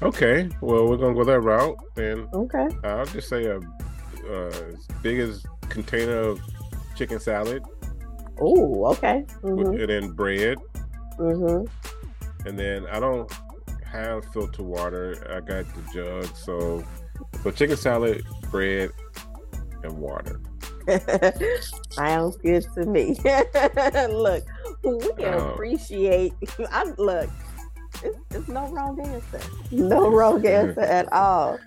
Okay, 0.00 0.48
well, 0.60 0.86
we're 0.88 0.96
gonna 0.96 1.14
go 1.14 1.24
that 1.24 1.40
route, 1.40 1.76
and 1.96 2.28
Okay. 2.32 2.68
I'll 2.84 3.06
just 3.06 3.28
say 3.28 3.46
a 3.46 3.58
uh, 3.58 4.46
as 4.48 4.86
big 5.02 5.18
as 5.18 5.44
container 5.68 6.16
of 6.18 6.40
chicken 6.94 7.18
salad, 7.18 7.62
Oh, 8.40 8.86
okay. 8.92 9.24
with, 9.42 9.66
hmm 9.66 9.74
and 9.80 9.88
then 9.88 10.10
bread, 10.12 10.58
hmm 11.16 11.64
and 12.46 12.58
then 12.58 12.86
I 12.86 13.00
don't 13.00 13.30
have 13.84 14.24
filter 14.32 14.62
water. 14.62 15.16
I 15.34 15.40
got 15.40 15.64
the 15.74 15.82
jug, 15.92 16.26
so 16.36 16.84
so 17.42 17.50
chicken 17.50 17.76
salad, 17.76 18.24
bread, 18.52 18.90
and 19.82 19.98
water. 19.98 20.40
Sounds 21.90 22.36
good 22.38 22.64
to 22.74 22.86
me. 22.86 23.16
look, 24.10 24.44
we 24.84 25.12
can 25.18 25.34
Oh. 25.34 25.50
appreciate. 25.54 26.32
I 26.70 26.84
look. 26.98 27.28
It's, 28.02 28.18
it's 28.30 28.48
no 28.48 28.68
wrong 28.68 29.00
answer. 29.00 29.40
No 29.70 30.10
wrong 30.10 30.44
answer 30.46 30.80
at 30.80 31.12
all. 31.12 31.58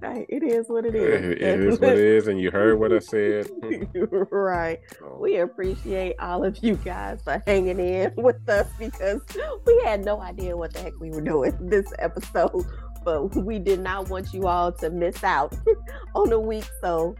Right, 0.00 0.24
it 0.30 0.42
is 0.42 0.66
what 0.68 0.86
it 0.86 0.94
is. 0.94 1.24
It, 1.24 1.42
it 1.42 1.60
is 1.60 1.78
what 1.78 1.90
it 1.90 1.98
is, 1.98 2.28
and 2.28 2.40
you 2.40 2.50
heard 2.50 2.78
what 2.78 2.92
I 2.92 3.00
said. 3.00 3.50
right. 4.30 4.80
We 5.18 5.38
appreciate 5.38 6.16
all 6.18 6.42
of 6.42 6.62
you 6.62 6.76
guys 6.76 7.20
for 7.22 7.42
hanging 7.46 7.78
in 7.78 8.14
with 8.16 8.48
us 8.48 8.66
because 8.78 9.20
we 9.66 9.82
had 9.84 10.04
no 10.04 10.20
idea 10.22 10.56
what 10.56 10.72
the 10.72 10.80
heck 10.80 10.98
we 10.98 11.10
were 11.10 11.20
doing 11.20 11.54
this 11.60 11.92
episode, 11.98 12.64
but 13.04 13.36
we 13.36 13.58
did 13.58 13.80
not 13.80 14.08
want 14.08 14.32
you 14.32 14.46
all 14.46 14.72
to 14.72 14.88
miss 14.88 15.22
out 15.22 15.54
on 16.14 16.32
a 16.32 16.40
week. 16.40 16.68
So, 16.80 17.14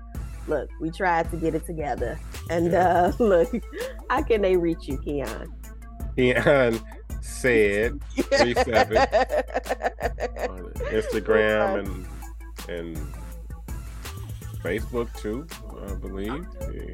look, 0.46 0.70
we 0.80 0.90
tried 0.90 1.30
to 1.32 1.36
get 1.36 1.54
it 1.54 1.66
together. 1.66 2.18
And 2.48 2.72
uh, 2.72 3.12
look, 3.18 3.52
how 4.08 4.22
can 4.22 4.40
they 4.40 4.56
reach 4.56 4.88
you, 4.88 4.96
Keon? 5.02 5.54
Keon 6.16 6.80
said 7.20 8.00
Three 8.14 8.54
seven. 8.54 8.96
on 8.98 10.72
Instagram 10.90 11.78
and 11.80 12.06
and 12.68 13.14
Facebook 14.62 15.14
too, 15.18 15.46
I 15.88 15.94
believe. 15.94 16.46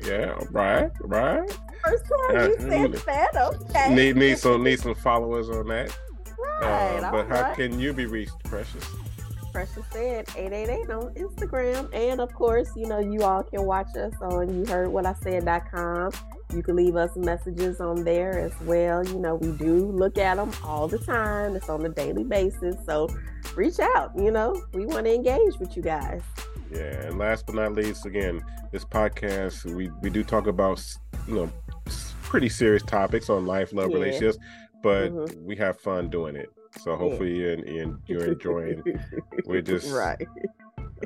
Yeah, 0.06 0.38
right, 0.50 0.90
right. 1.00 1.58
First 1.84 2.04
time 2.28 2.50
you 2.50 2.56
said 2.58 2.92
that, 2.92 3.36
okay. 3.36 3.94
Need 3.94 4.16
need 4.16 4.38
some 4.38 4.62
need 4.62 4.78
some 4.80 4.94
followers 4.94 5.50
on 5.50 5.66
that. 5.68 5.96
right, 6.60 7.00
Uh, 7.02 7.10
but 7.10 7.26
how 7.28 7.36
alright. 7.36 7.56
can 7.56 7.78
you 7.80 7.92
be 7.92 8.06
reached, 8.06 8.38
Precious? 8.44 8.84
Precious 9.52 9.84
said 9.90 10.28
888 10.36 10.90
on 10.90 11.14
Instagram. 11.14 11.88
And 11.94 12.20
of 12.20 12.32
course, 12.34 12.70
you 12.76 12.86
know, 12.86 12.98
you 13.00 13.22
all 13.22 13.42
can 13.42 13.62
watch 13.62 13.88
us 13.96 14.12
on 14.20 14.54
you 14.54 14.64
heard 16.50 16.56
what 16.56 16.56
I 16.56 16.56
said.com. 16.56 16.56
You 16.56 16.62
can 16.62 16.76
leave 16.76 16.96
us 16.96 17.16
messages 17.16 17.80
on 17.80 18.04
there 18.04 18.38
as 18.38 18.52
well. 18.62 19.04
You 19.06 19.18
know, 19.18 19.34
we 19.36 19.52
do 19.52 19.74
look 19.90 20.18
at 20.18 20.36
them 20.36 20.50
all 20.64 20.88
the 20.88 20.98
time. 20.98 21.56
It's 21.56 21.68
on 21.68 21.84
a 21.84 21.88
daily 21.88 22.24
basis. 22.24 22.76
So 22.86 23.08
reach 23.54 23.78
out, 23.80 24.12
you 24.16 24.30
know, 24.30 24.60
we 24.72 24.86
want 24.86 25.06
to 25.06 25.14
engage 25.14 25.58
with 25.58 25.76
you 25.76 25.82
guys. 25.82 26.22
Yeah, 26.70 27.06
and 27.06 27.18
last 27.18 27.46
but 27.46 27.54
not 27.54 27.72
least, 27.74 28.06
again, 28.06 28.42
this 28.72 28.84
podcast 28.84 29.64
we 29.74 29.88
we 30.02 30.10
do 30.10 30.24
talk 30.24 30.46
about 30.48 30.82
you 31.28 31.34
know 31.34 31.50
pretty 32.24 32.48
serious 32.48 32.82
topics 32.82 33.30
on 33.30 33.46
life, 33.46 33.72
love, 33.72 33.90
Yeah. 33.90 33.96
relationships, 33.98 34.38
but 34.82 35.12
Mhm. 35.12 35.42
we 35.44 35.54
have 35.56 35.78
fun 35.80 36.10
doing 36.10 36.34
it. 36.34 36.50
So 36.80 36.96
hopefully 36.96 37.36
you 37.38 37.62
you 37.66 37.98
you're 38.06 38.32
enjoying. 38.32 38.82
We're 39.46 39.62
just 39.62 39.92
right. 39.92 40.20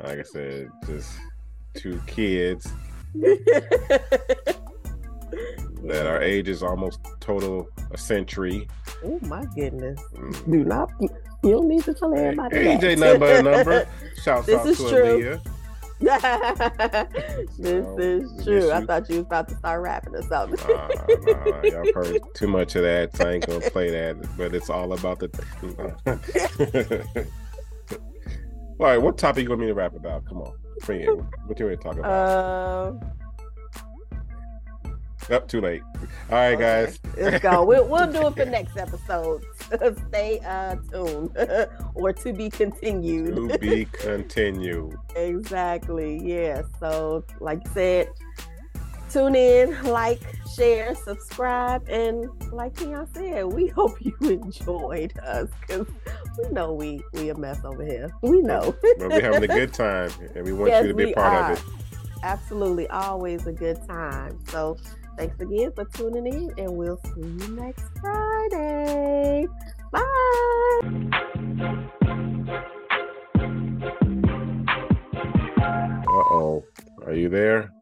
like 0.01 0.19
I 0.19 0.23
said, 0.23 0.69
just 0.87 1.11
two 1.75 2.01
kids 2.07 2.67
that 5.83 6.05
our 6.07 6.21
age 6.21 6.47
is 6.47 6.61
almost 6.63 6.99
total 7.19 7.67
a 7.91 7.97
century. 7.97 8.67
Oh 9.03 9.19
my 9.23 9.45
goodness. 9.55 9.99
Mm. 10.15 10.51
Do 10.51 10.63
not 10.63 10.89
you 11.43 11.51
don't 11.51 11.67
need 11.67 11.83
to 11.85 11.93
tell 11.93 12.13
everybody. 12.13 12.57
Hey. 12.57 12.77
AJ 12.77 13.19
but 13.19 13.43
number. 13.43 13.87
Shouts 14.23 14.45
This 14.45 14.59
out 14.59 14.67
is 14.67 14.77
to 14.77 14.89
true. 14.89 15.39
Aaliyah. 15.41 15.41
this 17.59 17.85
So, 17.85 17.97
is 17.99 18.43
true. 18.43 18.55
miss 18.55 18.71
I 18.71 18.79
you. 18.79 18.85
thought 18.87 19.09
you 19.09 19.15
was 19.17 19.25
about 19.25 19.49
to 19.49 19.55
start 19.57 19.81
rapping 19.81 20.15
or 20.15 20.21
something. 20.23 20.59
Nah, 20.67 20.87
nah, 20.87 21.61
y'all 21.63 21.93
heard 21.93 22.19
too 22.33 22.47
much 22.47 22.75
of 22.75 22.81
that, 22.83 23.15
so 23.15 23.27
I 23.27 23.33
ain't 23.33 23.45
gonna 23.47 23.59
play 23.69 23.91
that. 23.91 24.17
But 24.37 24.55
it's 24.55 24.69
all 24.69 24.93
about 24.93 25.19
the. 25.19 25.29
all 28.79 28.85
right, 28.87 28.97
what 28.97 29.17
topic 29.17 29.43
you 29.43 29.49
want 29.49 29.61
me 29.61 29.67
to 29.67 29.73
rap 29.75 29.95
about? 29.95 30.25
Come 30.25 30.41
on, 30.41 30.53
bring 30.85 31.01
it. 31.01 31.09
What 31.09 31.59
you 31.59 31.65
want 31.67 31.81
to 31.81 31.87
talk 31.87 31.97
about? 31.97 32.87
Um, 32.87 32.99
Up 35.31 35.47
too 35.47 35.61
late. 35.61 35.81
All 36.29 36.37
right, 36.37 36.59
guys. 36.59 36.99
let's 37.17 37.41
go. 37.41 37.63
We'll, 37.71 37.87
we'll 37.87 38.11
do 38.11 38.27
it 38.27 38.35
for 38.35 38.45
next 38.45 38.75
episode. 38.75 39.45
Stay 40.09 40.39
uh, 40.45 40.75
tuned 40.91 41.31
or 41.95 42.11
to 42.11 42.33
be 42.33 42.49
continued. 42.49 43.35
To 43.35 43.57
be 43.57 43.85
continued. 43.85 44.97
exactly. 45.15 46.19
Yeah. 46.21 46.63
So, 46.79 47.23
like 47.39 47.63
you 47.65 47.71
said, 47.73 48.09
tune 49.09 49.35
in, 49.35 49.81
like, 49.83 50.21
share, 50.55 50.95
subscribe, 50.95 51.87
and 51.87 52.27
like 52.51 52.75
Keon 52.75 53.07
said, 53.13 53.45
we 53.45 53.67
hope 53.67 54.03
you 54.03 54.15
enjoyed 54.21 55.17
us 55.19 55.49
because 55.61 55.87
we 56.37 56.49
know 56.49 56.73
we 56.73 57.01
we 57.13 57.29
a 57.29 57.37
mess 57.37 57.63
over 57.63 57.85
here. 57.85 58.11
We 58.21 58.41
know. 58.41 58.75
But 58.81 59.09
we're 59.09 59.21
having 59.21 59.43
a 59.49 59.53
good 59.53 59.73
time, 59.73 60.11
and 60.35 60.45
we 60.45 60.51
want 60.51 60.71
Yes, 60.71 60.83
you 60.83 60.89
to 60.89 60.93
be 60.93 61.11
a 61.11 61.15
part 61.15 61.33
are. 61.33 61.51
of 61.53 61.57
it. 61.59 61.63
Absolutely, 62.23 62.87
always 62.89 63.47
a 63.47 63.53
good 63.53 63.79
time. 63.87 64.37
So, 64.49 64.77
thanks 65.17 65.39
again 65.39 65.71
for 65.75 65.85
tuning 65.85 66.27
in, 66.27 66.53
and 66.57 66.75
we'll 66.75 66.99
see 67.03 67.21
you 67.21 67.55
next 67.55 67.85
Friday. 67.99 69.47
Bye. 69.91 70.01
Uh 76.07 76.33
oh. 76.33 76.63
Are 77.05 77.13
you 77.13 77.29
there? 77.29 77.73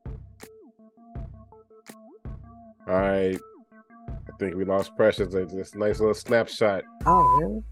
All 2.87 2.99
right. 2.99 3.39
I 4.09 4.31
think 4.39 4.55
we 4.55 4.65
lost 4.65 4.95
Precious. 4.95 5.33
It's 5.33 5.53
this 5.53 5.75
nice 5.75 5.99
little 5.99 6.13
snapshot. 6.13 6.83
Oh, 7.05 7.23
really? 7.39 7.63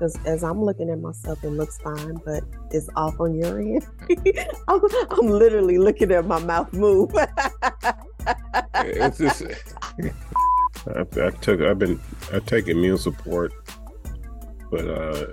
Because 0.00 0.18
as 0.24 0.42
I'm 0.42 0.62
looking 0.62 0.88
at 0.88 0.98
myself, 0.98 1.44
it 1.44 1.50
looks 1.50 1.76
fine, 1.78 2.18
but 2.24 2.42
it's 2.70 2.88
off 2.96 3.20
on 3.20 3.34
your 3.34 3.60
end. 3.60 3.86
I'm, 4.68 4.80
I'm 5.10 5.26
literally 5.28 5.76
looking 5.76 6.10
at 6.10 6.26
my 6.26 6.38
mouth 6.38 6.72
move. 6.72 7.10
It's 8.76 9.18
just. 9.18 9.42
I, 10.86 11.00
I 11.00 11.30
took. 11.30 11.60
I've 11.60 11.78
been. 11.78 12.00
I 12.32 12.38
take 12.40 12.68
immune 12.68 12.98
support, 12.98 13.52
but 14.70 14.86
uh, 14.86 15.26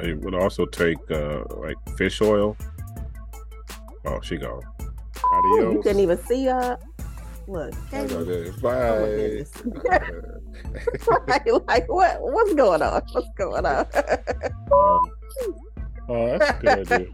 I 0.00 0.12
would 0.14 0.34
also 0.34 0.66
take 0.66 0.98
uh 1.10 1.44
like 1.58 1.76
fish 1.96 2.20
oil. 2.20 2.56
Oh, 4.06 4.20
she 4.22 4.36
gone. 4.36 4.62
Oh, 5.24 5.42
you 5.58 5.66
Adios. 5.68 5.82
couldn't 5.82 6.00
even 6.00 6.18
see 6.26 6.44
her. 6.46 6.78
Look, 7.48 7.74
I 7.74 7.90
can't 7.90 8.08
got 8.10 8.18
you- 8.20 8.24
this. 8.24 8.56
oh 8.56 8.60
Bye. 8.60 9.98
right, 11.28 11.46
like 11.68 11.88
what? 11.92 12.20
What's 12.20 12.54
going 12.54 12.82
on? 12.82 13.02
What's 13.12 13.28
going 13.36 13.66
on? 13.66 13.86
Um, 13.94 15.02
oh, 16.08 16.38
that's 16.38 16.50
a 16.50 16.58
good 16.60 16.92
idea. 16.92 17.06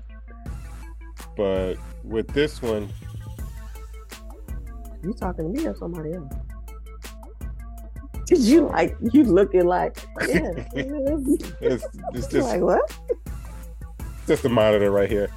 But 1.36 1.74
with 2.04 2.28
this 2.28 2.60
one, 2.62 2.88
You 5.03 5.12
talking 5.12 5.53
to 5.53 5.61
me 5.61 5.66
or 5.66 5.74
somebody 5.76 6.12
else? 6.14 6.32
Did 8.26 8.38
you 8.40 8.68
like 8.68 8.96
you 9.12 9.24
looking 9.24 9.66
like 9.66 9.98
yeah? 10.28 10.53
it's, 10.74 11.86
it's 12.12 12.26
just 12.28 12.48
like 12.48 12.61
what? 12.61 12.98
just 14.26 14.44
a 14.44 14.48
monitor 14.48 14.90
right 14.90 15.11
here. 15.11 15.28